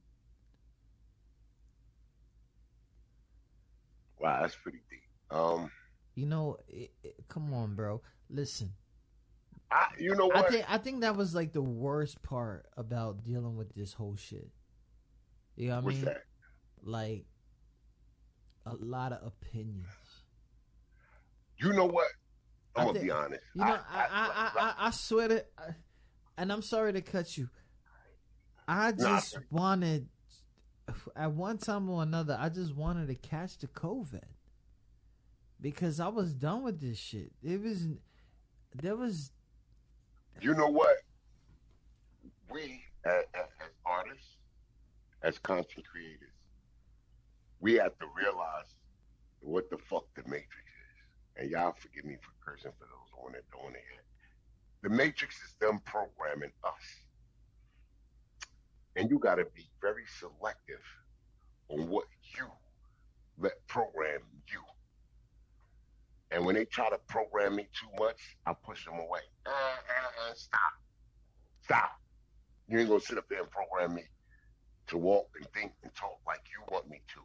Wow, 4.20 4.42
that's 4.42 4.58
pretty 4.58 4.80
deep. 4.90 5.00
Um, 5.32 5.72
You 6.16 6.26
know, 6.26 6.58
it, 6.68 6.92
it- 7.02 7.16
come 7.30 7.54
on, 7.54 7.76
bro. 7.76 8.02
Listen, 8.30 8.74
I, 9.72 9.88
you 9.98 10.14
know 10.16 10.30
I 10.34 10.42
what? 10.42 10.52
think 10.52 10.66
I 10.70 10.78
think 10.80 11.00
that 11.00 11.16
was 11.16 11.34
like 11.34 11.54
the 11.54 11.62
worst 11.62 12.22
part 12.22 12.66
about 12.76 13.24
dealing 13.24 13.56
with 13.56 13.74
this 13.74 13.94
whole 13.94 14.18
shit. 14.18 14.50
You 15.56 15.70
know 15.70 15.76
what 15.80 15.86
I 15.86 15.96
mean? 15.96 16.06
that? 16.06 16.24
Like 16.84 17.24
a 18.66 18.76
lot 18.76 19.14
of 19.14 19.26
opinions. 19.26 19.88
You 21.56 21.72
know 21.72 21.86
what? 21.86 22.08
I'm 22.78 22.86
gonna 22.88 22.94
think- 23.00 23.06
be 23.06 23.12
honest. 23.12 23.44
You 23.56 23.66
know, 23.66 23.80
I 23.90 24.00
I 24.00 24.08
I, 24.12 24.52
I, 24.60 24.74
I 24.88 24.92
swear 24.92 25.28
to, 25.30 25.46
and 26.38 26.52
I'm 26.52 26.62
sorry 26.62 26.94
to 26.94 27.02
cut 27.02 27.38
you. 27.38 27.50
I 28.68 28.92
Nah, 28.92 29.16
just 29.16 29.40
wanted, 29.50 30.08
at 31.16 31.32
one 31.32 31.58
time 31.58 31.90
or 31.90 32.04
another, 32.04 32.38
I 32.40 32.50
just 32.50 32.76
wanted 32.76 33.08
to 33.08 33.16
catch 33.16 33.58
the 33.58 33.68
COVID 33.68 34.24
because 35.62 36.00
I 36.00 36.10
was 36.10 36.34
done 36.34 36.64
with 36.64 36.80
this 36.82 36.98
shit. 36.98 37.32
It 37.42 37.62
was, 37.62 37.88
there 38.76 38.96
was, 38.96 39.32
you 40.42 40.54
know 40.54 40.68
what? 40.70 40.98
We 42.52 42.82
as, 43.06 43.24
as 43.34 43.46
artists, 43.86 44.36
as 45.24 45.40
content 45.40 45.86
creators, 45.90 46.30
we 47.62 47.76
have 47.76 47.98
to 48.00 48.06
realize 48.16 48.76
what 49.40 49.70
the 49.70 49.78
fuck 49.78 50.06
the 50.16 50.24
Matrix. 50.24 50.52
And 51.38 51.52
y'all 51.52 51.76
forgive 51.80 52.06
me 52.06 52.18
for 52.22 52.32
cursing 52.44 52.72
for 52.78 52.86
those 52.86 53.26
on 53.26 53.36
it 53.36 53.46
don't 53.52 53.74
to. 53.74 53.80
The 54.84 54.90
Matrix 54.90 55.36
is 55.36 55.56
them 55.60 55.80
programming 55.86 56.52
us. 56.64 56.72
And 58.96 59.10
you 59.10 59.20
got 59.20 59.36
to 59.36 59.46
be 59.56 59.70
very 59.82 60.04
selective 60.20 60.82
on 61.70 61.88
what 61.90 62.06
you 62.36 62.48
let 63.38 63.66
program 63.68 64.22
you. 64.48 64.62
And 66.32 66.46
when 66.46 66.56
they 66.56 66.66
try 66.66 66.90
to 66.90 66.98
program 67.08 67.56
me 67.56 67.68
too 67.74 68.04
much, 68.04 68.38
I 68.46 68.54
push 68.54 68.86
them 68.86 68.96
away. 68.96 69.22
Uh, 69.46 69.50
uh, 69.50 70.30
uh, 70.30 70.34
stop. 70.34 70.60
Stop. 71.64 71.92
You 72.68 72.80
ain't 72.80 72.90
gonna 72.90 73.00
sit 73.00 73.18
up 73.18 73.30
there 73.30 73.42
and 73.42 73.50
program 73.52 73.96
me 73.96 74.04
to 74.88 74.98
walk 74.98 75.30
and 75.38 75.48
think 75.54 75.72
and 75.84 75.94
talk 75.96 76.20
like 76.26 76.42
you 76.52 76.64
want 76.74 76.90
me 76.90 77.02
to. 77.14 77.22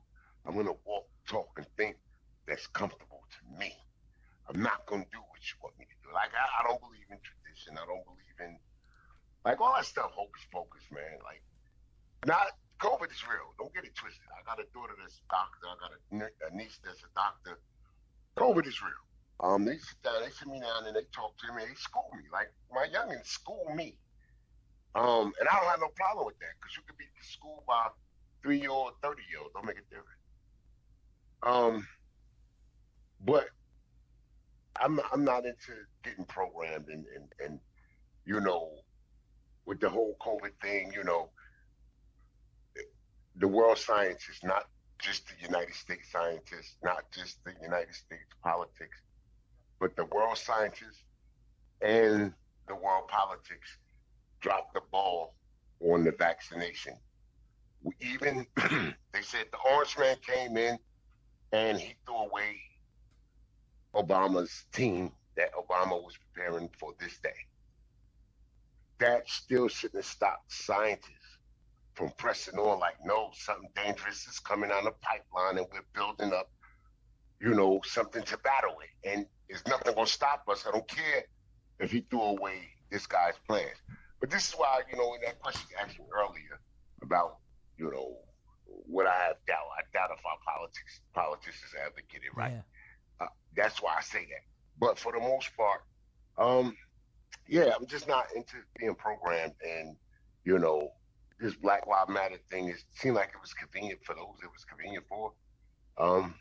I'm 0.47 0.57
gonna 0.57 0.77
walk, 0.85 1.07
talk, 1.27 1.49
and 1.57 1.67
think 1.77 1.97
that's 2.47 2.67
comfortable 2.69 3.23
to 3.31 3.59
me. 3.59 3.73
I'm 4.49 4.63
not 4.63 4.87
gonna 4.87 5.09
do 5.13 5.23
what 5.31 5.43
you 5.47 5.57
want 5.63 5.79
me 5.79 5.87
to 5.87 5.99
do. 6.03 6.11
Like 6.15 6.35
I, 6.35 6.45
I 6.63 6.69
don't 6.69 6.81
believe 6.81 7.07
in 7.11 7.19
tradition. 7.23 7.79
I 7.79 7.87
don't 7.87 8.05
believe 8.05 8.39
in 8.41 8.59
like 9.45 9.61
all 9.61 9.75
that 9.75 9.87
stuff. 9.87 10.11
Hocus 10.15 10.43
pocus, 10.53 10.83
man. 10.91 11.19
Like, 11.25 11.43
not 12.27 12.55
COVID 12.83 13.11
is 13.11 13.23
real. 13.27 13.55
Don't 13.59 13.75
get 13.75 13.85
it 13.85 13.95
twisted. 13.95 14.27
I 14.35 14.43
got 14.43 14.59
a 14.59 14.67
daughter 14.75 14.95
that's 14.99 15.19
a 15.19 15.27
doctor. 15.31 15.67
I 15.67 15.77
got 15.79 15.95
a, 15.95 16.57
niece 16.57 16.79
that's 16.83 17.03
a 17.03 17.13
doctor. 17.15 17.59
COVID 18.37 18.67
is 18.67 18.83
real. 18.83 19.03
Um, 19.41 19.65
they 19.65 19.79
sit 19.79 19.99
down, 20.03 20.23
they 20.23 20.31
sit 20.31 20.47
me 20.47 20.61
down, 20.61 20.87
and 20.87 20.95
they 20.95 21.07
talk 21.15 21.35
to 21.39 21.55
me. 21.55 21.63
They 21.67 21.75
school 21.75 22.11
me 22.15 22.25
like 22.33 22.53
my 22.71 22.87
youngins 22.87 23.27
school 23.27 23.67
me. 23.75 23.97
Um, 24.95 25.33
and 25.41 25.49
I 25.49 25.57
don't 25.59 25.71
have 25.71 25.81
no 25.81 25.89
problem 25.97 26.27
with 26.27 26.39
that 26.39 26.55
because 26.61 26.77
you 26.77 26.83
could 26.87 26.99
be 26.99 27.07
schooled 27.23 27.67
by 27.67 27.89
three 28.43 28.61
year 28.61 28.71
old, 28.71 28.93
thirty 29.03 29.23
year 29.31 29.41
old. 29.41 29.53
Don't 29.55 29.67
make 29.67 29.79
a 29.79 29.87
difference. 29.91 30.23
Um, 31.43 31.87
but 33.25 33.47
I'm 34.81 35.01
I'm 35.13 35.25
not 35.25 35.45
into 35.45 35.73
getting 36.03 36.25
programmed 36.25 36.89
and 36.89 37.05
and, 37.15 37.33
and 37.45 37.61
you 38.25 38.41
know 38.41 38.71
with 39.67 39.81
the 39.81 39.89
whole 39.89 40.17
COVID 40.21 40.53
thing. 40.61 40.93
You 40.95 41.05
know, 41.05 41.31
the 43.37 43.49
world 43.49 43.79
science 43.79 44.29
is 44.29 44.41
not 44.43 44.65
just 44.99 45.27
the 45.29 45.35
United 45.47 45.75
States 45.75 46.11
scientists, 46.11 46.77
not 46.83 47.05
just 47.13 47.43
the 47.45 47.53
United 47.63 47.95
States 47.95 48.25
politics, 48.43 48.99
but 49.81 49.97
the 49.97 50.05
world 50.07 50.39
scientists 50.39 51.05
and 51.81 52.33
the 52.69 52.75
world 52.75 53.09
politics 53.09 53.79
dropped 54.41 54.75
the 54.75 54.81
ball 54.91 55.35
on 55.81 56.05
the 56.05 56.13
vaccination. 56.13 56.95
We 57.83 57.93
even 58.01 58.47
they 58.57 59.23
said 59.23 59.47
the 59.51 59.59
orange 59.73 59.97
man 59.99 60.17
came 60.27 60.57
in 60.57 60.79
and 61.53 61.79
he 61.79 61.95
threw 62.07 62.17
away 62.17 62.61
Obama's 63.95 64.65
team 64.73 65.13
that 65.37 65.51
Obama 65.55 66.03
was 66.03 66.17
preparing 66.17 66.69
for 66.79 66.93
this 67.01 67.19
day. 67.19 67.31
That 68.99 69.29
still 69.29 69.69
shouldn't 69.69 70.05
have 70.05 70.11
stopped 70.11 70.53
scientists 70.53 71.39
from 71.95 72.11
pressing 72.17 72.59
on 72.59 72.79
like, 72.79 72.97
no, 73.05 73.31
something 73.35 73.69
dangerous 73.77 74.27
is 74.27 74.39
coming 74.39 74.71
on 74.71 74.85
the 74.85 74.93
pipeline 75.03 75.59
and 75.59 75.67
we're 75.73 75.83
building 75.95 76.33
up, 76.33 76.51
you 77.41 77.55
know, 77.55 77.81
something 77.85 78.23
to 78.23 78.39
battle 78.39 78.77
it. 78.81 79.11
And 79.11 79.27
there's 79.49 79.67
nothing 79.67 79.95
gonna 79.95 80.07
stop 80.07 80.45
us. 80.49 80.65
I 80.67 80.71
don't 80.71 80.89
care 80.89 81.25
if 81.81 81.91
he 81.91 82.07
threw 82.09 82.23
away 82.23 82.61
this 82.91 83.07
guy's 83.07 83.35
plans. 83.47 83.77
But 84.21 84.31
this 84.31 84.49
is 84.49 84.55
why, 84.55 84.83
you 84.91 84.97
know, 84.97 85.15
in 85.15 85.21
that 85.23 85.41
question 85.41 85.67
you 85.71 85.77
asked 85.83 85.99
me 85.99 86.07
earlier 86.15 86.61
about, 87.03 87.39
you 87.77 87.91
know, 87.91 88.17
what 88.87 89.07
I 89.07 89.15
have 89.15 89.37
doubt. 89.47 89.67
I 89.77 89.83
doubt 89.93 90.11
if 90.17 90.25
our 90.25 90.39
politics 90.47 91.01
politicians 91.13 91.75
ever 91.85 92.01
get 92.11 92.23
it 92.23 92.35
right. 92.35 92.53
Yeah. 92.53 92.63
Uh, 93.23 93.27
that's 93.57 93.83
why 93.83 93.95
I 93.99 94.03
say 94.03 94.21
that. 94.21 94.45
But 94.79 94.99
for 94.99 95.13
the 95.13 95.21
most 95.21 95.51
part, 95.57 95.83
um, 96.39 96.77
yeah, 97.49 97.71
I'm 97.79 97.87
just 97.87 98.09
not 98.09 98.27
into 98.35 98.55
being 98.79 98.95
programmed 98.95 99.55
and, 99.67 99.97
you 100.45 100.59
know, 100.59 100.93
this 101.41 101.55
Black 101.55 101.87
Lives 101.87 102.11
Matter 102.11 102.37
thing 102.51 102.69
is 102.69 102.85
seemed 102.93 103.17
like 103.17 103.31
it 103.35 103.41
was 103.41 103.53
convenient 103.53 104.01
for 104.05 104.15
those 104.15 104.37
it 104.43 104.51
was 104.53 104.65
convenient 104.65 105.05
for. 105.09 105.33
Um, 105.99 106.35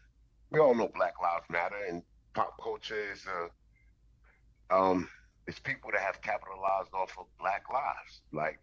we 0.52 0.60
all 0.60 0.76
know 0.76 0.90
Black 0.94 1.14
Lives 1.22 1.46
Matter 1.50 1.78
and 1.90 2.04
pop 2.34 2.54
culture 2.62 3.12
is 3.12 3.26
uh, 3.28 4.76
um, 4.76 5.10
it's 5.48 5.60
people 5.60 5.90
that 5.92 6.02
have 6.02 6.22
capitalized 6.22 6.94
off 6.94 7.18
of 7.20 7.26
Black 7.40 7.64
lives, 7.74 8.22
like 8.32 8.60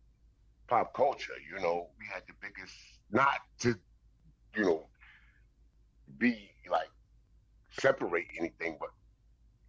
pop 0.69 0.95
culture. 0.95 1.35
You 1.53 1.61
know, 1.61 1.89
we 1.99 2.07
had 2.13 2.23
the 2.27 2.35
biggest, 2.41 2.75
not 3.11 3.41
to, 3.61 3.75
you 4.57 4.63
know, 4.63 4.87
be 6.19 6.51
like 6.71 6.89
separate 7.81 8.27
anything, 8.39 8.77
but 8.81 8.91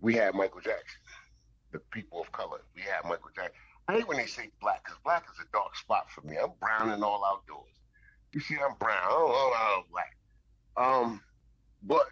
we 0.01 0.15
had 0.15 0.35
Michael 0.35 0.61
Jackson, 0.61 1.01
the 1.71 1.79
people 1.91 2.21
of 2.21 2.31
color. 2.31 2.59
We 2.75 2.81
had 2.81 3.03
Michael 3.03 3.31
Jackson. 3.35 3.53
I 3.87 3.93
hate 3.93 4.07
when 4.07 4.17
they 4.17 4.25
say 4.25 4.49
black, 4.61 4.83
because 4.83 4.99
black 5.03 5.25
is 5.33 5.39
a 5.39 5.51
dark 5.51 5.75
spot 5.75 6.09
for 6.11 6.21
me. 6.21 6.37
I'm 6.37 6.51
brown 6.59 6.89
and 6.91 7.03
all 7.03 7.23
outdoors. 7.25 7.73
You 8.33 8.39
see, 8.39 8.55
I'm 8.55 8.75
brown. 8.79 8.97
I 9.01 9.75
don't, 9.75 9.91
black. 9.91 10.15
Um, 10.77 11.21
but 11.83 12.05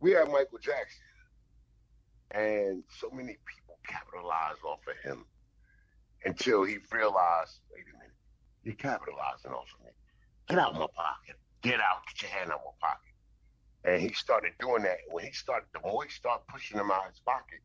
we 0.00 0.12
have 0.12 0.28
Michael 0.28 0.58
Jackson, 0.62 1.02
and 2.30 2.84
so 2.98 3.10
many 3.10 3.36
people 3.46 3.78
capitalized 3.86 4.60
off 4.64 4.80
of 4.88 4.96
him 5.02 5.24
until 6.24 6.62
he 6.62 6.78
realized, 6.92 7.58
wait 7.72 7.84
a 7.92 7.98
minute, 7.98 8.14
you're 8.62 8.74
capitalizing 8.74 9.50
off 9.50 9.66
of 9.78 9.84
me. 9.84 9.90
Get 10.48 10.58
out 10.58 10.74
of 10.74 10.80
my 10.80 10.86
pocket. 10.94 11.36
Get 11.62 11.80
out. 11.80 12.06
Get 12.08 12.22
your 12.22 12.30
hand 12.30 12.50
out 12.50 12.58
of 12.58 12.64
my 12.80 12.88
pocket. 12.88 13.09
And 13.84 14.00
he 14.00 14.12
started 14.12 14.52
doing 14.60 14.82
that. 14.82 14.98
When 15.08 15.24
he 15.24 15.32
started, 15.32 15.66
the 15.72 15.80
more 15.88 16.04
he 16.04 16.10
started 16.10 16.42
pushing 16.48 16.76
them 16.76 16.90
out 16.90 17.06
of 17.06 17.10
his 17.12 17.20
pocket, 17.20 17.60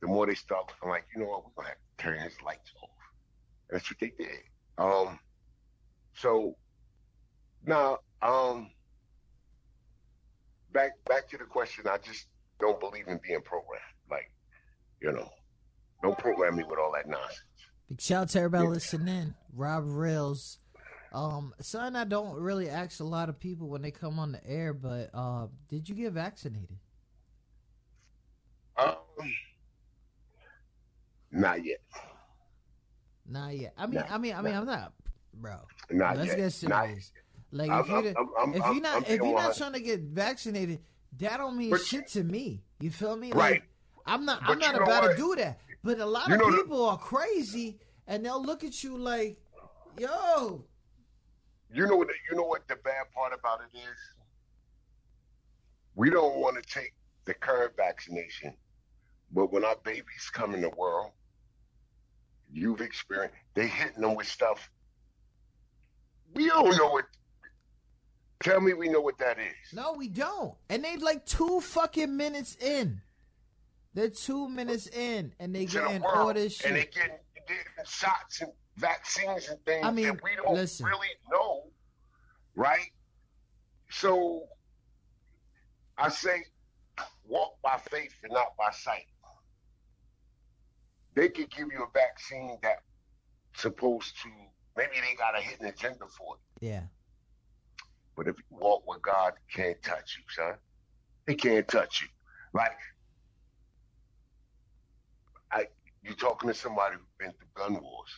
the 0.00 0.06
more 0.06 0.26
they 0.26 0.34
start 0.34 0.68
looking 0.68 0.90
like, 0.90 1.04
you 1.14 1.22
know 1.22 1.28
what, 1.28 1.44
we're 1.44 1.52
gonna 1.56 1.68
have 1.68 1.78
to 1.98 2.04
turn 2.04 2.20
his 2.20 2.40
lights 2.44 2.72
off. 2.82 2.90
That's 3.70 3.90
what 3.90 3.98
they 4.00 4.12
did. 4.18 4.38
Um, 4.78 5.18
so 6.14 6.56
now, 7.66 7.98
um, 8.20 8.70
back 10.72 10.92
back 11.08 11.28
to 11.30 11.38
the 11.38 11.44
question. 11.44 11.84
I 11.88 11.98
just 11.98 12.26
don't 12.60 12.80
believe 12.80 13.08
in 13.08 13.20
being 13.26 13.40
programmed. 13.42 13.82
Like, 14.10 14.30
you 15.00 15.12
know, 15.12 15.28
don't 16.02 16.18
program 16.18 16.56
me 16.56 16.64
with 16.64 16.78
all 16.78 16.92
that 16.92 17.08
nonsense. 17.08 17.40
Big 17.88 18.00
shout 18.00 18.22
out 18.22 18.28
to 18.30 18.38
everybody 18.38 18.64
yeah. 18.64 18.70
listening. 18.70 19.34
Rob 19.54 19.84
Rails. 19.86 20.58
Um, 21.12 21.54
son, 21.60 21.94
I 21.94 22.04
don't 22.04 22.34
really 22.38 22.70
ask 22.70 23.00
a 23.00 23.04
lot 23.04 23.28
of 23.28 23.38
people 23.38 23.68
when 23.68 23.82
they 23.82 23.90
come 23.90 24.18
on 24.18 24.32
the 24.32 24.46
air, 24.46 24.72
but 24.72 25.10
uh, 25.12 25.46
did 25.68 25.88
you 25.88 25.94
get 25.94 26.12
vaccinated? 26.12 26.78
Um, 28.78 28.96
not 31.30 31.64
yet. 31.64 31.80
Not 33.28 33.56
yet. 33.56 33.74
I 33.76 33.86
mean, 33.86 33.94
not, 33.96 34.10
I 34.10 34.18
mean, 34.18 34.34
I 34.34 34.42
mean, 34.42 34.54
I'm 34.54 34.64
not, 34.64 34.94
bro. 35.34 35.56
Not 35.90 36.16
Let's 36.16 36.28
yet. 36.28 36.38
get 36.38 36.52
serious. 36.52 37.12
Like 37.54 37.70
if 37.70 37.88
you 37.88 37.98
if 37.98 38.16
you're 38.54 38.80
not 38.80 39.08
if 39.10 39.20
you're 39.20 39.34
not 39.34 39.54
trying 39.54 39.74
to 39.74 39.80
get 39.80 40.00
vaccinated, 40.00 40.80
that 41.18 41.36
don't 41.36 41.58
mean 41.58 41.70
but, 41.70 41.82
shit 41.82 42.08
to 42.08 42.24
me. 42.24 42.62
You 42.80 42.90
feel 42.90 43.14
me? 43.16 43.32
Right. 43.32 43.52
Like, 43.52 43.62
I'm 44.06 44.24
not. 44.24 44.40
But 44.40 44.52
I'm 44.52 44.58
not 44.58 44.82
about 44.82 45.10
to 45.10 45.16
do 45.16 45.34
that. 45.36 45.60
But 45.84 45.98
a 45.98 46.06
lot 46.06 46.28
you 46.28 46.34
of 46.34 46.40
people 46.56 46.86
the, 46.86 46.92
are 46.92 46.98
crazy, 46.98 47.78
and 48.06 48.24
they'll 48.24 48.42
look 48.42 48.64
at 48.64 48.82
you 48.82 48.96
like, 48.96 49.36
"Yo." 49.98 50.64
You 51.74 51.86
know 51.86 51.96
what? 51.96 52.08
You 52.30 52.36
know 52.36 52.44
what 52.44 52.68
the 52.68 52.76
bad 52.76 53.10
part 53.14 53.32
about 53.32 53.60
it 53.60 53.76
is. 53.76 53.98
We 55.94 56.10
don't 56.10 56.36
want 56.36 56.62
to 56.62 56.62
take 56.62 56.92
the 57.24 57.34
current 57.34 57.72
vaccination, 57.76 58.54
but 59.32 59.52
when 59.52 59.64
our 59.64 59.76
babies 59.84 60.30
come 60.32 60.54
in 60.54 60.60
the 60.60 60.70
world, 60.70 61.12
you've 62.52 62.80
experienced. 62.80 63.36
They 63.54 63.66
hitting 63.66 64.02
them 64.02 64.14
with 64.14 64.26
stuff. 64.26 64.70
We 66.34 66.48
don't 66.48 66.76
know 66.76 66.90
what. 66.90 67.04
Tell 68.42 68.60
me, 68.60 68.74
we 68.74 68.88
know 68.88 69.00
what 69.00 69.18
that 69.18 69.38
is. 69.38 69.72
No, 69.72 69.92
we 69.92 70.08
don't. 70.08 70.54
And 70.68 70.84
they 70.84 70.96
like 70.96 71.24
two 71.24 71.60
fucking 71.60 72.16
minutes 72.16 72.56
in. 72.56 73.00
They're 73.94 74.08
two 74.08 74.48
minutes 74.48 74.88
in, 74.88 75.32
and 75.38 75.54
they 75.54 75.66
getting 75.66 76.02
all 76.02 76.32
this 76.34 76.56
shit. 76.56 76.66
And 76.66 76.76
they 76.76 76.86
getting, 76.86 77.18
getting 77.46 77.64
shots 77.86 78.40
and 78.40 78.50
vaccines 78.76 79.48
and 79.48 79.62
things 79.64 79.84
I 79.84 79.90
mean, 79.90 80.06
that 80.06 80.22
we 80.22 80.30
don't 80.36 80.54
listen. 80.54 80.86
really 80.86 81.08
know, 81.30 81.64
right? 82.54 82.90
So 83.90 84.44
I 85.98 86.08
say, 86.08 86.44
walk 87.24 87.60
by 87.62 87.78
faith 87.90 88.14
and 88.22 88.32
not 88.32 88.56
by 88.58 88.70
sight 88.72 89.06
they 91.14 91.28
could 91.28 91.50
give 91.50 91.68
you 91.72 91.82
a 91.82 91.90
vaccine 91.92 92.58
that 92.62 92.82
supposed 93.54 94.14
to 94.22 94.28
maybe 94.76 94.92
they 94.94 95.14
got 95.16 95.36
a 95.36 95.42
hidden 95.42 95.66
agenda 95.66 96.06
for 96.06 96.36
it. 96.36 96.64
Yeah. 96.64 96.82
But 98.16 98.28
if 98.28 98.36
you 98.38 98.58
walk 98.58 98.84
with 98.86 99.02
God, 99.02 99.34
can't 99.52 99.82
touch 99.82 100.18
you, 100.18 100.24
son. 100.30 100.54
He 101.26 101.34
can't 101.34 101.66
touch 101.68 102.02
you. 102.02 102.08
Like 102.54 102.76
I 105.50 105.66
you're 106.02 106.14
talking 106.14 106.48
to 106.48 106.54
somebody 106.54 106.96
who's 106.96 107.06
been 107.18 107.32
through 107.32 107.48
gun 107.54 107.82
wars. 107.82 108.10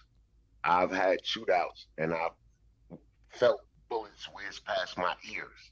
I've 0.65 0.91
had 0.91 1.19
shootouts 1.23 1.87
and 1.99 2.15
I've 2.15 2.99
felt 3.31 3.61
bullets 3.89 4.29
whiz 4.35 4.61
past 4.61 4.97
my 4.97 5.15
ears. 5.31 5.71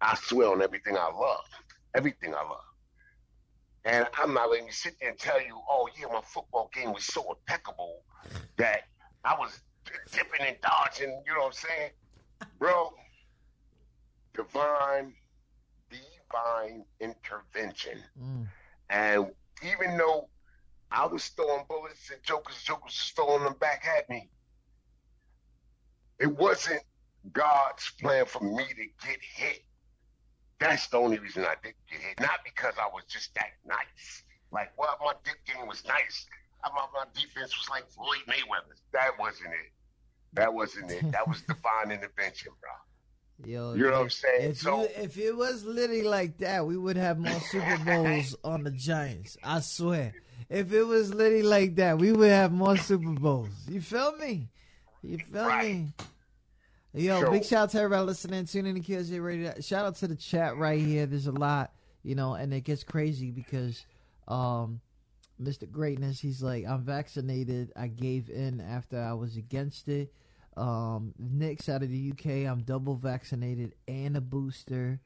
I 0.00 0.16
swear 0.16 0.48
on 0.48 0.62
everything 0.62 0.96
I 0.96 1.10
love. 1.10 1.44
Everything 1.94 2.34
I 2.34 2.42
love. 2.42 2.60
And 3.84 4.06
I'm 4.18 4.32
not 4.32 4.50
letting 4.50 4.66
you 4.66 4.72
sit 4.72 4.94
there 5.00 5.10
and 5.10 5.18
tell 5.18 5.40
you, 5.40 5.60
oh, 5.68 5.88
yeah, 5.98 6.06
my 6.12 6.22
football 6.22 6.70
game 6.72 6.92
was 6.92 7.04
so 7.04 7.24
impeccable 7.30 8.02
that 8.56 8.82
I 9.24 9.34
was 9.38 9.60
dipping 10.12 10.46
and 10.46 10.56
dodging, 10.62 11.22
you 11.26 11.34
know 11.34 11.40
what 11.40 11.46
I'm 11.46 11.52
saying? 11.52 11.90
Bro, 12.58 12.94
divine, 14.34 15.12
divine 15.90 16.84
intervention. 17.00 17.98
Mm. 18.20 18.46
And 18.90 19.26
even 19.62 19.96
though 19.96 20.28
I 20.94 21.06
was 21.06 21.26
throwing 21.28 21.64
bullets 21.68 22.10
and 22.10 22.22
jokers, 22.22 22.62
jokers 22.62 22.84
was 22.84 23.12
throwing 23.16 23.44
them 23.44 23.54
back 23.60 23.84
at 23.98 24.08
me, 24.08 24.28
it 26.18 26.26
wasn't 26.38 26.82
God's 27.32 27.90
plan 28.00 28.26
for 28.26 28.42
me 28.42 28.64
to 28.64 29.06
get 29.06 29.18
hit. 29.20 29.64
That's 30.60 30.86
the 30.88 30.98
only 30.98 31.18
reason 31.18 31.44
I 31.44 31.54
didn't 31.62 31.76
get 31.90 32.00
hit. 32.00 32.20
Not 32.20 32.40
because 32.44 32.74
I 32.80 32.86
was 32.92 33.02
just 33.08 33.34
that 33.34 33.50
nice. 33.66 34.22
Like, 34.52 34.72
well, 34.78 34.96
my 35.04 35.12
dick 35.24 35.38
game 35.46 35.66
was 35.66 35.84
nice. 35.86 36.26
I, 36.62 36.68
my, 36.70 36.86
my 36.94 37.04
defense 37.12 37.52
was 37.58 37.68
like 37.68 37.90
Floyd 37.90 38.18
Mayweather. 38.28 38.78
That 38.92 39.10
wasn't 39.18 39.48
it. 39.48 39.72
That 40.34 40.52
wasn't 40.54 40.90
it. 40.92 41.10
That 41.12 41.26
was 41.26 41.42
divine 41.48 41.90
intervention, 41.90 42.52
bro. 42.60 42.70
Yo, 43.50 43.74
You 43.74 43.84
know 43.86 43.92
what 43.92 44.00
I'm 44.02 44.10
saying? 44.10 44.50
If 44.50 44.58
So- 44.58 44.82
you, 44.82 44.88
if 44.96 45.18
it 45.18 45.32
was 45.36 45.64
literally 45.64 46.02
like 46.02 46.38
that, 46.38 46.64
we 46.66 46.76
would 46.76 46.96
have 46.96 47.18
more 47.18 47.40
Super 47.50 47.78
Bowls 47.84 48.36
on 48.44 48.62
the 48.62 48.70
Giants. 48.70 49.36
I 49.42 49.58
swear. 49.60 50.14
If 50.54 50.72
it 50.72 50.84
was 50.84 51.12
Liddy 51.12 51.42
like 51.42 51.74
that, 51.76 51.98
we 51.98 52.12
would 52.12 52.30
have 52.30 52.52
more 52.52 52.76
Super 52.76 53.10
Bowls. 53.10 53.48
You 53.68 53.80
feel 53.80 54.16
me? 54.16 54.48
You 55.02 55.18
feel 55.18 55.46
Right. 55.46 55.74
me? 55.74 55.94
Yo, 56.94 57.20
So- 57.22 57.30
big 57.32 57.44
shout 57.44 57.64
out 57.64 57.70
to 57.70 57.78
everybody 57.78 58.06
listening, 58.06 58.44
tuning 58.44 58.76
in 58.76 58.82
to 58.82 58.86
QSJ 58.86 59.18
Radio. 59.18 59.52
Shout 59.60 59.84
out 59.84 59.96
to 59.96 60.06
the 60.06 60.14
chat 60.14 60.56
right 60.56 60.80
here. 60.80 61.06
There's 61.06 61.26
a 61.26 61.32
lot, 61.32 61.74
you 62.04 62.14
know, 62.14 62.34
and 62.34 62.54
it 62.54 62.60
gets 62.62 62.84
crazy 62.84 63.30
because 63.32 63.84
um 64.28 64.80
Mr. 65.42 65.68
Greatness, 65.68 66.20
he's 66.20 66.40
like, 66.40 66.64
I'm 66.64 66.84
vaccinated. 66.84 67.72
I 67.74 67.88
gave 67.88 68.30
in 68.30 68.60
after 68.60 69.00
I 69.00 69.12
was 69.14 69.36
against 69.36 69.88
it. 69.88 70.14
Um, 70.56 71.12
Nick's 71.18 71.68
out 71.68 71.82
of 71.82 71.90
the 71.90 71.98
UK. 72.12 72.46
I'm 72.46 72.62
double 72.62 72.94
vaccinated 72.94 73.74
and 73.88 74.16
a 74.16 74.20
booster. 74.20 75.00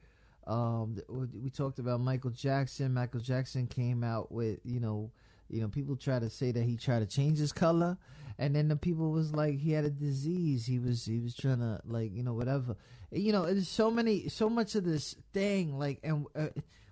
Um, 0.46 0.99
we 1.09 1.49
talked 1.49 1.78
about 1.78 2.01
Michael 2.03 2.30
Jackson. 2.32 2.92
Michael 2.92 3.20
Jackson 3.20 3.66
came 3.66 4.05
out 4.05 4.30
with, 4.30 4.61
you 4.64 4.80
know, 4.80 5.11
you 5.49 5.61
know, 5.61 5.68
people 5.68 5.96
try 5.96 6.18
to 6.18 6.30
say 6.30 6.53
that 6.53 6.62
he 6.62 6.76
tried 6.76 7.01
to 7.01 7.07
change 7.07 7.38
his 7.38 7.53
color, 7.53 7.96
and 8.38 8.55
then 8.55 8.68
the 8.68 8.76
people 8.76 9.11
was 9.11 9.32
like 9.34 9.59
he 9.59 9.72
had 9.72 9.84
a 9.84 9.90
disease. 9.90 10.66
He 10.66 10.78
was 10.78 11.05
he 11.05 11.20
was 11.20 11.34
trying 11.34 11.59
to 11.59 11.80
like 11.84 12.12
you 12.12 12.22
know 12.22 12.34
whatever. 12.34 12.76
You 13.11 13.32
know, 13.32 13.46
there's 13.46 13.68
so 13.68 13.90
many, 13.90 14.28
so 14.28 14.51
much 14.51 14.74
of 14.74 14.84
this 14.84 15.16
thing. 15.32 15.78
Like, 15.78 16.01
and 16.05 16.26
uh, 16.36 16.49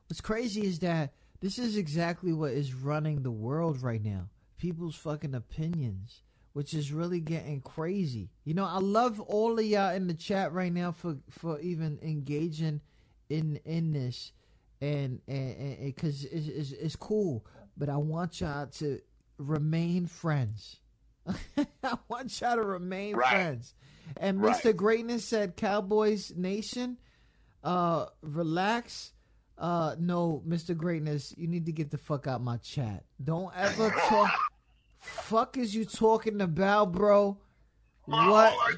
what's 0.08 0.22
crazy 0.22 0.66
is 0.66 0.78
that 0.78 1.12
this 1.40 1.58
is 1.58 1.76
exactly 1.76 2.32
what 2.32 2.52
is 2.52 2.72
running 2.72 3.22
the 3.22 3.30
world 3.30 3.82
right 3.82 4.02
now. 4.02 4.30
People's 4.56 4.96
fucking 4.96 5.34
opinions, 5.34 6.22
which 6.54 6.72
is 6.72 6.90
really 6.90 7.20
getting 7.20 7.60
crazy. 7.60 8.30
You 8.44 8.54
know, 8.54 8.64
I 8.64 8.78
love 8.78 9.20
all 9.20 9.58
of 9.58 9.64
y'all 9.64 9.94
in 9.94 10.06
the 10.06 10.14
chat 10.14 10.52
right 10.52 10.72
now 10.72 10.92
for 10.92 11.18
for 11.30 11.60
even 11.60 11.98
engaging 12.02 12.80
in 13.28 13.60
in 13.66 13.92
this 13.92 14.32
and 14.80 15.20
and 15.28 15.78
because 15.84 16.24
it's, 16.24 16.48
it's, 16.48 16.72
it's 16.72 16.96
cool 16.96 17.44
but 17.76 17.88
i 17.88 17.96
want 17.96 18.40
y'all 18.40 18.66
to 18.66 19.00
remain 19.38 20.06
friends 20.06 20.80
i 21.26 21.96
want 22.08 22.40
y'all 22.40 22.56
to 22.56 22.62
remain 22.62 23.14
Right. 23.16 23.28
friends 23.28 23.74
and 24.16 24.40
Right. 24.40 24.54
mr 24.56 24.74
greatness 24.74 25.24
said 25.24 25.56
cowboys 25.56 26.32
nation 26.36 26.98
uh 27.64 28.06
relax 28.22 29.12
uh 29.58 29.96
no 29.98 30.42
mr 30.46 30.76
greatness 30.76 31.34
you 31.36 31.48
need 31.48 31.66
to 31.66 31.72
get 31.72 31.90
the 31.90 31.98
fuck 31.98 32.26
out 32.26 32.42
my 32.42 32.56
chat 32.58 33.04
don't 33.22 33.52
ever 33.56 33.90
talk 34.08 34.30
fuck 34.98 35.56
is 35.56 35.74
you 35.74 35.84
talking 35.84 36.40
about 36.40 36.92
bro 36.92 37.38
Hold 38.08 38.20
on, 38.20 38.30
what 38.30 38.52
Hold 38.52 38.60
on, 38.60 38.76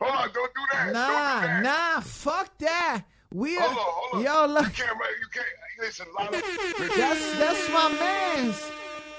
hold 0.00 0.14
on, 0.14 0.32
don't 0.32 0.54
do 0.54 0.60
that. 0.72 0.92
Nah, 0.92 1.40
do 1.40 1.46
that. 1.48 1.62
nah, 1.64 2.00
fuck 2.00 2.56
that. 2.58 3.02
We 3.34 3.56
are, 3.58 3.62
Hold 3.62 3.76
on, 3.78 3.84
hold 3.84 4.14
on. 4.14 4.22
yo, 4.48 4.54
look, 4.54 4.66
You 4.78 4.84
can't, 4.84 4.96
you 4.98 5.26
can't. 5.32 5.46
Listen, 5.80 6.06
Lala, 6.18 6.30
that's 6.32 7.38
that's 7.38 7.70
my 7.70 7.88
man's. 8.00 8.70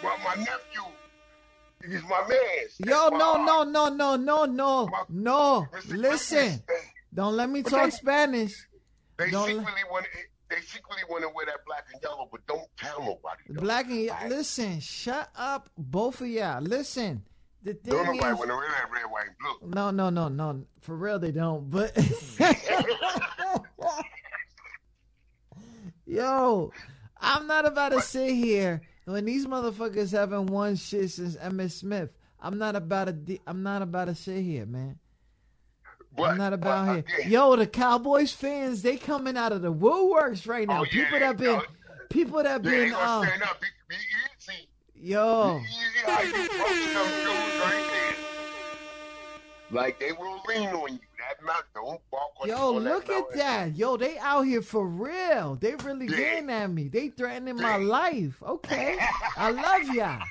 my, 0.03 0.17
my 0.23 0.35
nephew, 0.35 0.83
he's 1.87 2.03
my 2.03 2.21
man's. 2.27 2.75
Yo, 2.79 3.09
no, 3.09 3.37
my- 3.37 3.45
no, 3.45 3.63
no, 3.63 3.89
no, 3.89 4.15
no, 4.17 4.45
no, 4.45 4.87
my- 4.87 5.03
no. 5.09 5.67
Listen, 5.87 6.61
don't 7.13 7.35
let 7.37 7.49
me 7.49 7.61
But 7.61 7.69
talk 7.69 7.83
they- 7.85 7.89
Spanish. 7.91 8.67
they 9.17 9.31
Don't- 9.31 9.47
secretly 9.47 9.81
want. 9.89 10.05
They 10.49 10.61
secretly 10.61 11.03
want 11.09 11.21
to 11.23 11.29
wear 11.29 11.45
that 11.45 11.63
black 11.65 11.85
and 11.93 12.01
yellow, 12.01 12.27
but 12.31 12.45
don't 12.47 12.67
tell 12.75 12.99
nobody. 13.01 13.43
though. 13.49 13.61
Black 13.61 13.85
and 13.85 14.09
Alright? 14.09 14.29
listen, 14.29 14.79
shut 14.79 15.29
up, 15.37 15.69
both 15.77 16.21
of 16.21 16.27
y'all. 16.27 16.59
Listen, 16.59 17.23
the 17.61 17.75
thing 17.75 17.93
Don't 17.93 18.07
nobody 18.15 18.33
want 18.33 18.49
to 18.49 18.55
wear 18.55 18.67
that 18.67 18.91
red, 18.91 19.03
white, 19.11 19.27
and 19.27 19.35
blue. 19.61 19.69
no, 19.69 19.91
no, 19.91 20.09
no, 20.09 20.27
no. 20.27 20.65
For 20.81 20.95
real, 20.95 21.19
they 21.19 21.31
don't. 21.31 21.69
But 21.69 21.95
yo, 26.09 26.71
I'm 27.19 27.47
not 27.47 27.65
about 27.65 27.91
to 27.91 28.01
sit 28.01 28.33
here 28.33 28.81
when 29.05 29.25
these 29.25 29.45
motherfuckers 29.45 30.11
haven't 30.11 30.47
won 30.47 30.75
shit 30.75 31.11
since 31.11 31.35
Emmitt 31.37 31.71
Smith. 31.71 32.09
I'm 32.41 32.57
not 32.57 32.75
about 32.75 33.05
to. 33.05 33.13
de- 33.13 33.41
I'm 33.45 33.63
not 33.63 33.81
about 33.81 34.05
to 34.05 34.15
sit 34.15 34.41
here, 34.43 34.65
man. 34.65 34.97
But, 36.15 36.31
I'm 36.31 36.37
not 36.37 36.53
about 36.53 36.85
but 36.87 36.91
here. 36.93 37.19
again, 37.19 37.31
Yo, 37.31 37.55
the 37.55 37.67
Cowboys 37.67 38.33
fans, 38.33 38.81
they 38.81 38.97
coming 38.97 39.37
out 39.37 39.51
of 39.51 39.61
the 39.61 39.71
woodworks 39.73 40.47
right 40.47 40.67
now. 40.67 40.81
Oh, 40.81 40.85
yeah, 40.91 41.03
people 41.05 41.19
that 41.19 41.37
been, 41.37 41.55
yo, 41.55 41.61
people 42.09 42.43
that 42.43 42.63
they 42.63 42.85
been, 42.85 42.93
uh, 42.93 43.23
stand 43.23 43.43
up. 43.43 43.61
Be, 43.61 43.67
be 43.89 43.95
easy. 43.95 44.67
yo, 44.95 45.59
Be 45.59 45.65
easy 45.65 46.05
how 46.05 46.21
you 46.21 46.31
them 46.31 47.61
right. 47.61 48.15
Like 49.71 49.99
they 49.99 50.11
will 50.13 50.41
lean 50.47 50.69
on 50.69 50.93
you. 50.93 50.99
That 51.29 51.63
don't 51.75 52.01
bark 52.11 52.31
yo, 52.43 52.73
look 52.73 53.09
at 53.09 53.33
that. 53.35 53.75
Yo, 53.75 53.97
they 53.97 54.17
out 54.17 54.41
here 54.43 54.61
for 54.61 54.87
real. 54.87 55.55
They 55.55 55.75
really 55.75 56.07
Yeah. 56.07 56.15
getting 56.17 56.49
at 56.49 56.69
me. 56.71 56.87
They 56.87 57.09
threatening 57.09 57.59
my 57.61 57.75
life. 57.77 58.41
Okay, 58.41 59.03
I 59.35 59.49
love 59.51 59.89
y'all. 59.89 60.23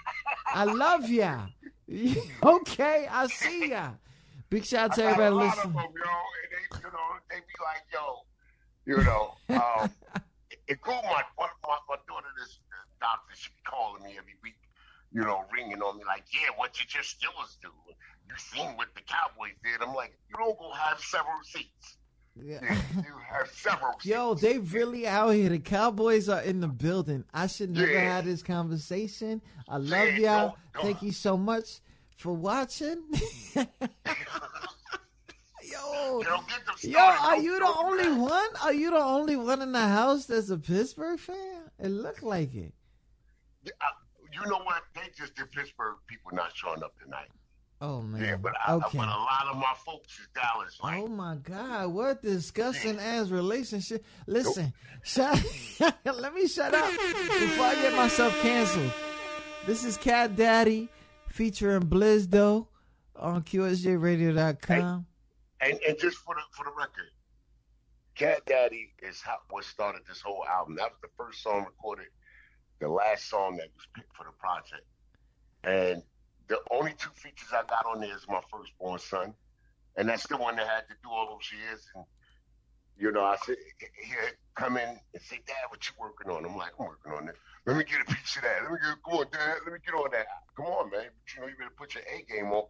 I 0.52 0.64
love 0.64 1.08
y'all. 1.08 1.48
okay, 2.42 3.06
I 3.10 3.26
see 3.28 3.70
y'all. 3.70 3.96
Big 4.50 4.64
shout 4.64 4.90
out 4.90 4.94
to 4.94 5.04
I 5.04 5.14
got 5.14 5.32
a 5.32 5.34
everybody 5.34 5.34
listening. 5.36 5.72
them, 5.74 5.92
yo, 5.96 6.10
and 6.42 6.50
they, 6.52 6.64
you 6.86 6.92
know, 6.92 7.08
they 7.30 7.36
be 7.36 7.56
like, 7.62 7.84
yo, 7.92 8.24
you 8.86 9.04
know, 9.04 9.38
um, 9.54 9.88
it 10.68 10.80
cool. 10.80 11.02
My, 11.04 11.22
my 11.38 11.48
my 11.64 11.78
my 11.88 11.96
daughter, 12.08 12.28
this 12.38 12.58
doctor, 13.00 13.34
she 13.36 13.50
be 13.50 13.62
calling 13.64 14.02
me 14.02 14.16
every 14.18 14.34
week, 14.42 14.56
you 15.12 15.22
know, 15.22 15.44
ringing 15.52 15.82
on 15.82 15.98
me 15.98 16.04
like, 16.04 16.24
yeah, 16.32 16.48
what 16.56 16.72
did 16.72 16.92
your 16.94 17.02
Steelers 17.04 17.56
do? 17.62 17.70
You 18.28 18.34
seen 18.36 18.76
what 18.76 18.88
the 18.94 19.00
Cowboys 19.02 19.54
did? 19.64 19.80
I'm 19.82 19.94
like, 19.94 20.16
you 20.28 20.36
don't 20.36 20.58
go 20.58 20.70
have 20.72 21.00
several 21.00 21.38
seats. 21.44 21.96
Yeah. 22.40 22.60
Yeah, 22.62 22.78
you 22.96 23.14
have 23.30 23.48
several. 23.50 23.94
Yo, 24.04 24.34
seats. 24.36 24.42
they 24.42 24.58
really 24.58 25.06
out 25.08 25.30
here. 25.30 25.48
The 25.48 25.58
Cowboys 25.58 26.28
are 26.28 26.42
in 26.42 26.60
the 26.60 26.68
building. 26.68 27.24
I 27.34 27.46
should 27.48 27.70
never 27.70 27.90
Yeah. 27.90 28.14
have 28.16 28.24
this 28.26 28.42
conversation. 28.42 29.40
I 29.68 29.78
love 29.78 29.90
Yeah, 29.90 30.04
y'all. 30.18 30.48
don't- 30.48 30.54
don't- 30.74 30.82
Thank 30.84 31.02
you 31.02 31.12
so 31.12 31.36
much 31.36 31.80
for 32.16 32.32
watching. 32.34 33.02
yo, 33.54 33.64
You 36.18 36.24
don't 36.24 36.48
get 36.48 36.64
them 36.66 36.74
yo, 36.82 36.98
are 37.00 37.38
you 37.38 37.58
the 37.58 37.66
only 37.76 38.12
one? 38.12 38.48
Are 38.62 38.72
you 38.72 38.90
the 38.90 39.02
only 39.02 39.36
one 39.36 39.62
in 39.62 39.72
the 39.72 39.86
house 39.86 40.26
that's 40.26 40.50
a 40.50 40.58
Pittsburgh 40.58 41.18
fan? 41.18 41.62
It 41.78 41.88
looked 41.88 42.22
like 42.22 42.54
it. 42.54 42.72
I- 43.80 43.92
You 44.32 44.46
know 44.48 44.58
what? 44.62 44.82
They 44.94 45.08
just 45.16 45.34
the 45.36 45.46
Pittsburgh 45.46 45.96
people 46.06 46.32
not 46.32 46.54
showing 46.54 46.82
up 46.82 46.92
tonight. 47.02 47.28
Oh 47.80 48.02
man. 48.02 48.22
Yeah, 48.22 48.36
but 48.36 48.52
I, 48.66 48.74
okay. 48.74 48.98
but 48.98 49.06
a 49.06 49.10
lot 49.10 49.46
of 49.50 49.56
my 49.56 49.72
folks 49.86 50.18
is 50.18 50.26
Dallas. 50.34 50.78
Like, 50.82 50.98
Oh 50.98 51.06
my 51.06 51.36
God! 51.36 51.88
What 51.88 52.22
disgusting 52.22 52.98
ass 52.98 53.28
relationship. 53.28 54.04
Listen, 54.26 54.72
shut. 55.04 55.40
let 56.04 56.34
me 56.34 56.48
shut 56.48 56.74
up 56.74 56.90
before 56.90 57.66
I 57.66 57.74
get 57.80 57.94
myself 57.94 58.36
canceled. 58.42 58.92
This 59.66 59.84
is 59.84 59.96
Cat 59.96 60.34
Daddy 60.34 60.88
featuring 61.28 61.82
Blizdo 61.82 62.66
on 63.14 63.42
QSJRadio.com. 63.42 65.06
and 65.60 65.78
and 65.86 65.98
just 65.98 66.16
for 66.18 66.34
the 66.34 66.40
for 66.50 66.64
the 66.64 66.72
record, 66.76 67.10
Cat 68.16 68.42
Daddy 68.46 68.92
is 69.02 69.20
how 69.20 69.36
what 69.50 69.64
started 69.64 70.02
this 70.08 70.20
whole 70.20 70.44
album. 70.50 70.74
That 70.74 70.90
was 70.90 70.98
the 71.00 71.08
first 71.16 71.44
song 71.44 71.64
recorded, 71.64 72.08
the 72.80 72.88
last 72.88 73.30
song 73.30 73.56
that 73.58 73.68
was 73.76 73.86
picked 73.94 74.16
for 74.16 74.24
the 74.24 74.32
project, 74.32 74.84
and 75.62 76.02
the 76.48 76.58
only 76.70 76.94
two 76.98 77.10
features 77.14 77.48
I 77.52 77.62
got 77.68 77.86
on 77.86 78.00
there 78.00 78.14
is 78.14 78.26
my 78.28 78.40
firstborn 78.50 78.98
son, 78.98 79.34
and 79.96 80.08
that's 80.08 80.26
the 80.26 80.36
one 80.36 80.56
that 80.56 80.66
had 80.66 80.88
to 80.88 80.94
do 81.02 81.10
all 81.10 81.26
those 81.36 81.50
years. 81.52 81.86
And 81.94 82.04
you 82.96 83.12
know, 83.12 83.24
I 83.24 83.36
said, 83.44 83.56
"Here, 84.02 84.32
come 84.54 84.76
in 84.76 84.88
and 84.88 85.22
say, 85.22 85.40
Dad, 85.46 85.56
what 85.68 85.86
you 85.86 85.92
working 86.00 86.30
on?" 86.32 86.44
I'm 86.44 86.56
like, 86.56 86.72
"I'm 86.78 86.86
working 86.86 87.12
on 87.12 87.28
it. 87.28 87.36
Let 87.66 87.76
me 87.76 87.84
get 87.84 88.00
a 88.00 88.04
piece 88.06 88.36
of 88.36 88.42
that. 88.42 88.62
Let 88.62 88.72
me 88.72 88.78
get, 88.82 88.96
come 89.04 89.14
on, 89.20 89.26
Dad. 89.30 89.56
Let 89.64 89.72
me 89.74 89.78
get 89.84 89.94
on 89.94 90.10
that. 90.12 90.26
Come 90.56 90.66
on, 90.66 90.90
man. 90.90 91.04
But 91.04 91.34
you 91.34 91.40
know, 91.42 91.46
you 91.48 91.54
better 91.56 91.70
put 91.76 91.94
your 91.94 92.04
A 92.04 92.22
game 92.32 92.50
on, 92.50 92.64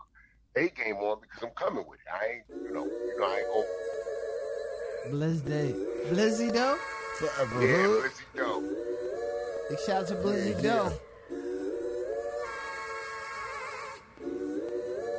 A 0.56 0.68
game 0.70 0.96
on 0.96 1.20
because 1.20 1.42
I'm 1.42 1.50
coming 1.50 1.84
with 1.88 2.00
it. 2.00 2.10
I 2.12 2.26
ain't, 2.26 2.44
you 2.66 2.72
know, 2.72 2.84
you 2.84 3.14
know, 3.18 3.26
I 3.26 3.38
ain't 3.38 3.46
gonna." 3.46 3.66
Blizz 5.08 5.46
Day. 5.46 5.74
Blizzy 6.10 6.52
Doe? 6.52 6.76
Forever 7.18 7.66
Yeah, 7.66 7.82
Hood. 7.82 8.02
Lizzie 8.02 8.24
Doe. 8.36 8.60
Big 9.70 9.78
shout 9.86 10.02
out 10.02 10.08
to 10.08 10.14
Blizzy 10.16 10.54
Yeah, 10.56 10.60
Doe. 10.62 10.92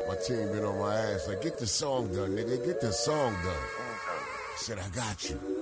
My 0.10 0.16
team 0.16 0.52
been 0.52 0.66
on 0.66 0.80
my 0.80 0.96
ass. 0.96 1.28
Like, 1.28 1.44
get 1.44 1.60
the 1.60 1.68
song 1.68 2.08
done, 2.12 2.32
nigga. 2.32 2.66
Get 2.66 2.82
the 2.82 2.92
song 2.92 3.32
done. 3.32 3.46
I 3.46 4.56
said, 4.58 4.80
I 4.80 4.90
got 4.90 5.30
you. 5.30 5.59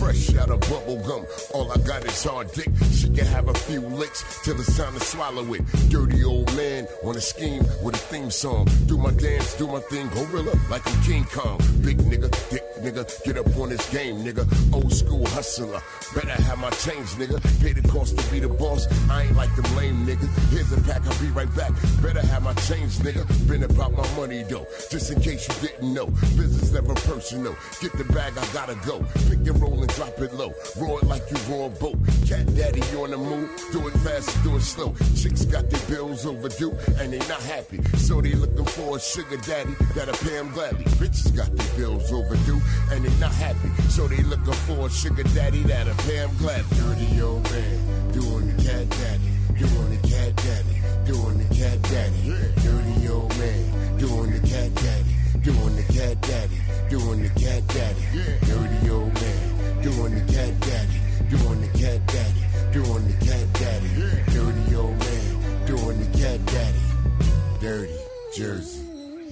Fresh 0.00 0.34
out 0.36 0.48
of 0.48 0.60
bubble 0.60 0.96
gum, 1.06 1.26
all 1.52 1.70
I 1.70 1.76
got 1.86 2.02
is 2.06 2.24
hard 2.24 2.50
dick. 2.52 2.70
She 2.90 3.10
can 3.10 3.26
have 3.26 3.48
a 3.48 3.54
few 3.54 3.80
licks 3.80 4.24
till 4.42 4.58
it's 4.58 4.74
time 4.74 4.94
to 4.94 5.00
swallow 5.00 5.52
it. 5.52 5.60
Dirty 5.90 6.24
old 6.24 6.56
man 6.56 6.88
on 7.04 7.16
a 7.16 7.20
scheme 7.20 7.62
with 7.82 7.96
a 7.96 7.98
theme 7.98 8.30
song. 8.30 8.66
Do 8.86 8.96
my 8.96 9.10
dance, 9.10 9.54
do 9.58 9.66
my 9.66 9.80
thing, 9.80 10.08
gorilla 10.08 10.54
like 10.70 10.86
I'm 10.88 11.02
King 11.02 11.24
Kong. 11.24 11.58
Big 11.82 11.98
nigga, 11.98 12.30
dick 12.48 12.64
nigga, 12.80 13.04
get 13.24 13.36
up 13.36 13.54
on 13.58 13.68
this 13.68 13.90
game, 13.90 14.24
nigga. 14.24 14.48
Old 14.72 14.90
school 14.90 15.26
hustler, 15.26 15.82
better 16.14 16.30
have 16.30 16.58
my 16.58 16.70
change, 16.70 17.08
nigga. 17.20 17.38
Pay 17.60 17.74
the 17.74 17.86
cost 17.86 18.16
to 18.16 18.30
be 18.30 18.40
the 18.40 18.48
boss. 18.48 18.86
I 19.10 19.24
ain't 19.24 19.36
like 19.36 19.54
them 19.54 19.76
lame 19.76 20.06
niggas. 20.06 20.32
Here's 20.48 20.72
a 20.72 20.80
pack, 20.80 21.06
I'll 21.06 21.20
be 21.20 21.28
right 21.28 21.54
back. 21.54 21.72
Better 22.00 22.26
have 22.26 22.42
my 22.42 22.54
change, 22.54 22.96
nigga. 23.00 23.26
Been 23.46 23.64
about 23.64 23.92
my 23.92 24.08
money 24.16 24.44
though, 24.44 24.66
just 24.90 25.10
in 25.12 25.20
case 25.20 25.46
you 25.46 25.68
didn't 25.68 25.92
know. 25.92 26.06
Business 26.06 26.72
never 26.72 26.94
personal. 26.94 27.54
Get 27.82 27.92
the 27.98 28.04
bag, 28.14 28.32
I 28.38 28.46
gotta 28.54 28.78
go. 28.86 29.04
Pick 29.28 29.46
and 29.46 29.60
roll 29.60 29.82
and 29.82 29.90
drop 30.00 30.18
it 30.18 30.32
low. 30.32 30.54
Roar 30.80 30.98
it 30.98 31.04
like 31.04 31.22
you 31.30 31.36
roar 31.50 31.66
a 31.66 31.70
boat. 31.78 31.98
Cat 32.26 32.46
daddy 32.56 32.80
on 32.96 33.10
the 33.10 33.18
move, 33.18 33.50
do 33.70 33.86
it 33.86 33.92
fast, 34.00 34.32
do 34.42 34.56
it 34.56 34.62
slow. 34.62 34.94
Chicks 35.14 35.44
got 35.44 35.68
their 35.68 35.84
bills 35.90 36.24
overdue 36.24 36.72
and 36.98 37.12
they 37.12 37.18
not 37.28 37.42
happy, 37.42 37.82
so 37.98 38.22
they 38.22 38.32
looking 38.32 38.64
for 38.64 38.96
a 38.96 39.00
sugar 39.00 39.36
daddy 39.44 39.74
that'll 39.94 40.14
pay 40.26 40.36
them 40.36 40.50
gladly. 40.52 40.84
Bitches 40.96 41.36
got 41.36 41.54
their 41.54 41.76
bills 41.76 42.10
overdue 42.12 42.60
and 42.90 43.04
they 43.04 43.14
not 43.20 43.34
happy, 43.34 43.68
so 43.90 44.08
they 44.08 44.22
looking 44.22 44.60
for 44.64 44.86
a 44.86 44.90
sugar 44.90 45.24
daddy 45.34 45.62
that'll 45.64 45.94
pay 46.08 46.16
them 46.16 46.30
gladly. 46.38 46.78
Dirty 46.78 47.20
old 47.20 47.42
man, 47.50 48.12
doing 48.12 48.56
the 48.56 48.62
cat 48.62 48.88
daddy, 48.88 49.30
doing 49.58 49.90
the 49.90 50.08
cat 50.08 50.34
daddy, 50.36 50.76
doing 51.04 51.36
the 51.36 51.54
cat 51.54 51.82
daddy. 51.92 52.20
Dirty 52.64 53.08
old 53.08 53.36
man, 53.36 53.98
doing 53.98 54.30
the 54.32 54.48
cat 54.48 54.74
daddy, 54.76 55.12
doing 55.42 55.76
the 55.76 55.84
cat 55.92 56.16
daddy, 56.22 56.58
doing 56.88 57.22
the 57.22 57.28
cat 57.36 57.66
daddy. 57.68 58.00
Dirty 58.46 58.88
old 58.88 59.12
man, 59.12 59.49
doing 59.82 60.14
the 60.14 60.32
cat 60.32 60.60
daddy, 60.60 61.00
doing 61.30 61.60
the 61.60 61.78
cat 61.78 62.06
daddy, 62.06 62.42
doing 62.72 63.06
the 63.06 63.24
cat 63.24 63.52
daddy. 63.54 63.88
Dirty 64.32 64.76
old 64.76 64.98
man, 64.98 65.66
doing 65.66 65.98
the 65.98 66.18
cat 66.18 66.44
daddy. 66.46 66.78
Dirty 67.60 67.96
Jersey, 68.34 68.82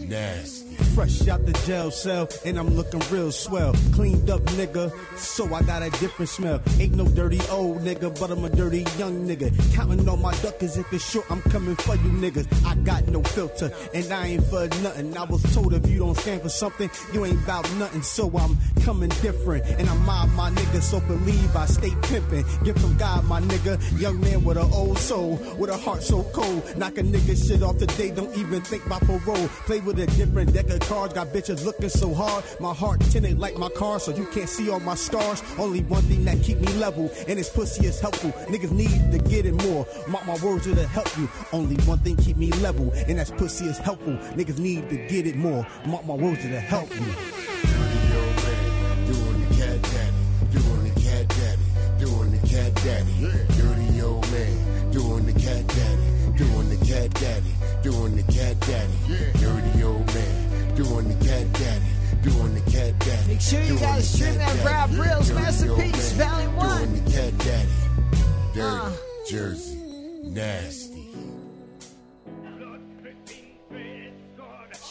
nasty. 0.06 0.67
Fresh 0.94 1.28
out 1.28 1.44
the 1.46 1.52
jail 1.66 1.90
cell, 1.90 2.28
and 2.44 2.58
I'm 2.58 2.70
looking 2.74 3.00
real 3.10 3.30
swell. 3.32 3.74
Cleaned 3.92 4.30
up 4.30 4.40
nigga, 4.58 4.92
so 5.16 5.52
I 5.54 5.62
got 5.62 5.82
a 5.82 5.90
different 5.98 6.28
smell. 6.28 6.60
Ain't 6.78 6.94
no 6.94 7.06
dirty 7.06 7.40
old 7.50 7.82
nigga, 7.82 8.18
but 8.18 8.30
I'm 8.30 8.44
a 8.44 8.50
dirty 8.50 8.84
young 8.98 9.26
nigga. 9.26 9.52
Counting 9.74 10.08
on 10.08 10.22
my 10.22 10.34
duckers, 10.42 10.76
if 10.76 10.92
it's 10.92 11.08
short, 11.08 11.30
I'm 11.30 11.42
coming 11.42 11.76
for 11.76 11.94
you 11.96 12.10
niggas. 12.10 12.46
I 12.66 12.74
got 12.76 13.06
no 13.08 13.22
filter, 13.22 13.72
and 13.94 14.12
I 14.12 14.26
ain't 14.26 14.44
for 14.44 14.66
nothing. 14.82 15.16
I 15.16 15.24
was 15.24 15.42
told 15.54 15.74
if 15.74 15.86
you 15.88 15.98
don't 15.98 16.16
stand 16.16 16.42
for 16.42 16.48
something, 16.48 16.90
you 17.12 17.24
ain't 17.24 17.42
about 17.44 17.70
nothing. 17.74 18.02
So 18.02 18.30
I'm 18.36 18.56
coming 18.82 19.10
different, 19.20 19.64
and 19.66 19.88
I'm 19.88 20.04
mob 20.04 20.30
my 20.30 20.50
niggas, 20.50 20.82
so 20.82 21.00
believe 21.00 21.56
I 21.56 21.66
stay 21.66 21.92
pimping. 22.02 22.44
Gift 22.64 22.80
from 22.80 22.96
God, 22.96 23.24
my 23.24 23.40
nigga. 23.40 23.78
Young 24.00 24.20
man 24.20 24.44
with 24.44 24.56
an 24.56 24.70
old 24.72 24.98
soul, 24.98 25.36
with 25.58 25.70
a 25.70 25.76
heart 25.76 26.02
so 26.02 26.22
cold. 26.32 26.76
Knock 26.76 26.98
a 26.98 27.02
nigga 27.02 27.36
shit 27.36 27.62
off 27.62 27.78
today, 27.78 28.10
don't 28.10 28.34
even 28.36 28.62
think 28.62 28.84
about 28.86 29.02
parole. 29.02 29.48
Play 29.66 29.80
with 29.80 29.98
a 29.98 30.06
different 30.06 30.52
deck 30.52 30.67
of 30.70 30.80
cards, 30.80 31.14
got 31.14 31.28
bitches 31.28 31.64
looking 31.64 31.88
so 31.88 32.12
hard. 32.14 32.44
My 32.60 32.74
heart 32.74 33.00
tinted 33.00 33.38
like 33.38 33.56
my 33.56 33.68
car, 33.70 34.00
so 34.00 34.14
you 34.14 34.26
can't 34.26 34.48
see 34.48 34.70
all 34.70 34.80
my 34.80 34.94
scars. 34.94 35.42
Only 35.58 35.82
one 35.82 36.02
thing 36.02 36.24
that 36.24 36.42
keep 36.42 36.58
me 36.58 36.72
level, 36.74 37.10
and 37.26 37.38
it's 37.38 37.50
pussy 37.50 37.86
is 37.86 38.00
helpful. 38.00 38.32
Niggas 38.52 38.72
need 38.72 39.12
to 39.12 39.18
get 39.28 39.46
it 39.46 39.54
more. 39.64 39.86
Mark 40.08 40.26
my 40.26 40.36
words, 40.36 40.66
it'll 40.66 40.86
help 40.86 41.16
you. 41.18 41.28
Only 41.52 41.76
one 41.84 41.98
thing 41.98 42.16
keep 42.16 42.36
me 42.36 42.50
level, 42.52 42.92
and 43.06 43.18
that's 43.18 43.30
pussy 43.30 43.66
is 43.66 43.78
helpful. 43.78 44.16
Niggas 44.36 44.58
need 44.58 44.88
to 44.90 44.96
get 45.08 45.26
it 45.26 45.36
more. 45.36 45.66
Mark 45.86 46.04
my 46.06 46.14
words, 46.14 46.44
it'll 46.44 46.58
help 46.60 46.90
you. 46.94 47.06
The 49.38 49.54
cat 49.64 49.82
daddy, 49.82 50.22
doing 50.52 50.84
the 50.84 51.00
cat 51.00 51.28
daddy, 51.28 51.68
doing 51.98 52.30
the 52.30 52.38
cat 52.46 52.74
daddy. 52.76 53.12
Dirty 53.56 54.02
old 54.02 54.30
man, 54.30 54.90
doing 54.90 55.26
the 55.26 55.32
cat 55.32 55.66
daddy, 55.66 56.08
doing 56.36 56.68
the 56.68 56.76
cat 56.86 57.10
daddy, 57.14 57.52
doing 57.82 58.16
the 58.16 58.22
cat 58.32 58.60
daddy. 58.60 58.98
Dirty 59.38 59.67
doing 60.78 61.08
the 61.08 61.26
cat 61.26 61.52
daddy, 61.54 61.84
doing 62.22 62.54
the 62.54 62.70
cat 62.70 62.96
daddy. 63.00 63.32
Make 63.32 63.40
sure 63.40 63.60
you 63.60 63.68
doing 63.70 63.80
guys 63.80 64.12
the 64.12 64.16
stream 64.16 64.38
cat 64.38 64.64
that 64.64 64.64
daddy. 64.64 64.94
Rob 64.94 65.06
Reels 65.06 65.32
Masterpiece, 65.32 66.12
Valley 66.12 66.46
One. 66.46 66.78
Doing 66.78 67.04
the 67.04 67.10
cat 67.10 67.38
daddy, 67.38 67.68
dirty 68.54 68.76
Uh. 68.76 68.92
Jersey, 69.28 69.76
nasty. 70.22 71.08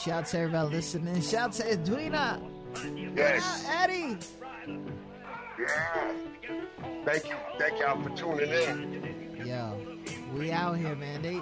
Shout 0.04 0.14
out 0.24 0.26
to 0.28 0.40
everybody 0.40 0.76
listening. 0.76 1.22
Shout 1.22 1.42
out 1.42 1.52
to 1.54 1.72
Edwina. 1.72 2.42
Yes. 3.16 3.66
Ah, 3.68 3.84
Eddie. 3.84 4.18
Yeah. 5.58 6.12
Thank 7.06 7.30
you. 7.30 7.36
Thank 7.58 7.80
y'all 7.80 8.02
for 8.04 8.10
tuning 8.10 8.50
in. 8.52 9.46
Yo, 9.46 9.80
we 10.36 10.52
out 10.52 10.78
here, 10.78 10.96
man. 10.96 11.22
They, 11.22 11.42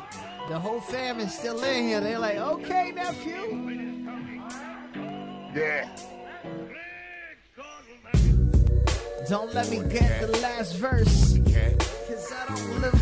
the 0.49 0.57
whole 0.59 0.79
fam 0.79 1.19
is 1.19 1.33
still 1.33 1.61
in 1.63 1.87
here. 1.87 1.99
They're 1.99 2.19
like, 2.19 2.37
okay, 2.37 2.91
nephew. 2.91 3.84
Yeah. 5.55 5.87
Don't 9.29 9.53
let 9.53 9.69
me 9.69 9.77
get 9.89 10.19
the 10.19 10.37
last 10.41 10.75
verse. 10.75 11.31
Doing 11.31 11.45
the 11.45 11.51
cat. 11.51 11.79
Cause 11.79 12.33
I 12.33 12.45
don't 12.53 12.81
live 12.81 12.93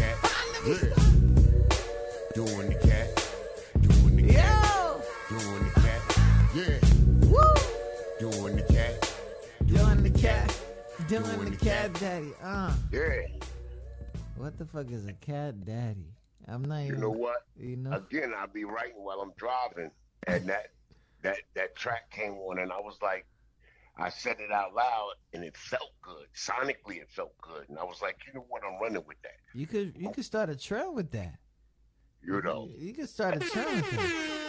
Doing 2.36 2.70
the 2.70 2.76
cat. 2.76 3.28
Doing 3.82 4.16
the 4.18 4.34
cat. 4.34 5.01
Doing 5.30 5.64
the 5.64 5.82
cat. 5.82 6.01
Yeah. 6.54 6.80
woo. 7.28 7.41
Doing 8.20 8.56
the 8.56 8.62
cat. 8.72 9.14
Doing 9.66 10.04
the 10.04 10.10
cat. 10.12 10.60
Doing 11.08 11.49
the 11.51 11.58
cat. 11.58 11.93
daddy. 11.99 12.34
Uh, 12.43 12.72
Yeah. 12.91 13.22
what 14.38 14.60
the 14.60 14.66
fuck 14.66 14.91
is 14.91 15.08
a 15.08 15.14
cat 15.14 15.66
daddy? 15.66 16.06
I'm 16.47 16.62
not 16.66 16.82
You 16.82 16.86
even. 16.89 16.95
You 16.97 17.01
know 17.01 17.10
what? 17.10 17.47
You 17.60 17.78
know. 17.78 17.93
Again, 17.93 18.32
I'll 18.38 18.45
be 18.45 18.64
writing 18.64 19.04
while 19.04 19.22
I'm 19.22 19.34
driving, 19.38 19.89
and 20.28 20.47
that 20.49 20.68
that 21.24 21.38
that 21.55 21.76
track 21.76 22.11
came 22.11 22.34
on, 22.34 22.59
and 22.59 22.71
I 22.71 22.80
was 22.80 22.97
like, 23.01 23.26
I 23.97 24.09
said 24.09 24.38
it 24.39 24.51
out 24.51 24.74
loud, 24.74 25.13
and 25.34 25.43
it 25.43 25.57
felt 25.57 25.91
good. 26.01 26.28
Sonically, 26.36 26.97
it 27.01 27.09
felt 27.09 27.34
good, 27.41 27.67
and 27.69 27.78
I 27.78 27.84
was 27.84 28.01
like, 28.01 28.17
you 28.28 28.34
know 28.34 28.45
what? 28.47 28.61
I'm 28.63 28.80
running 28.82 29.03
with 29.07 29.21
that. 29.24 29.38
You 29.53 29.67
could 29.67 29.95
you 29.97 30.09
could 30.11 30.26
start 30.26 30.49
a 30.49 30.55
trend 30.55 30.95
with 30.95 31.11
that. 31.11 31.36
You 32.21 32.41
know. 32.41 32.69
You 32.78 32.93
could 32.93 33.09
start 33.09 33.36
a 33.36 33.39
trend 33.39 33.76
with 33.76 33.91
that. 33.91 34.39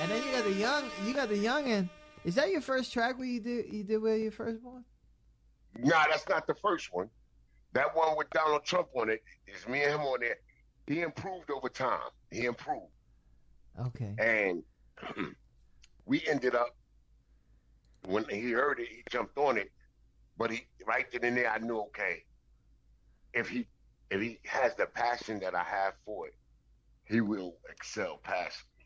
And 0.00 0.10
then 0.10 0.22
you 0.22 0.32
got 0.32 0.44
the 0.44 0.52
young. 0.52 0.84
You 1.04 1.14
got 1.14 1.28
the 1.28 1.44
youngin. 1.44 1.88
Is 2.24 2.34
that 2.36 2.50
your 2.50 2.60
first 2.60 2.92
track 2.92 3.18
where 3.18 3.26
you 3.26 3.40
did 3.40 3.72
you 3.72 3.84
did 3.84 3.98
with 3.98 4.20
your 4.20 4.32
firstborn? 4.32 4.84
Nah, 5.78 6.04
that's 6.10 6.28
not 6.28 6.46
the 6.46 6.54
first 6.54 6.92
one. 6.92 7.08
That 7.72 7.94
one 7.94 8.16
with 8.16 8.30
Donald 8.30 8.64
Trump 8.64 8.88
on 8.96 9.10
it 9.10 9.22
is 9.46 9.68
me 9.68 9.82
and 9.82 9.94
him 9.94 10.00
on 10.00 10.20
there. 10.20 10.36
He 10.86 11.02
improved 11.02 11.50
over 11.50 11.68
time. 11.68 12.10
He 12.30 12.46
improved. 12.46 12.92
Okay. 13.78 14.14
And 14.18 14.62
we 16.08 16.24
ended 16.26 16.54
up 16.54 16.74
when 18.06 18.24
he 18.30 18.50
heard 18.50 18.80
it, 18.80 18.88
he 18.88 19.02
jumped 19.10 19.36
on 19.38 19.58
it. 19.58 19.70
But 20.38 20.50
he 20.50 20.66
right 20.86 21.06
then 21.12 21.24
and 21.24 21.36
there 21.36 21.50
I 21.50 21.58
knew 21.58 21.78
okay, 21.88 22.24
if 23.34 23.48
he 23.48 23.66
if 24.10 24.20
he 24.20 24.38
has 24.46 24.74
the 24.74 24.86
passion 24.86 25.38
that 25.40 25.54
I 25.54 25.62
have 25.62 25.94
for 26.04 26.26
it, 26.26 26.34
he 27.04 27.20
will 27.20 27.56
excel 27.68 28.18
past 28.22 28.64
me. 28.78 28.84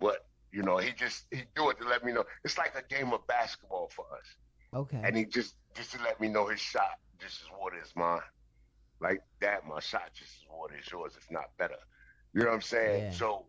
But 0.00 0.26
you 0.52 0.62
know, 0.62 0.78
he 0.78 0.92
just 0.92 1.26
he 1.30 1.42
do 1.56 1.70
it 1.70 1.80
to 1.80 1.88
let 1.88 2.04
me 2.04 2.12
know. 2.12 2.24
It's 2.44 2.56
like 2.56 2.74
a 2.76 2.94
game 2.94 3.12
of 3.12 3.26
basketball 3.26 3.90
for 3.94 4.04
us. 4.12 4.26
Okay. 4.74 5.00
And 5.02 5.16
he 5.16 5.24
just 5.24 5.56
just 5.74 5.92
to 5.92 6.02
let 6.02 6.20
me 6.20 6.28
know 6.28 6.46
his 6.46 6.60
shot 6.60 6.98
just 7.18 7.40
is 7.40 7.48
what 7.58 7.72
is 7.74 7.92
mine. 7.96 8.20
Like 9.00 9.22
that, 9.40 9.66
my 9.66 9.80
shot 9.80 10.10
just 10.14 10.30
is 10.30 10.46
what 10.48 10.70
is 10.78 10.90
yours, 10.92 11.14
if 11.16 11.28
not 11.30 11.56
better. 11.58 11.76
You 12.34 12.42
know 12.42 12.48
what 12.48 12.54
I'm 12.54 12.62
saying? 12.62 13.04
Yeah. 13.04 13.10
So 13.10 13.46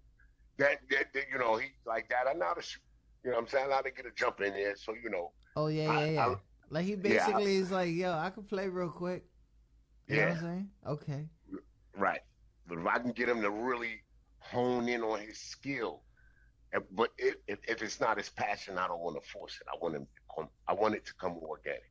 that, 0.60 0.78
that, 0.91 1.14
that 1.14 1.24
you 1.32 1.39
know, 1.39 1.57
he 1.57 1.68
like 1.86 2.07
that. 2.10 2.28
I 2.30 2.34
know 2.34 2.45
how 2.47 2.53
to 2.53 2.62
shoot. 2.62 2.82
You 3.24 3.32
know 3.32 3.38
what 3.38 3.43
I'm 3.43 3.47
saying? 3.49 3.66
I 3.66 3.70
know 3.70 3.76
how 3.76 3.82
to 3.82 3.91
get 3.91 4.05
a 4.05 4.12
jump 4.16 4.41
in 4.41 4.53
there. 4.53 4.76
So 4.76 4.93
you 5.01 5.10
know, 5.10 5.32
Oh 5.55 5.68
yeah, 5.68 5.89
I- 5.91 6.05
yeah, 6.05 6.12
yeah. 6.12 6.26
I- 6.28 6.36
like 6.72 6.86
he 6.86 6.91
yeah, 6.91 6.97
I- 6.97 7.01
basically 7.01 7.55
is 7.55 7.72
like, 7.72 7.89
yo, 7.93 8.14
I 8.14 8.30
can 8.30 8.43
play 8.43 8.68
real 8.70 8.89
quick. 8.89 9.26
You 10.07 10.16
know 10.18 10.22
Yeah. 10.22 10.28
what 10.30 10.38
I'm 10.38 10.43
saying? 10.43 10.70
Okay. 10.88 11.26
right. 11.97 12.22
But 12.68 12.78
if 12.78 12.86
I 12.86 12.99
can 12.99 13.12
get 13.12 13.28
him 13.28 13.41
to 13.41 13.49
really 13.49 14.01
hone 14.38 14.88
in 14.88 15.01
on 15.01 15.20
his 15.22 15.39
skill, 15.39 16.03
but 16.91 17.10
if, 17.18 17.36
if, 17.47 17.82
it's 17.82 17.99
not 17.99 18.18
his 18.20 18.30
passion, 18.30 18.78
I 18.78 18.88
don't 18.88 18.99
want 19.01 19.22
to 19.22 19.28
force 19.32 19.57
it. 19.60 19.66
I 19.74 19.76
want 19.82 19.95
him 19.95 20.03
to 20.05 20.36
come. 20.36 20.49
I 20.68 20.74
want 20.74 20.93
it 20.93 21.03
to 21.07 21.14
come 21.16 21.38
organic. 21.41 21.82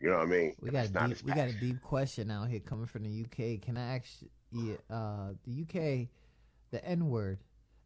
You 0.00 0.10
know 0.10 0.18
what 0.18 0.26
I 0.26 0.30
mean? 0.30 0.54
We 0.60 0.70
got 0.70 0.84
a 0.84 0.88
deep, 0.90 1.22
we 1.24 1.32
got 1.32 1.48
a 1.48 1.52
deep 1.58 1.80
question 1.82 2.30
out 2.30 2.48
here 2.48 2.60
coming 2.60 2.84
from 2.86 3.04
the 3.04 3.24
UK. 3.24 3.62
Can 3.62 3.76
I 3.78 3.94
actually, 3.94 4.30
yeah, 4.52 4.74
uh, 4.90 5.30
the 5.44 5.62
UK, 5.62 6.08
the 6.70 6.84
N 6.84 7.08
word 7.08 7.38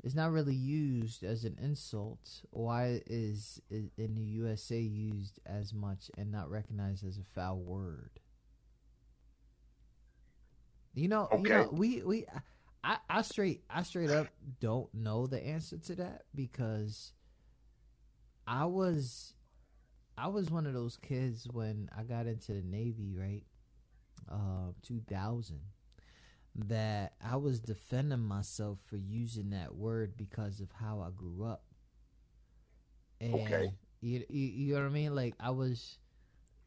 is 0.03 0.15
not 0.15 0.33
really 0.33 0.55
used 0.55 1.23
as 1.23 1.45
an 1.45 1.57
insult. 1.63 2.43
Why 2.51 3.03
is 3.07 3.61
it 3.71 3.91
in 3.97 4.15
the 4.15 4.23
USA 4.23 4.79
used 4.81 5.39
as 5.47 5.73
much 5.73 6.11
and 6.19 6.31
not 6.31 6.51
recognized 6.51 7.07
as 7.07 7.19
a 7.19 7.25
foul 7.35 7.59
word? 7.61 8.11
You 10.95 11.09
know, 11.09 11.29
you 11.33 11.49
know, 11.49 11.69
we 11.73 12.03
we, 12.03 12.27
I, 12.85 12.99
I 13.09 13.23
straight, 13.23 13.63
I 13.71 13.83
straight 13.83 14.11
up 14.11 14.29
don't 14.61 14.93
know 14.93 15.27
the 15.27 15.45
answer 15.45 15.79
to 15.79 15.95
that 15.97 16.25
because 16.35 17.13
I 18.47 18.67
was 18.67 19.35
I 20.19 20.29
was 20.29 20.51
one 20.51 20.67
of 20.67 20.75
those 20.75 20.97
kids 20.97 21.49
when 21.51 21.89
I 21.97 22.03
got 22.03 22.27
into 22.27 22.53
the 22.53 22.63
Navy, 22.63 23.15
right? 23.17 23.45
Uh, 24.31 24.73
2000. 24.83 25.61
That 26.55 27.15
I 27.25 27.37
was 27.37 27.61
defending 27.61 28.21
myself 28.21 28.79
for 28.89 28.97
using 28.97 29.51
that 29.51 29.75
word 29.75 30.17
because 30.17 30.61
of 30.61 30.71
how 30.73 31.01
I 31.01 31.11
grew 31.15 31.45
up. 31.45 31.65
And 33.21 33.35
Okay. 33.35 33.73
You, 34.01 34.25
you 34.29 34.47
you 34.47 34.75
know 34.75 34.81
what 34.81 34.87
I 34.87 34.91
mean? 34.91 35.15
Like 35.15 35.35
I 35.39 35.51
was 35.51 35.99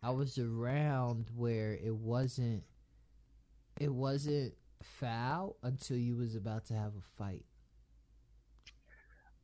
I 0.01 0.11
was 0.11 0.37
around 0.37 1.29
where 1.35 1.73
it 1.73 1.93
wasn't 1.95 2.63
it 3.79 3.93
wasn't 3.93 4.53
foul 4.81 5.57
until 5.63 5.97
you 5.97 6.15
was 6.15 6.35
about 6.35 6.65
to 6.67 6.73
have 6.73 6.93
a 6.95 7.01
fight. 7.17 7.45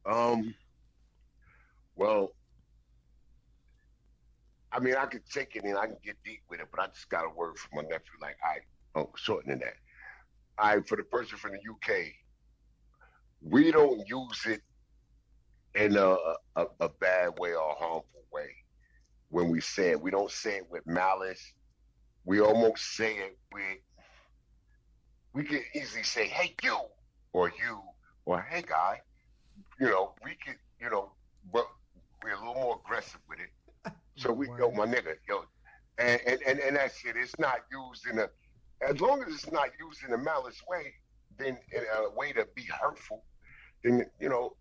Um. 0.06 0.56
Well, 1.96 2.32
I 4.72 4.80
mean, 4.80 4.96
I 4.96 5.06
could 5.06 5.26
take 5.30 5.56
it 5.56 5.64
and 5.64 5.78
I 5.78 5.86
can 5.88 5.98
get 6.04 6.16
deep 6.24 6.42
with 6.50 6.62
it, 6.62 6.68
but 6.72 6.80
I 6.80 6.88
just 6.88 7.10
got 7.10 7.26
a 7.26 7.30
word 7.30 7.58
from 7.58 7.70
my 7.76 7.82
nephew. 7.84 8.14
Like, 8.22 8.38
I, 8.44 9.00
oh, 9.00 9.10
shortening 9.16 9.60
that. 9.60 9.76
I 10.62 10.82
for 10.82 10.98
the 10.98 11.04
person 11.04 11.38
from 11.38 11.54
the 11.54 11.60
UK, 11.60 12.08
we 13.42 13.72
don't 13.72 14.08
use 14.08 14.46
it 14.48 14.62
in 15.76 15.98
a, 15.98 16.18
a 16.58 16.66
a 16.82 16.90
bad 16.90 17.40
way 17.40 17.54
or 17.54 17.72
a 17.72 17.76
harmful 17.76 18.24
way. 18.34 18.50
When 19.30 19.50
we 19.50 19.62
say 19.62 19.92
it, 19.92 20.02
we 20.02 20.12
don't 20.12 20.32
say 20.32 20.58
it 20.58 20.68
with 20.70 20.86
malice. 20.88 21.54
We 22.26 22.42
almost 22.42 22.96
say 22.96 23.18
it 23.18 23.38
with. 23.54 23.80
We 25.34 25.44
can 25.46 25.62
easily 25.76 26.04
say, 26.04 26.28
"Hey, 26.28 26.56
you," 26.64 26.78
or 27.34 27.50
"You," 27.50 27.82
or 28.26 28.42
"Hey, 28.42 28.64
guy." 28.68 29.02
you 29.80 29.88
know, 29.88 30.14
we 30.24 30.36
can 30.46 30.56
you 30.82 30.90
know, 30.90 31.12
but 31.54 31.68
we're 32.24 32.34
a 32.34 32.40
little 32.40 32.56
more 32.56 32.80
aggressive 32.86 33.22
with 33.30 33.40
it. 33.40 33.94
So 34.18 34.32
we, 34.32 34.48
yo, 34.60 34.72
my 34.72 34.86
nigga, 34.86 35.16
yo, 35.28 35.44
and 35.98 36.22
and 36.28 36.40
and, 36.46 36.60
and 36.60 36.76
that 36.76 36.94
shit, 36.94 37.16
it's 37.18 37.38
not 37.40 37.62
used 37.72 38.08
in 38.08 38.20
a, 38.20 38.30
as 38.88 39.00
long 39.00 39.24
as 39.24 39.34
it's 39.34 39.52
not 39.52 39.70
used 39.80 40.04
in 40.08 40.14
a 40.14 40.18
malice 40.18 40.62
way, 40.68 40.94
then 41.38 41.58
in 41.72 41.84
a 41.98 42.16
way 42.16 42.32
to 42.34 42.48
be 42.56 42.64
hurtful, 42.64 43.24
then 43.84 44.06
you 44.20 44.30
know, 44.30 44.56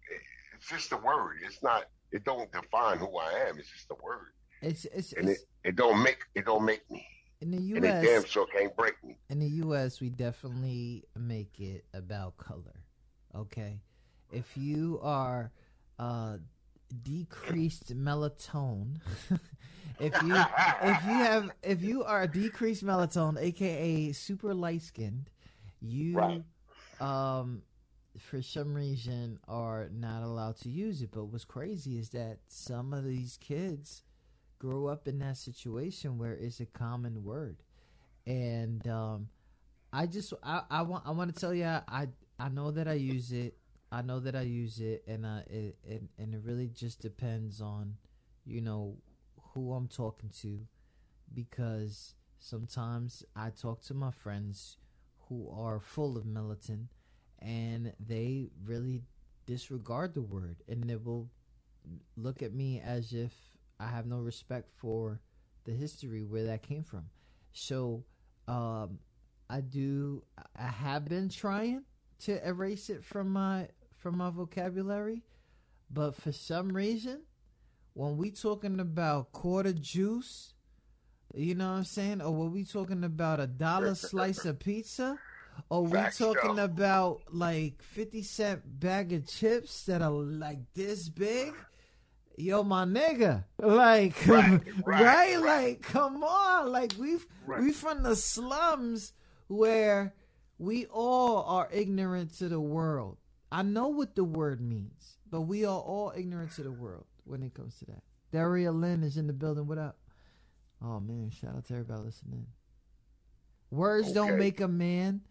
it's 0.57 0.69
just 0.69 0.93
a 0.93 0.97
word. 0.97 1.37
It's 1.45 1.63
not. 1.63 1.85
It 2.13 2.25
don't 2.25 2.51
define 2.53 2.99
who 2.99 3.17
I 3.19 3.47
am. 3.49 3.59
It's 3.59 3.71
just 3.71 3.91
a 3.91 3.95
word, 4.03 4.33
It's 4.63 4.85
it's, 4.87 5.13
and 5.13 5.29
it, 5.29 5.33
it's 5.33 5.45
it 5.65 5.77
don't 5.77 6.03
make 6.03 6.19
it 6.35 6.45
don't 6.45 6.65
make 6.65 6.89
me, 6.91 7.07
in 7.41 7.51
the 7.53 7.57
and 7.77 7.85
it 7.85 8.03
damn 8.03 8.23
US 8.23 8.27
sure 8.27 8.47
can't 8.47 8.75
break 8.77 8.95
me. 9.05 9.17
in 9.29 9.39
the 9.39 9.47
US 9.67 10.01
we 10.01 10.09
definitely 10.11 11.05
make 11.17 11.61
it 11.61 11.85
about 11.95 12.37
color. 12.37 12.83
Okay? 13.35 13.81
If 14.33 14.57
you 14.57 14.99
are 15.03 15.53
uh 15.99 16.39
decreased 17.03 17.97
melatonin. 17.97 18.99
If 19.99 20.15
you 20.23 20.35
if 20.35 21.05
you 21.05 21.13
have 21.13 21.51
if 21.63 21.83
you 21.83 22.05
are 22.05 22.27
decreased 22.27 22.85
melatonin 22.85 23.39
aka 23.39 24.13
super 24.13 24.55
light 24.55 24.83
skinned 24.83 25.31
you 25.81 26.17
Right. 26.17 26.45
um 27.01 27.63
for 28.19 28.43
some 28.43 28.75
reason 28.75 29.39
are 29.49 29.89
not 29.93 30.23
allowed 30.23 30.57
to 30.59 30.71
use 30.71 31.03
it. 31.03 31.11
But 31.13 31.27
what's 31.27 31.45
crazy 31.45 31.99
is 31.99 32.11
that 32.11 32.39
some 32.49 32.93
of 32.93 33.05
these 33.05 33.37
kids 33.39 34.03
grow 34.59 34.87
up 34.87 35.07
in 35.09 35.19
that 35.21 35.37
situation 35.37 36.19
where 36.19 36.33
it's 36.35 36.61
a 36.61 36.67
common 36.67 37.25
word. 37.25 37.63
And 38.27 38.87
um 38.89 39.29
i 39.93 40.07
just 40.07 40.33
i 40.43 40.63
i 40.71 40.83
want 40.83 41.07
i 41.07 41.11
want 41.11 41.35
to 41.35 41.41
tell 41.41 41.55
you 41.55 41.65
i 41.65 42.09
i 42.39 42.49
know 42.49 42.71
that 42.71 42.87
i 42.89 42.93
use 42.95 43.33
it 43.33 43.57
i 43.93 44.03
know 44.03 44.21
that 44.21 44.37
i 44.37 44.43
use 44.43 44.81
it 44.81 45.03
and 45.07 45.25
uh 45.27 45.41
it, 45.49 45.77
it 45.85 46.03
and 46.19 46.35
it 46.35 46.41
really 46.45 46.69
just 46.69 47.01
depends 47.01 47.61
on 47.61 47.95
you 48.45 48.61
know 48.61 48.97
who 49.55 49.73
i'm 49.73 49.89
talking 49.89 50.31
to 50.31 50.61
because 51.35 52.15
sometimes 52.39 53.25
i 53.37 53.51
talk 53.51 53.81
to 53.83 53.95
my 53.95 54.11
friends 54.11 54.77
who 55.29 55.49
are 55.57 55.81
full 55.81 56.17
of 56.17 56.27
militant 56.27 56.89
and 57.41 57.93
they 57.99 58.51
really 58.65 59.03
disregard 59.47 60.15
the 60.15 60.23
word 60.23 60.57
and 60.69 60.85
they 60.89 60.97
will 60.97 61.29
look 62.17 62.43
at 62.43 62.53
me 62.53 62.81
as 62.85 63.13
if 63.13 63.33
I 63.79 63.87
have 63.89 64.07
no 64.07 64.19
respect 64.19 64.71
for 64.77 65.21
the 65.65 65.73
history 65.73 66.25
where 66.25 66.45
that 66.45 66.63
came 66.63 66.83
from. 66.83 67.05
So 67.53 68.05
um, 68.47 68.99
I 69.49 69.61
do. 69.61 70.23
I 70.57 70.67
have 70.67 71.07
been 71.07 71.29
trying 71.29 71.85
to 72.21 72.47
erase 72.47 72.91
it 72.91 73.05
from 73.05 73.31
my 73.31 73.69
from 74.01 74.19
my 74.19 74.31
vocabulary, 74.31 75.23
but 75.91 76.17
for 76.17 76.33
some 76.33 76.71
reason, 76.71 77.21
when 77.95 78.17
we 78.17 78.31
talking 78.31 78.81
about 78.81 79.33
quarter 79.33 79.73
juice, 79.73 80.55
you 81.35 81.55
know 81.55 81.71
what 81.71 81.79
I'm 81.79 81.85
saying, 81.85 82.23
or 82.23 82.35
when 82.35 82.51
we 82.51 82.65
talking 82.65 83.05
about 83.05 83.41
a 83.41 83.47
dollar 83.47 83.95
slice 83.95 84.45
of 84.45 84.59
pizza. 84.59 85.19
Or 85.69 85.85
we 85.85 85.93
Facts, 85.93 86.17
talking 86.17 86.59
about 86.59 87.21
like 87.31 87.83
fifty 87.83 88.23
cent 88.23 88.63
bag 88.81 89.13
of 89.13 89.27
chips 89.27 89.85
that 89.85 90.01
are 90.01 90.11
like 90.11 90.59
this 90.73 91.11
big? 91.11 91.53
Yo, 92.39 92.63
my 92.63 92.87
nigga, 92.87 93.45
like, 93.59 94.15
right, 94.27 94.53
Right, 94.53 94.63
right, 94.87 95.03
right. 95.05 95.39
Like, 95.39 95.83
come 95.83 96.25
on, 96.25 96.73
like 96.73 96.95
we've 96.99 97.27
we 97.47 97.73
from 97.73 98.03
the 98.03 98.17
slums 98.17 99.13
where 99.49 100.15
we 100.57 100.87
all 100.87 101.43
are 101.43 101.69
ignorant 101.71 102.39
to 102.39 102.49
the 102.49 102.61
world. 102.61 103.19
I 103.53 103.63
know 103.63 103.89
what 103.89 104.15
the 104.15 104.25
word 104.25 104.61
means, 104.61 105.19
but 105.29 105.43
we 105.43 105.65
are 105.65 105.81
all 105.81 106.13
ignorant 106.17 106.53
to 106.53 106.63
the 106.63 106.71
world 106.71 107.07
when 107.25 107.43
it 107.43 107.55
comes 107.55 107.79
to 107.79 107.87
that. 107.87 108.03
Daria 108.33 108.71
Lynn 108.71 109.03
is 109.03 109.17
in 109.17 109.27
the 109.27 109.33
building. 109.33 109.67
What 109.67 109.79
up? 109.79 109.99
Oh 110.83 111.01
man, 111.01 111.31
shout 111.31 111.57
out 111.57 111.65
to 111.67 111.75
everybody 111.75 112.03
listening. 112.03 112.47
Words 113.71 114.13
don't 114.13 114.39
make 114.39 114.61
a 114.61 114.69
man. 114.69 115.23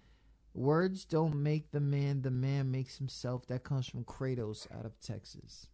Words 0.53 1.05
don't 1.05 1.35
make 1.41 1.71
the 1.71 1.79
man. 1.79 2.21
The 2.21 2.31
man 2.31 2.71
makes 2.71 2.97
himself. 2.97 3.47
That 3.47 3.63
comes 3.63 3.87
from 3.87 4.03
Kratos 4.03 4.67
out 4.77 4.85
of 4.85 4.99
Texas. 4.99 5.67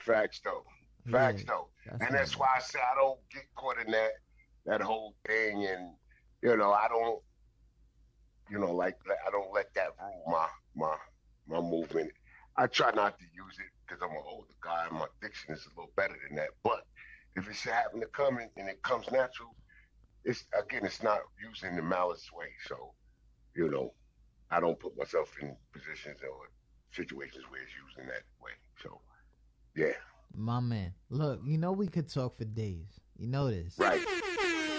Facts 0.00 0.40
though. 0.44 0.64
Facts 1.10 1.42
Yeah, 1.42 1.46
though. 1.54 1.68
that's 1.86 2.04
and 2.04 2.14
that's 2.14 2.38
why 2.38 2.48
I 2.56 2.60
say 2.60 2.78
I 2.80 2.94
don't 2.94 3.18
get 3.32 3.44
caught 3.54 3.78
in 3.84 3.90
that 3.92 4.10
that 4.66 4.80
whole 4.82 5.14
thing 5.26 5.64
and 5.66 5.92
you 6.42 6.56
know, 6.56 6.72
I 6.72 6.86
don't 6.88 7.20
you 8.50 8.58
know, 8.58 8.72
like 8.74 8.96
I 9.26 9.30
don't 9.30 9.52
let 9.52 9.72
that 9.74 9.88
rule 10.00 10.22
my 10.28 10.46
my 10.76 10.96
my 11.48 11.60
movement. 11.60 12.10
I 12.56 12.66
try 12.66 12.90
not 12.92 13.18
to 13.18 13.24
use 13.24 13.58
it 13.58 13.70
because 13.86 14.02
I'm 14.02 14.10
an 14.10 14.22
older 14.26 14.48
guy 14.62 14.86
my 14.90 15.06
diction 15.22 15.54
is 15.54 15.64
a 15.66 15.80
little 15.80 15.92
better 15.96 16.16
than 16.26 16.36
that. 16.36 16.50
But 16.62 16.84
if 17.36 17.48
it's 17.48 17.62
happening 17.62 18.02
to 18.02 18.08
come 18.08 18.38
in 18.38 18.48
and 18.56 18.68
it 18.68 18.82
comes 18.82 19.10
natural, 19.10 19.54
it's 20.24 20.44
again 20.58 20.84
it's 20.84 21.02
not 21.02 21.20
using 21.42 21.76
the 21.76 21.82
malice 21.82 22.28
way. 22.36 22.48
So, 22.66 22.92
you 23.54 23.70
know, 23.70 23.92
I 24.50 24.60
don't 24.60 24.78
put 24.78 24.96
myself 24.98 25.34
in 25.40 25.56
positions 25.72 26.18
or 26.22 26.48
situations 26.92 27.44
where 27.50 27.62
it's 27.62 27.72
used 27.72 27.98
in 27.98 28.06
that 28.06 28.24
way. 28.42 28.52
So 28.82 29.00
yeah. 29.76 29.92
My 30.34 30.60
man, 30.60 30.92
look, 31.10 31.40
you 31.46 31.58
know 31.58 31.72
we 31.72 31.86
could 31.86 32.12
talk 32.12 32.36
for 32.38 32.44
days. 32.44 33.00
You 33.16 33.28
know 33.28 33.50
this. 33.50 33.74
Right. 33.78 34.04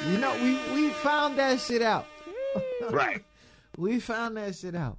You 0.09 0.17
know 0.17 0.34
we 0.43 0.57
we 0.74 0.89
found 0.89 1.39
that 1.39 1.59
shit 1.59 1.82
out. 1.82 2.05
Right. 2.89 3.24
We 3.78 3.99
found 3.99 4.36
that 4.36 4.55
shit 4.55 4.76
out. 4.76 4.97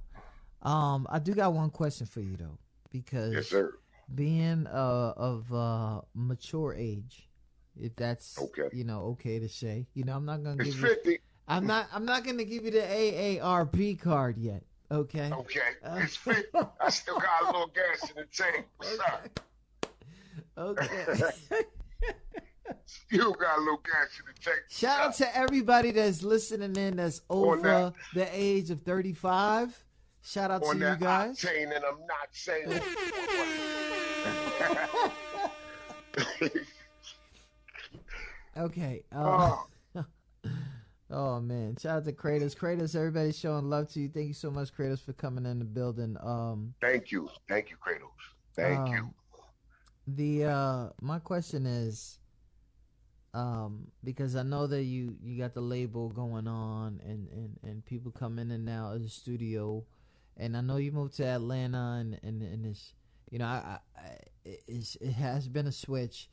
Um, 0.61 1.07
I 1.09 1.19
do 1.19 1.33
got 1.33 1.53
one 1.53 1.69
question 1.69 2.05
for 2.05 2.21
you 2.21 2.37
though, 2.37 2.57
because 2.91 3.33
Yes, 3.33 3.47
sir. 3.47 3.73
being 4.13 4.67
uh 4.67 5.13
of 5.17 5.51
uh 5.53 6.01
mature 6.13 6.75
age, 6.77 7.27
if 7.79 7.95
that's 7.95 8.37
Okay. 8.39 8.69
you 8.75 8.83
know 8.83 9.01
okay 9.13 9.39
to 9.39 9.49
say, 9.49 9.87
you 9.93 10.03
know 10.03 10.15
I'm 10.15 10.25
not 10.25 10.43
gonna 10.43 10.61
It's 10.63 10.75
give 10.75 10.81
you. 10.81 10.87
fifty. 10.87 11.19
I'm 11.47 11.65
not. 11.65 11.87
I'm 11.91 12.05
not 12.05 12.23
gonna 12.23 12.43
give 12.45 12.63
you 12.63 12.71
the 12.71 12.79
AARP 12.81 13.99
card 13.99 14.37
yet. 14.37 14.63
Okay. 14.91 15.31
Okay. 15.31 15.59
It's 15.97 16.15
fifty. 16.15 16.45
I 16.79 16.89
still 16.89 17.19
got 17.19 17.41
a 17.43 17.45
little 17.47 17.67
gas 17.67 18.09
in 18.09 18.15
the 18.17 18.25
tank. 18.31 18.67
What's 18.77 18.99
up? 18.99 19.39
Okay. 20.57 21.31
Still 22.85 23.33
got 23.33 23.57
a 23.57 23.61
little 23.61 23.81
gas 23.83 24.09
in 24.19 24.25
the 24.33 24.41
tank. 24.41 24.59
Shout 24.69 24.99
out 25.07 25.15
to 25.15 25.37
everybody 25.37 25.91
that's 25.91 26.23
listening 26.23 26.75
in 26.75 26.97
that's 26.97 27.21
over 27.29 27.93
the 28.13 28.27
age 28.31 28.69
of 28.69 28.81
35. 28.83 29.83
Shout 30.23 30.51
out 30.51 30.63
to 30.63 30.77
you 30.77 30.95
guys. 30.97 31.39
octane, 31.39 31.75
and 31.75 31.83
I'm 31.83 32.05
not 32.07 32.29
saying. 32.31 32.81
Okay. 38.57 39.03
Uh, 39.13 39.55
oh, 39.95 40.05
oh 41.11 41.39
man. 41.39 41.77
Shout 41.77 41.97
out 41.97 42.05
to 42.05 42.11
Kratos. 42.11 42.55
Kratos, 42.55 42.95
everybody's 42.95 43.37
showing 43.37 43.69
love 43.69 43.89
to 43.93 43.99
you. 44.01 44.09
Thank 44.09 44.27
you 44.27 44.33
so 44.33 44.51
much, 44.51 44.75
Kratos, 44.75 45.03
for 45.03 45.13
coming 45.13 45.45
in 45.45 45.59
the 45.59 45.65
building. 45.65 46.17
Um 46.21 46.73
thank 46.81 47.11
you, 47.11 47.29
thank 47.47 47.69
you, 47.69 47.77
Kratos. 47.77 48.09
Thank 48.55 48.89
you. 48.89 49.03
Um, 49.03 49.13
the 50.07 50.45
uh 50.45 50.89
my 51.01 51.19
question 51.19 51.65
is 51.65 52.19
um 53.33 53.87
because 54.03 54.35
I 54.35 54.43
know 54.43 54.67
that 54.67 54.83
you 54.83 55.15
you 55.23 55.37
got 55.37 55.53
the 55.53 55.61
label 55.61 56.09
going 56.09 56.47
on 56.47 56.99
and 57.05 57.29
and 57.29 57.57
and 57.63 57.85
people 57.85 58.11
come 58.11 58.37
in 58.37 58.51
and 58.51 58.67
out 58.67 58.95
of 58.95 59.03
the 59.03 59.09
studio 59.09 59.85
and 60.37 60.55
I 60.55 60.61
know 60.61 60.77
you 60.77 60.91
moved 60.91 61.15
to 61.17 61.25
Atlanta 61.25 61.97
and 61.99 62.19
and, 62.23 62.41
and 62.41 62.65
it's 62.65 62.93
you 63.29 63.39
know 63.39 63.45
I, 63.45 63.79
I 63.97 64.01
it's, 64.43 64.95
it 64.97 65.11
has 65.11 65.47
been 65.47 65.67
a 65.67 65.71
switch 65.71 66.29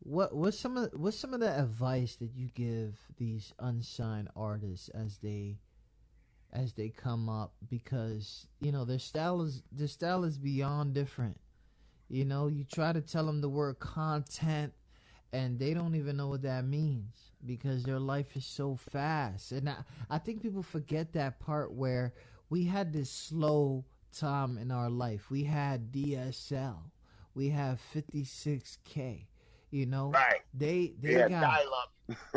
what 0.00 0.34
what's 0.34 0.58
some 0.58 0.76
of 0.76 0.90
what's 0.94 1.18
some 1.18 1.34
of 1.34 1.40
the 1.40 1.58
advice 1.58 2.16
that 2.16 2.30
you 2.34 2.48
give 2.54 2.98
these 3.16 3.52
unsigned 3.58 4.28
artists 4.36 4.88
as 4.90 5.18
they 5.18 5.58
as 6.52 6.72
they 6.72 6.88
come 6.88 7.28
up 7.28 7.52
because 7.68 8.46
you 8.60 8.72
know 8.72 8.84
their 8.84 8.98
style 8.98 9.42
is 9.42 9.62
their 9.72 9.88
style 9.88 10.24
is 10.24 10.38
beyond 10.38 10.94
different. 10.94 11.38
You 12.08 12.24
know, 12.24 12.46
you 12.46 12.64
try 12.64 12.92
to 12.92 13.02
tell 13.02 13.26
them 13.26 13.42
the 13.42 13.50
word 13.50 13.80
content, 13.80 14.72
and 15.32 15.58
they 15.58 15.74
don't 15.74 15.94
even 15.94 16.16
know 16.16 16.28
what 16.28 16.42
that 16.42 16.64
means 16.64 17.32
because 17.44 17.82
their 17.82 18.00
life 18.00 18.34
is 18.34 18.46
so 18.46 18.76
fast. 18.76 19.52
And 19.52 19.68
I, 19.68 19.76
I 20.08 20.16
think 20.18 20.40
people 20.40 20.62
forget 20.62 21.12
that 21.12 21.38
part 21.38 21.70
where 21.72 22.14
we 22.50 22.64
had 22.64 22.92
this 22.92 23.10
slow 23.10 23.84
time 24.16 24.58
in 24.58 24.70
our 24.70 24.90
life. 24.90 25.30
We 25.30 25.44
had 25.44 25.92
DSL. 25.92 26.78
We 27.34 27.50
have 27.50 27.80
56K. 27.94 29.26
You 29.70 29.86
know, 29.86 30.10
Right. 30.10 30.40
they 30.54 30.94
they 31.00 31.12
Yeah, 31.12 31.28
got 31.28 31.62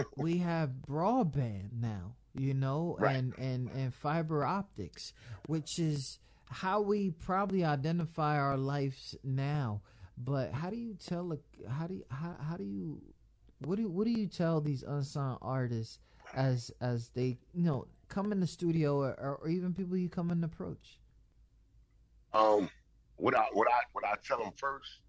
we 0.18 0.38
have 0.40 0.70
broadband 0.86 1.72
now, 1.72 2.16
you 2.34 2.54
know, 2.54 2.98
Right. 3.00 3.16
and, 3.16 3.34
and, 3.40 3.70
and 3.70 3.94
fiber 3.94 4.44
optics, 4.46 5.14
which 5.48 5.80
is 5.80 6.20
how 6.50 6.82
we 6.82 7.12
probably 7.12 7.64
identify 7.64 8.38
our 8.38 8.58
lives 8.58 9.16
now. 9.24 9.82
But 10.18 10.52
how 10.52 10.70
do 10.70 10.76
you 10.76 10.94
tell 10.96 11.32
a 11.32 11.38
how 11.70 11.88
do 11.88 11.94
you, 11.96 12.04
how, 12.10 12.36
how 12.38 12.58
do 12.58 12.66
you 12.66 13.02
what 13.66 13.78
do 13.78 13.88
what 13.90 14.06
do 14.06 14.12
you 14.12 14.28
tell 14.28 14.60
these 14.60 14.84
unsigned 14.84 15.38
artists 15.42 16.00
as 16.36 16.70
as 16.82 17.10
they 17.10 17.38
you 17.54 17.64
know 17.64 17.88
come 18.12 18.32
in 18.32 18.40
the 18.40 18.48
studio 18.48 18.98
or, 18.98 19.40
or 19.42 19.50
even 19.50 19.74
people 19.74 19.98
you 19.98 20.10
come 20.10 20.30
and 20.30 20.44
approach? 20.44 21.00
Um, 22.34 22.70
what 23.16 23.36
I 23.36 23.46
what 23.54 23.68
I 23.68 23.80
what 23.94 24.06
I 24.06 24.16
tell 24.26 24.38
them 24.40 24.52
first, 24.56 25.00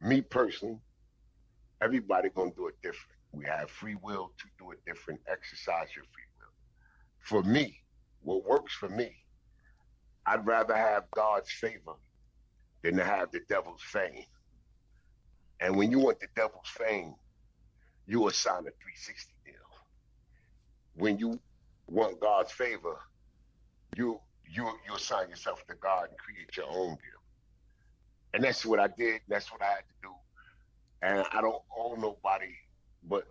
me 0.00 0.20
personally, 0.20 0.78
everybody 1.80 2.30
gonna 2.30 2.50
do 2.56 2.66
it 2.66 2.74
different. 2.82 3.18
We 3.32 3.44
have 3.44 3.70
free 3.70 3.96
will 4.02 4.32
to 4.38 4.44
do 4.58 4.72
it 4.72 4.78
different. 4.86 5.20
Exercise 5.28 5.88
your 5.94 6.04
free 6.06 6.24
will. 6.38 6.52
For 7.20 7.42
me, 7.48 7.80
what 8.22 8.44
works 8.44 8.74
for 8.74 8.88
me, 8.88 9.14
I'd 10.26 10.46
rather 10.46 10.74
have 10.74 11.04
God's 11.12 11.50
favor 11.50 11.94
than 12.82 12.96
to 12.96 13.04
have 13.04 13.30
the 13.30 13.40
devil's 13.48 13.82
fame. 13.82 14.24
And 15.60 15.76
when 15.76 15.90
you 15.90 15.98
want 15.98 16.20
the 16.20 16.28
devil's 16.34 16.68
fame, 16.68 17.14
you 18.06 18.26
assign 18.28 18.60
a 18.60 18.72
360 18.82 19.32
deal. 19.34 19.39
When 21.00 21.18
you 21.18 21.40
want 21.88 22.20
God's 22.20 22.52
favor, 22.52 22.98
you 23.96 24.20
you 24.48 24.64
you 24.86 24.94
assign 24.94 25.30
yourself 25.30 25.66
to 25.68 25.74
God 25.76 26.08
and 26.10 26.18
create 26.18 26.56
your 26.56 26.66
own 26.68 26.90
deal. 26.90 27.20
And 28.34 28.44
that's 28.44 28.66
what 28.66 28.78
I 28.78 28.88
did. 28.88 29.22
That's 29.28 29.50
what 29.50 29.62
I 29.62 29.66
had 29.66 29.84
to 29.88 29.94
do. 30.02 30.10
And 31.02 31.26
I 31.32 31.40
don't 31.40 31.62
owe 31.76 31.96
nobody 31.96 32.54
but 33.08 33.24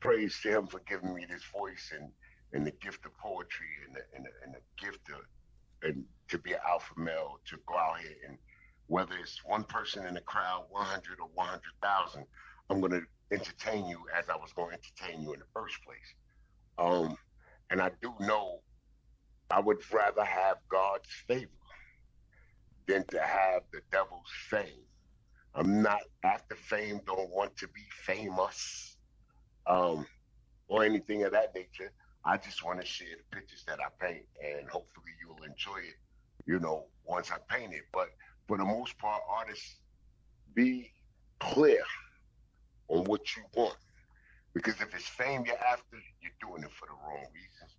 praise 0.00 0.38
to 0.42 0.50
him 0.50 0.66
for 0.66 0.80
giving 0.88 1.14
me 1.14 1.26
this 1.28 1.44
voice 1.56 1.92
and, 1.94 2.10
and 2.52 2.66
the 2.66 2.72
gift 2.82 3.04
of 3.06 3.12
poetry 3.18 3.66
and 3.86 3.96
the, 3.96 4.00
and 4.16 4.24
the, 4.24 4.30
and 4.44 4.54
the 4.54 4.84
gift 4.84 5.10
of 5.10 5.20
and 5.82 6.04
to 6.28 6.38
be 6.38 6.52
an 6.52 6.60
alpha 6.68 6.94
male 6.96 7.38
to 7.46 7.58
go 7.66 7.76
out 7.76 8.00
here 8.00 8.16
and 8.28 8.38
whether 8.88 9.14
it's 9.20 9.44
one 9.44 9.64
person 9.64 10.06
in 10.06 10.14
the 10.14 10.20
crowd, 10.22 10.64
100 10.70 11.20
or 11.20 11.28
100,000, 11.34 12.24
I'm 12.70 12.80
going 12.80 12.92
to 12.92 13.02
entertain 13.30 13.86
you 13.86 14.00
as 14.18 14.28
I 14.30 14.36
was 14.36 14.52
going 14.54 14.70
to 14.70 14.76
entertain 14.76 15.22
you 15.22 15.34
in 15.34 15.40
the 15.40 15.46
first 15.54 15.76
place. 15.84 16.14
Um, 16.78 17.16
and 17.70 17.80
I 17.80 17.90
do 18.00 18.14
know 18.20 18.60
I 19.50 19.60
would 19.60 19.78
rather 19.92 20.24
have 20.24 20.58
God's 20.68 21.08
favor 21.26 21.50
than 22.86 23.04
to 23.08 23.20
have 23.20 23.62
the 23.72 23.80
devil's 23.90 24.30
fame. 24.48 24.84
I'm 25.54 25.82
not 25.82 26.00
after 26.22 26.54
fame, 26.54 27.00
don't 27.06 27.30
want 27.30 27.56
to 27.56 27.68
be 27.68 27.82
famous 28.04 28.96
um, 29.66 30.06
or 30.68 30.84
anything 30.84 31.24
of 31.24 31.32
that 31.32 31.54
nature. 31.54 31.90
I 32.24 32.36
just 32.36 32.64
want 32.64 32.80
to 32.80 32.86
share 32.86 33.08
the 33.16 33.36
pictures 33.36 33.64
that 33.66 33.78
I 33.80 34.04
paint 34.04 34.24
and 34.42 34.68
hopefully 34.68 35.12
you'll 35.20 35.44
enjoy 35.44 35.78
it, 35.78 35.96
you 36.46 36.58
know, 36.60 36.86
once 37.04 37.30
I 37.30 37.38
paint 37.52 37.72
it. 37.72 37.84
But 37.92 38.08
for 38.46 38.58
the 38.58 38.64
most 38.64 38.98
part, 38.98 39.22
artists, 39.28 39.76
be 40.54 40.92
clear 41.40 41.82
on 42.88 43.04
what 43.04 43.36
you 43.36 43.42
want. 43.54 43.76
Because 44.58 44.80
if 44.82 44.94
it's 44.94 45.08
fame 45.08 45.44
you're 45.46 45.58
after, 45.58 45.98
you're 46.22 46.32
doing 46.50 46.64
it 46.64 46.72
for 46.72 46.86
the 46.88 46.94
wrong 46.94 47.26
reasons. 47.34 47.76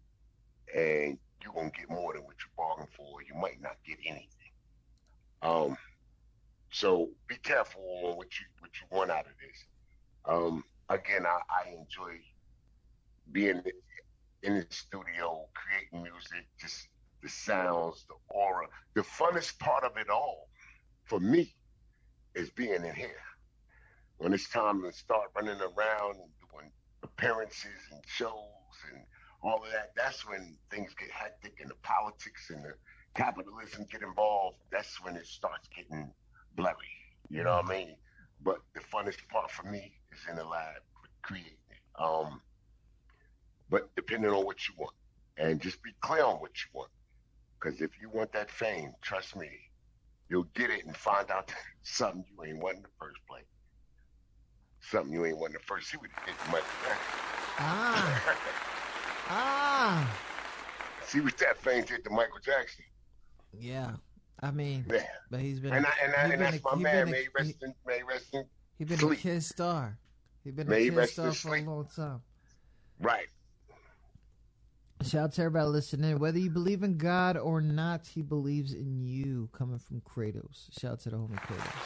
And 0.76 1.20
you're 1.44 1.54
gonna 1.54 1.72
get 1.72 1.90
more 1.90 2.14
than 2.14 2.24
what 2.24 2.36
you 2.40 2.52
bargained 2.58 2.90
for. 2.96 3.22
You 3.24 3.36
might 3.42 3.62
not 3.62 3.78
get 3.88 3.98
anything. 4.06 4.28
Um, 5.42 5.78
so 6.72 7.10
be 7.28 7.38
careful 7.38 7.82
on 8.06 8.18
what 8.18 8.28
you 8.40 8.46
what 8.60 8.72
you 8.82 8.98
want 8.98 9.12
out 9.12 9.26
of 9.28 9.34
this. 9.42 9.66
Um, 10.26 10.64
again, 10.90 11.26
I, 11.26 11.40
I 11.50 11.70
enjoy 11.72 12.20
being 13.32 13.64
in 14.44 14.56
the 14.56 14.66
studio, 14.70 15.48
creating 15.56 16.04
music, 16.04 16.48
just 16.60 16.88
the 17.24 17.30
sounds, 17.30 18.06
the 18.10 18.16
aura. 18.34 18.68
The 18.96 19.02
funnest 19.02 19.60
part 19.60 19.84
of 19.84 19.98
it 19.98 20.10
all 20.10 20.50
for 21.06 21.20
me 21.20 21.56
is 22.36 22.52
being 22.52 22.86
in 22.86 22.96
here. 22.96 23.22
When 24.18 24.34
it's 24.34 24.50
time 24.50 24.84
to 24.84 24.94
start 24.94 25.30
running 25.36 25.60
around 25.62 26.16
and 26.18 26.32
appearances 27.20 27.80
and 27.92 28.02
shows 28.06 28.34
and 28.92 29.04
all 29.42 29.64
of 29.64 29.72
that, 29.72 29.92
that's 29.96 30.28
when 30.28 30.58
things 30.72 30.94
get 31.00 31.10
hectic 31.12 31.54
and 31.62 31.70
the 31.70 31.76
politics 31.76 32.50
and 32.50 32.64
the 32.64 32.74
capitalism 33.16 33.86
get 33.92 34.02
involved. 34.02 34.58
That's 34.72 35.02
when 35.04 35.16
it 35.16 35.26
starts 35.26 35.70
getting 35.76 36.12
blurry. 36.56 36.76
You 37.30 37.44
know 37.44 37.56
what 37.56 37.66
I 37.66 37.70
mean? 37.70 37.96
But 38.44 38.58
the 38.74 38.82
funnest 38.82 39.28
part 39.30 39.52
for 39.52 39.64
me 39.64 39.94
is 40.12 40.20
in 40.30 40.36
the 40.36 40.44
lab 40.44 40.82
creating 41.22 41.54
it. 41.70 42.02
Um, 42.02 42.42
but 43.70 43.94
depending 43.96 44.32
on 44.32 44.46
what 44.46 44.68
you 44.68 44.74
want, 44.78 44.96
and 45.38 45.62
just 45.62 45.82
be 45.84 45.92
clear 46.02 46.24
on 46.24 46.36
what 46.38 46.52
you 46.52 46.70
want. 46.74 46.92
Because 47.60 47.82
if 47.82 47.92
you 48.02 48.10
want 48.10 48.34
that 48.34 48.52
fame, 48.52 48.94
trust 49.02 49.38
me, 49.38 49.50
you'll 50.30 50.48
get 50.54 50.70
it 50.70 50.86
and 50.86 50.96
find 50.96 51.32
out 51.32 51.52
something 51.84 52.26
you 52.30 52.44
ain't 52.44 52.60
want 52.62 52.78
in 52.78 52.84
the 52.84 52.90
first 53.00 53.20
place. 53.30 53.46
Something 54.82 55.14
you 55.14 55.26
ain't 55.26 55.38
want 55.38 55.54
the 55.54 55.60
first. 55.60 55.90
See 55.90 55.98
what 55.98 56.10
to 56.10 56.34
Michael 56.52 56.66
Jackson. 56.84 57.16
Ah, 57.60 58.36
ah, 59.30 60.18
See 61.06 61.20
what 61.22 61.38
that 61.40 61.58
fame 61.58 61.84
did 61.86 62.04
to 62.04 62.10
Michael 62.10 62.40
Jackson. 62.44 62.86
yeah. 63.58 63.92
I 64.42 64.52
mean, 64.52 64.86
Yeah. 64.90 65.04
but 65.30 65.42
he's 65.42 65.60
been 65.60 65.74
And, 65.74 65.86
I, 65.86 65.90
and, 66.02 66.14
I, 66.16 66.22
and 66.22 66.32
been 66.32 66.40
that's 66.40 66.58
a- 66.58 66.62
my 66.64 66.76
man. 66.82 67.08
a- 67.10 67.12
May 67.12 67.22
he 67.24 67.28
rest 67.38 67.56
in, 67.62 67.74
may 67.86 67.98
he 67.98 68.04
rest 68.04 68.34
in. 68.34 68.46
He 68.78 68.86
been 68.86 68.98
Sleep. 68.98 69.20
a 69.20 69.22
kid 69.22 69.44
star. 69.44 69.98
He's 70.46 70.54
been 70.54 70.70
May 70.70 70.88
a 70.88 70.92
kid 70.92 71.10
star 71.10 71.34
for 71.34 71.56
a 71.58 71.62
long 71.62 71.88
time. 71.94 72.22
Right. 73.02 73.28
Shout 75.04 75.24
out 75.26 75.32
to 75.34 75.42
everybody 75.42 75.68
listening. 75.68 76.20
Whether 76.20 76.40
you 76.40 76.50
believe 76.50 76.84
in 76.84 76.98
God 76.98 77.36
or 77.36 77.60
not, 77.60 78.08
he 78.08 78.22
believes 78.22 78.74
in 78.74 79.02
you. 79.06 79.50
Coming 79.52 79.80
from 79.80 80.00
Kratos. 80.02 80.68
Shout 80.80 80.92
out 80.94 81.00
to 81.02 81.10
the 81.10 81.18
homie 81.18 81.36
Kratos. 81.40 81.84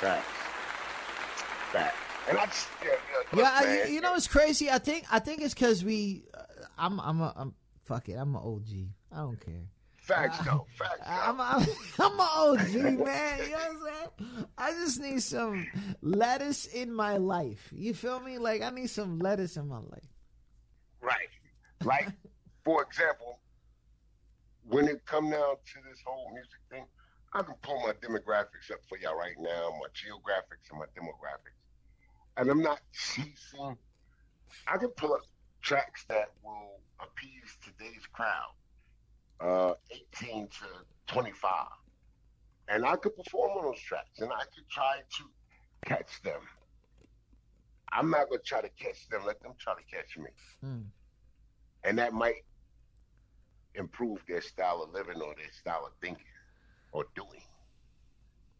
Facts. 0.00 0.26
Facts. 1.72 1.96
And 2.28 2.38
I 2.38 2.46
just, 2.46 2.68
yeah, 2.82 2.90
yeah, 2.90 2.96
Yeah, 3.32 3.36
look, 3.36 3.46
I, 3.46 3.84
you, 3.86 3.94
you 3.94 4.00
know 4.00 4.14
it's 4.14 4.28
crazy. 4.28 4.70
I 4.70 4.78
think 4.78 5.04
I 5.10 5.18
think 5.18 5.40
it's 5.42 5.54
because 5.54 5.84
we. 5.84 6.24
Uh, 6.32 6.42
I'm 6.78 7.00
I'm 7.00 7.20
a 7.20 7.32
I'm 7.36 7.54
fuck 7.84 8.08
it. 8.08 8.14
I'm 8.14 8.34
an 8.34 8.42
OG. 8.42 8.68
I 9.12 9.16
don't 9.16 9.40
care. 9.40 9.64
Facts, 9.96 10.38
though. 10.44 10.66
Facts, 10.76 11.00
I'm 11.06 11.36
though. 11.36 11.44
I'm, 11.44 11.66
I'm 11.98 12.20
an 12.20 12.28
OG 12.32 12.74
man. 13.04 13.38
You 13.38 13.50
know 13.50 13.56
what 13.56 13.70
I'm 13.70 13.78
saying? 13.84 14.46
I 14.58 14.70
just 14.72 15.00
need 15.00 15.22
some 15.22 15.66
lettuce 16.00 16.66
in 16.66 16.92
my 16.92 17.16
life. 17.16 17.72
You 17.74 17.94
feel 17.94 18.20
me? 18.20 18.38
Like 18.38 18.62
I 18.62 18.70
need 18.70 18.90
some 18.90 19.18
lettuce 19.18 19.56
in 19.56 19.68
my 19.68 19.78
life. 19.78 20.08
Right. 21.00 21.28
Like, 21.84 22.08
for 22.64 22.82
example, 22.82 23.38
when 24.68 24.88
it 24.88 25.04
come 25.06 25.30
down 25.30 25.56
to 25.56 25.78
this 25.88 26.00
whole 26.04 26.30
music 26.32 26.60
thing, 26.70 26.84
I 27.32 27.42
can 27.42 27.54
pull 27.62 27.80
my 27.80 27.92
demographics 27.92 28.70
up 28.70 28.80
for 28.88 28.98
y'all 28.98 29.16
right 29.16 29.38
now, 29.38 29.70
my 29.80 29.88
geographics 29.94 30.70
and 30.70 30.78
my 30.78 30.86
demographics. 30.98 31.61
And 32.36 32.50
I'm 32.50 32.62
not 32.62 32.80
chasing. 32.92 33.76
I 34.66 34.76
can 34.78 34.88
pull 34.90 35.12
up 35.14 35.20
tracks 35.60 36.04
that 36.08 36.30
will 36.42 36.80
appease 37.00 37.56
today's 37.64 38.06
crowd, 38.12 38.52
uh, 39.40 39.74
18 40.22 40.48
to 40.48 40.64
25. 41.12 41.66
And 42.68 42.86
I 42.86 42.96
could 42.96 43.14
perform 43.16 43.58
on 43.58 43.64
those 43.64 43.80
tracks 43.80 44.20
and 44.20 44.30
I 44.32 44.44
could 44.54 44.68
try 44.70 45.00
to 45.16 45.24
catch 45.84 46.22
them. 46.22 46.40
I'm 47.92 48.08
not 48.08 48.28
going 48.28 48.40
to 48.40 48.44
try 48.44 48.62
to 48.62 48.70
catch 48.70 49.08
them. 49.10 49.22
Let 49.26 49.40
them 49.42 49.52
try 49.58 49.74
to 49.74 49.82
catch 49.94 50.16
me 50.16 50.30
Mm. 50.64 50.84
and 51.84 51.98
that 51.98 52.12
might 52.14 52.44
improve 53.74 54.22
their 54.28 54.40
style 54.40 54.82
of 54.82 54.92
living 54.92 55.20
or 55.20 55.34
their 55.34 55.50
style 55.52 55.84
of 55.86 55.92
thinking 56.00 56.24
or 56.92 57.04
doing. 57.14 57.42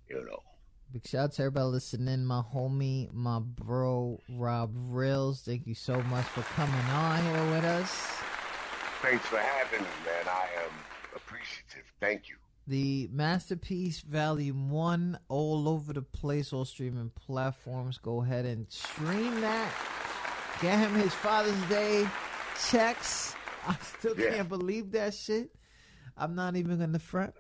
You 0.09 0.25
know. 0.25 0.43
Big 0.93 1.07
shout 1.07 1.25
out 1.25 1.33
to 1.33 1.43
everybody 1.43 1.67
listening. 1.67 2.25
My 2.27 2.43
homie, 2.43 3.11
my 3.15 3.39
bro, 3.39 4.21
Rob 4.29 4.73
Rills. 4.75 5.41
Thank 5.41 5.67
you 5.67 5.75
so 5.75 6.03
much 6.03 6.27
for 6.27 6.43
coming 6.43 6.75
on 6.91 7.23
here 7.25 7.51
with 7.51 7.65
us. 7.65 7.91
Thanks 9.01 9.25
for 9.27 9.39
having 9.39 9.81
me, 9.81 9.89
man. 10.05 10.27
I 10.27 10.49
am 10.65 10.71
appreciative. 11.17 11.91
Thank 11.99 12.29
you. 12.29 12.37
The 12.67 13.09
Masterpiece 13.11 14.03
Volume 14.03 14.69
1 14.71 15.19
all 15.29 15.67
over 15.67 15.95
the 15.95 16.03
place, 16.03 16.53
all 16.53 16.67
streaming 16.67 17.11
platforms. 17.27 17.97
Go 17.97 18.23
ahead 18.23 18.45
and 18.45 18.71
stream 18.71 19.41
that. 19.41 19.73
Get 20.61 20.79
him 20.79 20.95
his 20.95 21.15
Father's 21.15 21.61
Day 21.71 22.07
checks. 22.69 23.35
I 23.67 23.77
still 23.99 24.19
Yeah. 24.19 24.37
can't 24.37 24.49
believe 24.49 24.91
that 24.93 25.15
shit. 25.15 25.51
I'm 26.19 26.35
not 26.35 26.55
even 26.57 26.79
gonna 26.79 26.99
front. 26.99 27.35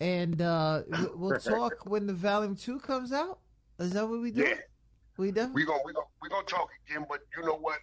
And 0.00 0.40
uh, 0.42 0.82
we- 0.88 1.06
we'll 1.14 1.38
talk 1.40 1.86
when 1.86 2.06
the 2.06 2.12
volume 2.12 2.56
two 2.56 2.78
comes 2.80 3.12
out. 3.12 3.38
Is 3.78 3.92
that 3.92 4.08
what 4.08 4.20
we 4.20 4.30
do? 4.30 4.42
Yeah. 4.42 4.54
We 5.18 5.30
do. 5.30 5.50
We 5.54 5.64
gonna 5.64 5.80
we 5.84 5.92
gonna 5.94 6.06
we 6.20 6.28
gonna 6.28 6.44
talk 6.46 6.68
again, 6.86 7.06
but 7.08 7.20
you 7.36 7.42
know 7.42 7.56
what? 7.56 7.78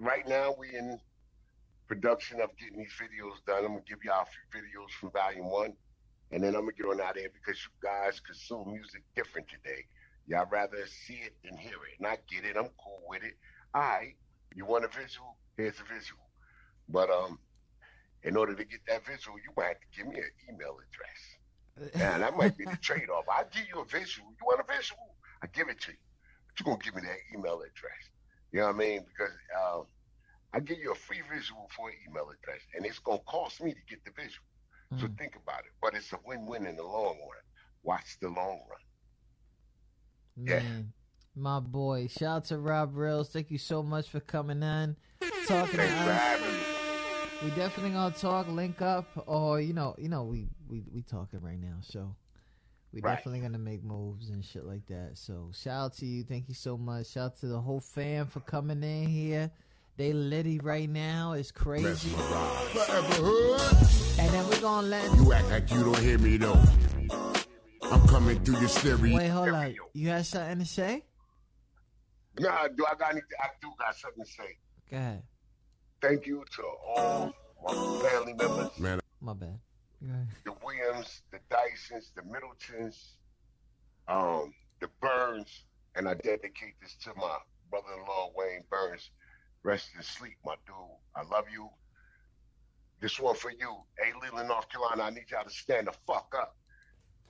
Right 0.00 0.26
now 0.26 0.52
we 0.58 0.74
in 0.74 0.98
production 1.86 2.40
of 2.40 2.50
getting 2.58 2.78
these 2.78 2.92
videos 3.00 3.34
done. 3.46 3.64
I'm 3.64 3.72
gonna 3.72 3.82
give 3.88 3.98
y'all 4.04 4.22
a 4.22 4.26
few 4.26 4.60
videos 4.62 4.90
from 4.98 5.10
volume 5.12 5.48
one, 5.48 5.74
and 6.32 6.42
then 6.42 6.56
I'm 6.56 6.62
gonna 6.62 6.72
get 6.72 6.86
on 6.86 7.00
out 7.00 7.10
of 7.12 7.18
here 7.18 7.30
because 7.32 7.60
you 7.62 7.70
guys 7.88 8.18
consume 8.18 8.72
music 8.72 9.04
different 9.14 9.46
today. 9.48 9.84
Y'all 10.26 10.46
rather 10.50 10.84
see 10.86 11.20
it 11.24 11.34
than 11.44 11.56
hear 11.56 11.74
it, 11.74 11.98
and 11.98 12.06
I 12.08 12.18
get 12.28 12.44
it. 12.44 12.56
I'm 12.56 12.70
cool 12.82 13.02
with 13.08 13.22
it. 13.22 13.34
All 13.74 13.82
right, 13.82 14.16
you 14.56 14.66
want 14.66 14.84
a 14.84 14.88
visual? 14.88 15.36
Here's 15.56 15.78
a 15.78 15.84
visual. 15.84 16.22
But 16.88 17.10
um, 17.10 17.38
in 18.24 18.36
order 18.36 18.54
to 18.56 18.64
get 18.64 18.80
that 18.88 19.06
visual, 19.06 19.36
you 19.38 19.52
might 19.56 19.66
have 19.66 19.80
to 19.80 19.86
give 19.96 20.06
me 20.08 20.18
an 20.18 20.30
email 20.52 20.76
address. 20.78 21.31
And 21.94 22.22
that 22.22 22.36
might 22.36 22.56
be 22.56 22.64
the 22.64 22.76
trade-off. 22.80 23.24
I 23.28 23.44
give 23.52 23.64
you 23.72 23.80
a 23.80 23.84
visual. 23.84 24.28
You 24.30 24.46
want 24.46 24.60
a 24.60 24.72
visual? 24.76 25.14
I 25.42 25.46
give 25.48 25.68
it 25.68 25.80
to 25.82 25.92
you. 25.92 25.98
But 26.48 26.60
you're 26.60 26.72
gonna 26.74 26.84
give 26.84 26.94
me 26.94 27.02
that 27.02 27.18
email 27.38 27.60
address. 27.60 28.02
You 28.52 28.60
know 28.60 28.66
what 28.66 28.74
I 28.74 28.78
mean? 28.78 29.04
Because 29.08 29.32
um, 29.58 29.86
I 30.52 30.60
give 30.60 30.78
you 30.78 30.92
a 30.92 30.94
free 30.94 31.22
visual 31.32 31.68
for 31.74 31.88
an 31.88 31.94
email 32.08 32.24
address, 32.28 32.60
and 32.76 32.84
it's 32.84 32.98
gonna 32.98 33.18
cost 33.26 33.62
me 33.62 33.72
to 33.72 33.80
get 33.88 34.04
the 34.04 34.10
visual. 34.12 34.44
So 35.00 35.06
Mm. 35.06 35.16
think 35.18 35.36
about 35.42 35.60
it. 35.60 35.72
But 35.80 35.94
it's 35.94 36.12
a 36.12 36.18
win-win 36.26 36.66
in 36.66 36.76
the 36.76 36.82
long 36.84 37.16
run. 37.16 37.42
Watch 37.82 38.18
the 38.20 38.28
long 38.28 38.60
run. 38.68 38.80
Yeah. 40.36 40.62
My 41.34 41.60
boy. 41.60 42.08
Shout 42.08 42.22
out 42.36 42.44
to 42.46 42.58
Rob 42.58 42.94
Rails. 42.94 43.30
Thank 43.30 43.50
you 43.50 43.56
so 43.58 43.82
much 43.82 44.10
for 44.10 44.20
coming 44.20 44.62
on. 44.62 44.96
Talking 45.48 45.70
to 45.72 45.76
Thanks 45.78 46.04
for 46.04 46.10
us. 46.10 46.20
having 46.20 46.52
me. 46.52 46.60
We 47.42 47.50
definitely 47.56 47.90
gonna 47.92 48.14
talk, 48.14 48.46
link 48.48 48.82
up, 48.82 49.06
or 49.26 49.60
you 49.60 49.72
know, 49.72 49.96
you 49.98 50.08
know, 50.08 50.24
we 50.24 50.46
we 50.72 50.82
we 50.92 51.02
talking 51.02 51.40
right 51.42 51.60
now, 51.60 51.76
so 51.82 52.16
we 52.92 53.02
Right. 53.02 53.16
definitely 53.16 53.40
gonna 53.40 53.58
make 53.58 53.84
moves 53.84 54.30
and 54.30 54.42
shit 54.42 54.64
like 54.64 54.86
that. 54.86 55.18
So 55.18 55.50
shout 55.52 55.84
out 55.84 55.92
to 55.98 56.06
you, 56.06 56.24
thank 56.24 56.48
you 56.48 56.54
so 56.54 56.78
much. 56.78 57.08
Shout 57.08 57.32
out 57.32 57.36
to 57.40 57.46
the 57.46 57.60
whole 57.60 57.80
fam 57.80 58.26
for 58.26 58.40
coming 58.40 58.82
in 58.82 59.06
here. 59.06 59.50
They 59.98 60.14
litty 60.14 60.58
right 60.60 60.88
now, 60.88 61.32
it's 61.34 61.50
crazy. 61.52 62.14
And 62.14 64.30
then 64.30 64.48
we're 64.48 64.60
gonna 64.62 64.86
let 64.86 65.14
You 65.16 65.32
act 65.34 65.50
like 65.50 65.70
you 65.70 65.84
don't 65.84 65.98
hear 65.98 66.18
me 66.18 66.38
though. 66.38 66.58
I'm 67.82 68.08
coming 68.08 68.42
through 68.42 68.60
your 68.60 68.68
stereo. 68.68 69.16
wait, 69.18 69.28
hold 69.28 69.50
up. 69.50 69.72
You 69.92 70.08
had 70.08 70.24
something 70.24 70.60
to 70.60 70.64
say? 70.64 71.04
Nah, 72.40 72.66
do 72.68 72.86
I 72.90 72.94
got 72.94 73.10
anything? 73.10 73.28
I 73.42 73.48
do 73.60 73.68
got 73.78 73.94
something 73.94 74.24
to 74.24 74.30
say. 74.30 74.56
Go 74.90 74.96
ahead. 74.96 75.22
Thank 76.00 76.26
you 76.26 76.42
to 76.56 76.62
all 76.96 77.32
my 77.62 78.08
family 78.08 78.32
members, 78.32 78.78
Man, 78.78 79.00
My 79.20 79.34
bad. 79.34 79.58
Go 80.02 80.52
the 80.52 80.52
Williams, 80.64 81.22
the 81.30 81.38
Dysons, 81.50 82.12
the 82.14 82.22
Middletons, 82.22 83.14
um, 84.08 84.52
the 84.80 84.88
Burns, 85.00 85.64
and 85.94 86.08
I 86.08 86.14
dedicate 86.14 86.74
this 86.80 86.96
to 87.04 87.10
my 87.16 87.36
brother-in-law 87.70 88.32
Wayne 88.36 88.64
Burns. 88.70 89.10
Rest 89.62 89.90
in 89.96 90.02
sleep, 90.02 90.36
my 90.44 90.54
dude. 90.66 90.74
I 91.14 91.22
love 91.32 91.44
you. 91.52 91.68
This 93.00 93.18
one 93.20 93.34
for 93.36 93.50
you. 93.50 93.76
Hey, 93.98 94.12
Leland, 94.22 94.48
North 94.48 94.68
Carolina, 94.68 95.04
I 95.04 95.10
need 95.10 95.24
y'all 95.30 95.44
to 95.44 95.50
stand 95.50 95.86
the 95.86 95.92
fuck 96.06 96.34
up. 96.36 96.56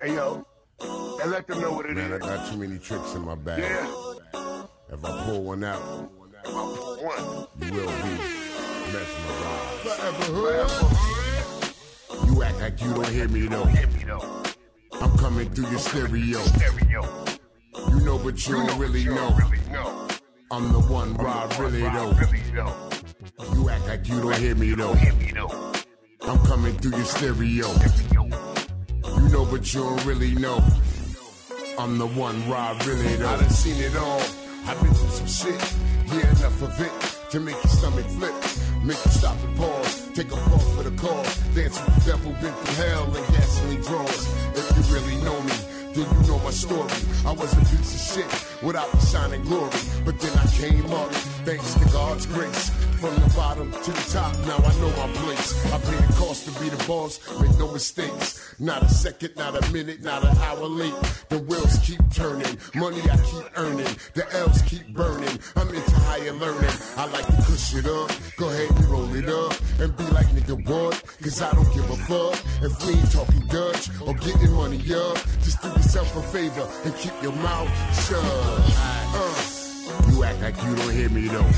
Hey, 0.00 0.14
yo, 0.14 0.44
and 0.80 1.30
let 1.30 1.46
them 1.46 1.60
know 1.60 1.72
what 1.72 1.86
it 1.86 1.98
is. 1.98 2.10
man, 2.10 2.14
I 2.14 2.18
got 2.18 2.50
too 2.50 2.56
many 2.56 2.78
tricks 2.78 3.14
in 3.14 3.22
my 3.22 3.34
bag. 3.34 3.60
Yeah, 3.60 4.64
If 4.90 5.04
I 5.04 5.24
pull 5.24 5.42
one 5.44 5.62
out, 5.64 6.10
if 6.44 6.48
I 6.48 6.52
pull 6.52 6.96
one. 7.04 7.46
you 7.60 7.72
will 7.72 7.86
be 7.86 8.16
mesmerized. 8.92 9.80
Forever 9.82 10.24
hood. 10.32 11.21
You 12.32 12.42
act 12.42 12.60
like 12.60 12.80
you 12.80 12.94
don't 12.94 13.08
hear 13.08 13.28
me 13.28 13.46
though. 13.46 13.64
Hit 13.64 13.92
me 13.92 14.04
though. 14.04 14.42
I'm 15.00 15.18
coming 15.18 15.50
through 15.50 15.68
your 15.68 15.78
stereo. 15.78 16.40
You 17.90 18.00
know, 18.06 18.18
but 18.18 18.46
you 18.48 18.54
don't 18.54 18.78
really 18.78 19.04
know. 19.04 19.14
don't 19.14 19.50
really 19.50 19.70
know. 19.70 20.08
I'm 20.50 20.72
the 20.72 20.80
one 20.80 21.14
Rob 21.14 21.52
really 21.58 21.82
though. 21.82 22.14
You 23.54 23.68
act 23.68 23.86
like 23.86 24.08
you 24.08 24.22
don't 24.22 24.36
hear 24.38 24.54
me 24.54 24.74
though. 24.74 24.94
Hit 24.94 25.18
me 25.18 25.32
though. 25.32 25.72
I'm 26.22 26.38
coming 26.46 26.74
through 26.78 26.96
your 26.96 27.04
stereo. 27.04 27.66
Stereo. 27.66 28.24
You 29.04 29.28
know, 29.28 29.44
but 29.44 29.74
you 29.74 29.80
don't 29.80 30.06
really 30.06 30.34
know. 30.34 30.64
I'm 31.78 31.98
the 31.98 32.06
one 32.06 32.48
Rob 32.48 32.80
really 32.86 33.16
though. 33.16 33.28
I 33.28 33.40
done 33.40 33.50
seen 33.50 33.76
it 33.82 33.94
all. 33.94 34.20
I've 34.66 34.80
been 34.80 34.94
through 34.94 35.26
some 35.26 35.26
shit. 35.26 35.74
Yeah, 36.06 36.30
enough 36.30 36.62
of 36.62 36.80
it 36.80 37.30
to 37.30 37.40
make 37.40 37.56
your 37.56 37.72
stomach 37.72 38.06
flip. 38.06 38.34
Make 38.84 39.04
you 39.04 39.10
stop 39.10 39.36
and 39.44 39.56
pause. 39.58 39.81
Take 40.14 40.30
a 40.30 40.36
pause 40.36 40.74
for 40.76 40.82
the 40.82 40.90
cause. 41.00 41.36
Dance 41.54 41.80
with 41.80 42.04
the 42.04 42.10
devil, 42.12 42.32
been 42.32 42.52
through 42.52 42.84
hell 42.84 43.04
and 43.16 43.26
gasoline 43.32 43.80
draws. 43.80 44.28
If 44.54 44.76
you 44.76 44.94
really 44.94 45.16
know 45.24 45.40
me, 45.40 45.52
then 45.94 46.04
you 46.04 46.28
know 46.28 46.38
my 46.40 46.50
story. 46.50 46.92
I 47.24 47.32
was 47.32 47.50
a 47.54 47.60
piece 47.60 47.94
of 47.96 48.00
shit 48.12 48.62
without 48.62 48.92
the 48.92 49.00
shining 49.06 49.42
glory. 49.44 49.70
But 50.04 50.20
then 50.20 50.36
I 50.36 50.46
came 50.48 50.92
up, 50.92 51.10
thanks 51.44 51.74
to 51.74 51.84
God's 51.92 52.26
grace. 52.26 52.70
From 53.00 53.14
the 53.16 53.32
bottom 53.34 53.72
to 53.72 53.90
the 53.90 54.06
top, 54.12 54.32
now 54.46 54.58
I 54.58 54.72
know 54.78 54.90
my 54.96 55.12
place. 55.22 55.72
I 55.72 55.78
pay 55.78 56.06
the 56.06 56.12
cost 56.14 56.46
to 56.46 56.60
be 56.60 56.68
the 56.68 56.84
boss, 56.86 57.18
make 57.40 57.58
no 57.58 57.72
mistakes. 57.72 58.54
Not 58.60 58.82
a 58.82 58.88
second, 58.88 59.34
not 59.36 59.56
a 59.56 59.72
minute, 59.72 60.02
not 60.02 60.22
an 60.24 60.36
hour 60.38 60.66
late. 60.68 60.94
The 61.28 61.38
wheels 61.40 61.78
keep 61.78 62.00
turning, 62.14 62.56
money 62.74 63.02
I 63.10 63.16
keep 63.16 63.46
earning, 63.56 63.94
the 64.14 64.24
L's 64.32 64.62
keep 64.62 64.86
burning. 64.94 65.36
I'm 65.56 65.68
into 65.68 65.96
higher 66.06 66.32
learning. 66.32 66.76
I 66.96 67.06
like 67.06 67.26
to 67.26 67.42
push 67.42 67.74
it 67.74 67.86
up, 67.86 68.10
go 68.36 68.48
ahead 68.48 68.70
and 68.70 68.84
roll 68.86 69.12
it 69.14 69.28
up, 69.28 69.54
and 69.80 69.96
be 69.96 70.04
like 70.14 70.26
nigga 70.28 70.56
what? 70.68 71.02
Cause 71.22 71.42
I 71.42 71.50
don't 71.52 71.72
give 71.74 71.90
a 71.90 71.96
fuck 72.06 72.38
if 72.62 72.86
we 72.86 72.94
ain't 72.94 73.10
talking 73.10 73.46
Dutch 73.48 73.90
or 74.06 74.14
getting 74.14 74.52
money 74.52 74.78
up. 74.94 75.18
Just 75.42 75.60
do 75.60 75.68
yourself 75.68 76.16
a 76.16 76.22
favor 76.22 76.68
and 76.84 76.94
keep 76.96 77.14
your 77.20 77.32
mouth 77.32 77.70
shut. 78.06 78.22
Uh, 78.22 79.51
you 80.22 80.28
act 80.28 80.40
like 80.40 80.62
you 80.62 80.76
don't 80.76 80.92
hear 80.92 81.08
me 81.10 81.26
though. 81.26 81.50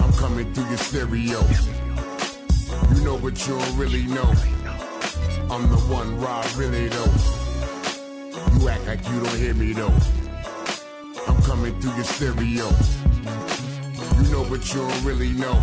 I'm 0.00 0.12
coming 0.12 0.52
through 0.52 0.68
your 0.68 0.76
stereo. 0.76 1.40
You 2.94 3.00
know, 3.04 3.16
but 3.18 3.46
you 3.46 3.58
don't 3.58 3.76
really 3.78 4.02
know. 4.02 4.30
I'm 5.50 5.68
the 5.70 5.80
one 5.88 6.20
Rob 6.20 6.44
really 6.56 6.88
though. 6.88 7.12
You 8.58 8.68
act 8.68 8.86
like 8.86 9.02
you 9.08 9.20
don't 9.24 9.36
hear 9.38 9.54
me 9.54 9.72
though. 9.72 9.94
I'm 11.26 11.40
coming 11.42 11.78
through 11.80 11.94
your 11.94 12.04
stereo. 12.04 12.68
You 14.20 14.32
know, 14.32 14.44
but 14.50 14.62
you 14.74 14.80
don't 14.80 15.04
really 15.04 15.30
know. 15.32 15.58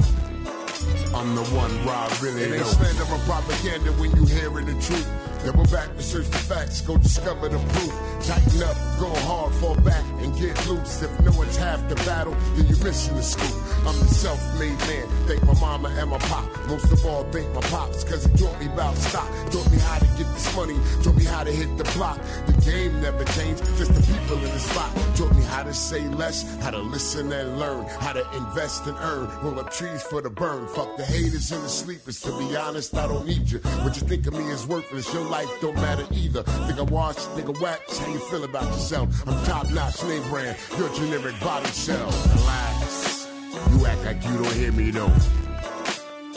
I'm 1.13 1.36
the 1.36 1.43
one 1.53 1.86
Rob 1.86 2.11
really 2.21 2.43
It 2.43 2.49
though. 2.49 2.55
ain't 2.57 2.65
slander 2.65 3.03
or 3.03 3.19
propaganda 3.19 3.91
when 3.93 4.15
you 4.15 4.25
hearing 4.25 4.65
the 4.65 4.73
truth. 4.82 5.07
Double 5.45 5.65
back 5.65 5.95
to 5.95 6.03
search 6.03 6.27
the 6.27 6.38
facts, 6.38 6.81
go 6.81 6.97
discover 6.97 7.47
the 7.49 7.57
proof. 7.57 7.93
Tighten 8.25 8.63
up, 8.63 8.75
go 8.99 9.09
hard, 9.27 9.53
fall 9.55 9.75
back, 9.75 10.03
and 10.19 10.35
get 10.38 10.67
loose. 10.67 11.01
If 11.01 11.19
no 11.21 11.31
one's 11.31 11.55
half 11.55 11.88
the 11.88 11.95
battle, 11.95 12.35
then 12.55 12.67
you're 12.67 12.83
missing 12.83 13.15
the 13.15 13.23
scoop. 13.23 13.55
I'm 13.88 13.97
the 13.99 14.07
self-made 14.07 14.77
man. 14.79 15.07
Thank 15.27 15.43
my 15.43 15.53
mama 15.59 15.89
and 15.89 16.09
my 16.09 16.17
pop. 16.17 16.45
Most 16.67 16.91
of 16.91 17.05
all, 17.05 17.23
thank 17.31 17.53
my 17.53 17.61
pops, 17.61 18.03
cause 18.03 18.25
he 18.25 18.38
taught 18.38 18.59
me 18.59 18.65
about 18.65 18.95
stock. 18.97 19.29
Taught 19.51 19.71
me 19.71 19.77
how 19.77 19.99
to 19.99 20.05
get 20.17 20.27
this 20.33 20.55
money, 20.55 20.77
taught 21.03 21.15
me 21.15 21.23
how 21.23 21.43
to 21.43 21.51
hit 21.51 21.77
the 21.77 21.85
block. 21.95 22.19
The 22.47 22.53
game 22.69 22.99
never 23.01 23.23
changed, 23.23 23.64
just 23.77 23.93
the 23.93 24.01
people 24.01 24.38
in 24.38 24.51
the 24.51 24.59
spot. 24.59 24.91
Taught 25.15 25.35
me 25.35 25.43
how 25.43 25.64
to 25.64 25.73
say 25.73 26.07
less, 26.09 26.43
how 26.61 26.72
to 26.72 26.80
listen 26.80 27.31
and 27.31 27.59
learn, 27.59 27.85
how 28.01 28.14
to 28.14 28.26
invest 28.35 28.85
and 28.88 28.97
earn. 28.99 29.30
Roll 29.41 29.59
up 29.59 29.72
trees 29.72 30.01
for 30.03 30.22
the 30.22 30.30
burn. 30.30 30.68
Fuck 30.68 30.97
the 30.97 31.05
haters 31.05 31.51
and 31.51 31.64
the 31.64 31.69
sleepers. 31.69 32.19
To 32.22 32.38
be 32.38 32.55
honest, 32.55 32.95
I 32.95 33.07
don't 33.07 33.26
need 33.26 33.49
you. 33.49 33.59
What 33.59 33.95
you 33.95 34.07
think 34.07 34.27
of 34.27 34.34
me 34.34 34.45
is 34.49 34.65
worthless. 34.68 35.14
Your 35.14 35.27
life 35.30 35.49
don't 35.62 35.76
matter 35.76 36.06
either. 36.12 36.44
I 36.48 36.82
wash, 36.84 37.18
I 37.18 37.41
wax. 37.62 37.98
How 37.98 38.12
you 38.12 38.20
feel 38.20 38.44
about 38.44 38.66
yourself? 38.66 39.28
I'm 39.28 39.45
top 39.45 39.70
notch, 39.72 40.04
name 40.04 40.24
brand. 40.30 40.58
Your 40.78 40.90
generic 40.94 41.40
body 41.40 41.70
shell. 41.70 42.06
Relax. 42.36 43.28
You 43.72 43.86
act 43.86 44.06
like 44.06 44.24
you 44.24 44.44
don't 44.44 44.54
hear 44.54 44.72
me 44.72 44.91
though. 44.91 45.14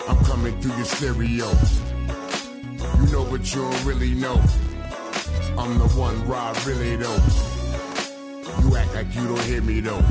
I'm 0.08 0.24
coming 0.24 0.60
through 0.60 0.76
your 0.76 0.84
stereo. 0.84 1.48
You 2.98 3.12
know, 3.12 3.24
but 3.30 3.54
you 3.54 3.62
don't 3.62 3.84
really 3.84 4.14
know. 4.14 4.40
I'm 5.58 5.78
the 5.78 5.88
one 5.96 6.26
Rob 6.26 6.56
really 6.66 6.96
though. 6.96 7.22
You 8.62 8.76
act 8.76 8.94
like 8.94 9.14
you 9.14 9.28
don't 9.28 9.44
hear 9.44 9.62
me 9.62 9.80
though. 9.80 10.04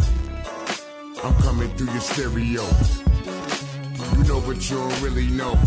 I'm 1.24 1.34
coming 1.42 1.70
through 1.76 1.92
your 1.92 2.02
stereo. 2.02 2.64
You 4.18 4.24
know, 4.26 4.42
but 4.42 4.70
you 4.70 4.78
don't 4.78 5.02
really 5.02 5.28
know. 5.28 5.58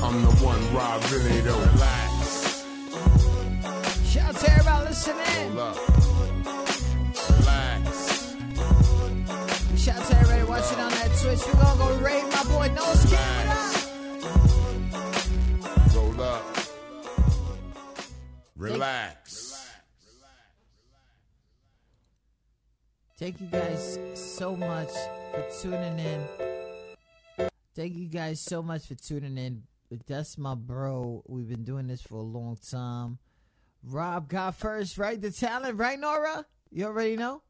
I'm 0.00 0.22
the 0.22 0.30
one 0.44 0.72
Rob 0.74 1.02
really 1.10 1.42
don't 1.42 1.60
Relax. 1.72 2.64
Shout 4.06 4.28
out 4.28 4.36
to 4.40 4.50
everybody 4.50 4.86
listening. 4.88 5.54
Relax. 7.38 7.86
Shout 9.76 9.96
out 9.98 10.06
to 10.06 10.16
everybody 10.18 10.44
watching 10.44 10.78
on 10.78 10.90
that 10.90 11.10
Twitch. 11.20 11.40
We're 11.46 11.60
gonna 11.60 11.78
go 11.78 11.88
raid 11.98 12.24
my 12.32 12.42
boy 12.44 12.68
No 12.74 12.94
Skin. 12.94 13.18
Relax. 13.42 13.90
Roll 15.94 16.20
up. 16.22 16.44
Relax. 18.56 19.54
Thank 23.18 23.40
you 23.40 23.48
guys 23.48 23.98
so 24.14 24.54
much 24.54 24.90
for 25.32 25.44
tuning 25.60 25.98
in. 25.98 26.24
Thank 27.74 27.94
you 27.94 28.06
guys 28.06 28.40
so 28.40 28.62
much 28.62 28.86
for 28.86 28.94
tuning 28.94 29.36
in. 29.36 29.64
That's 30.06 30.36
my 30.36 30.54
bro. 30.54 31.22
We've 31.26 31.48
been 31.48 31.64
doing 31.64 31.86
this 31.86 32.02
for 32.02 32.16
a 32.16 32.22
long 32.22 32.58
time. 32.70 33.18
Rob 33.82 34.28
got 34.28 34.56
first, 34.56 34.98
right? 34.98 35.20
The 35.20 35.30
talent, 35.30 35.78
right, 35.78 35.98
Nora? 35.98 36.44
You 36.70 36.86
already 36.86 37.16
know? 37.16 37.42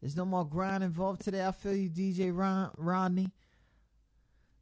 There's 0.00 0.16
no 0.16 0.24
more 0.24 0.44
grind 0.44 0.82
involved 0.82 1.22
today. 1.22 1.44
I 1.44 1.52
feel 1.52 1.74
you, 1.74 1.88
DJ 1.88 2.36
Ron, 2.36 2.70
Rodney. 2.76 3.30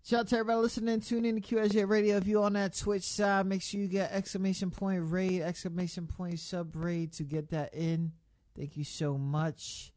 Shout 0.05 0.21
out 0.21 0.29
to 0.29 0.37
everybody 0.37 0.61
listening, 0.61 1.01
tune 1.01 1.25
in 1.25 1.41
to 1.41 1.41
QSJ 1.41 1.89
Radio. 1.89 2.19
If 2.19 2.27
you're 2.27 2.45
on 2.45 2.53
that 2.53 2.77
Twitch 2.77 3.05
side, 3.05 3.47
make 3.47 3.63
sure 3.63 3.81
you 3.81 3.89
get 3.89 4.13
exclamation 4.13 4.71
point 4.71 5.03
raid, 5.03 5.41
exclamation 5.41 6.07
point 6.07 6.39
sub 6.41 6.77
raid 6.77 7.15
to 7.15 7.23
get 7.25 7.51
that 7.53 7.73
in. 7.73 8.13
Thank 8.55 8.77
you 8.77 8.85
so 8.85 9.17
much. 9.17 9.93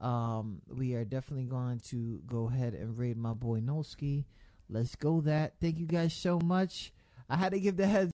Um, 0.00 0.60
we 0.68 0.94
are 0.94 1.04
definitely 1.04 1.44
going 1.44 1.80
to 1.90 2.20
go 2.26 2.48
ahead 2.48 2.74
and 2.74 2.98
raid 2.98 3.16
my 3.16 3.32
boy 3.32 3.60
Nolski. 3.60 4.24
Let's 4.70 4.94
go 4.96 5.20
that. 5.22 5.54
Thank 5.60 5.78
you 5.78 5.86
guys 5.86 6.12
so 6.12 6.38
much. 6.38 6.92
I 7.28 7.36
had 7.36 7.52
to 7.52 7.60
give 7.60 7.76
the 7.76 7.86
heads 7.86 8.12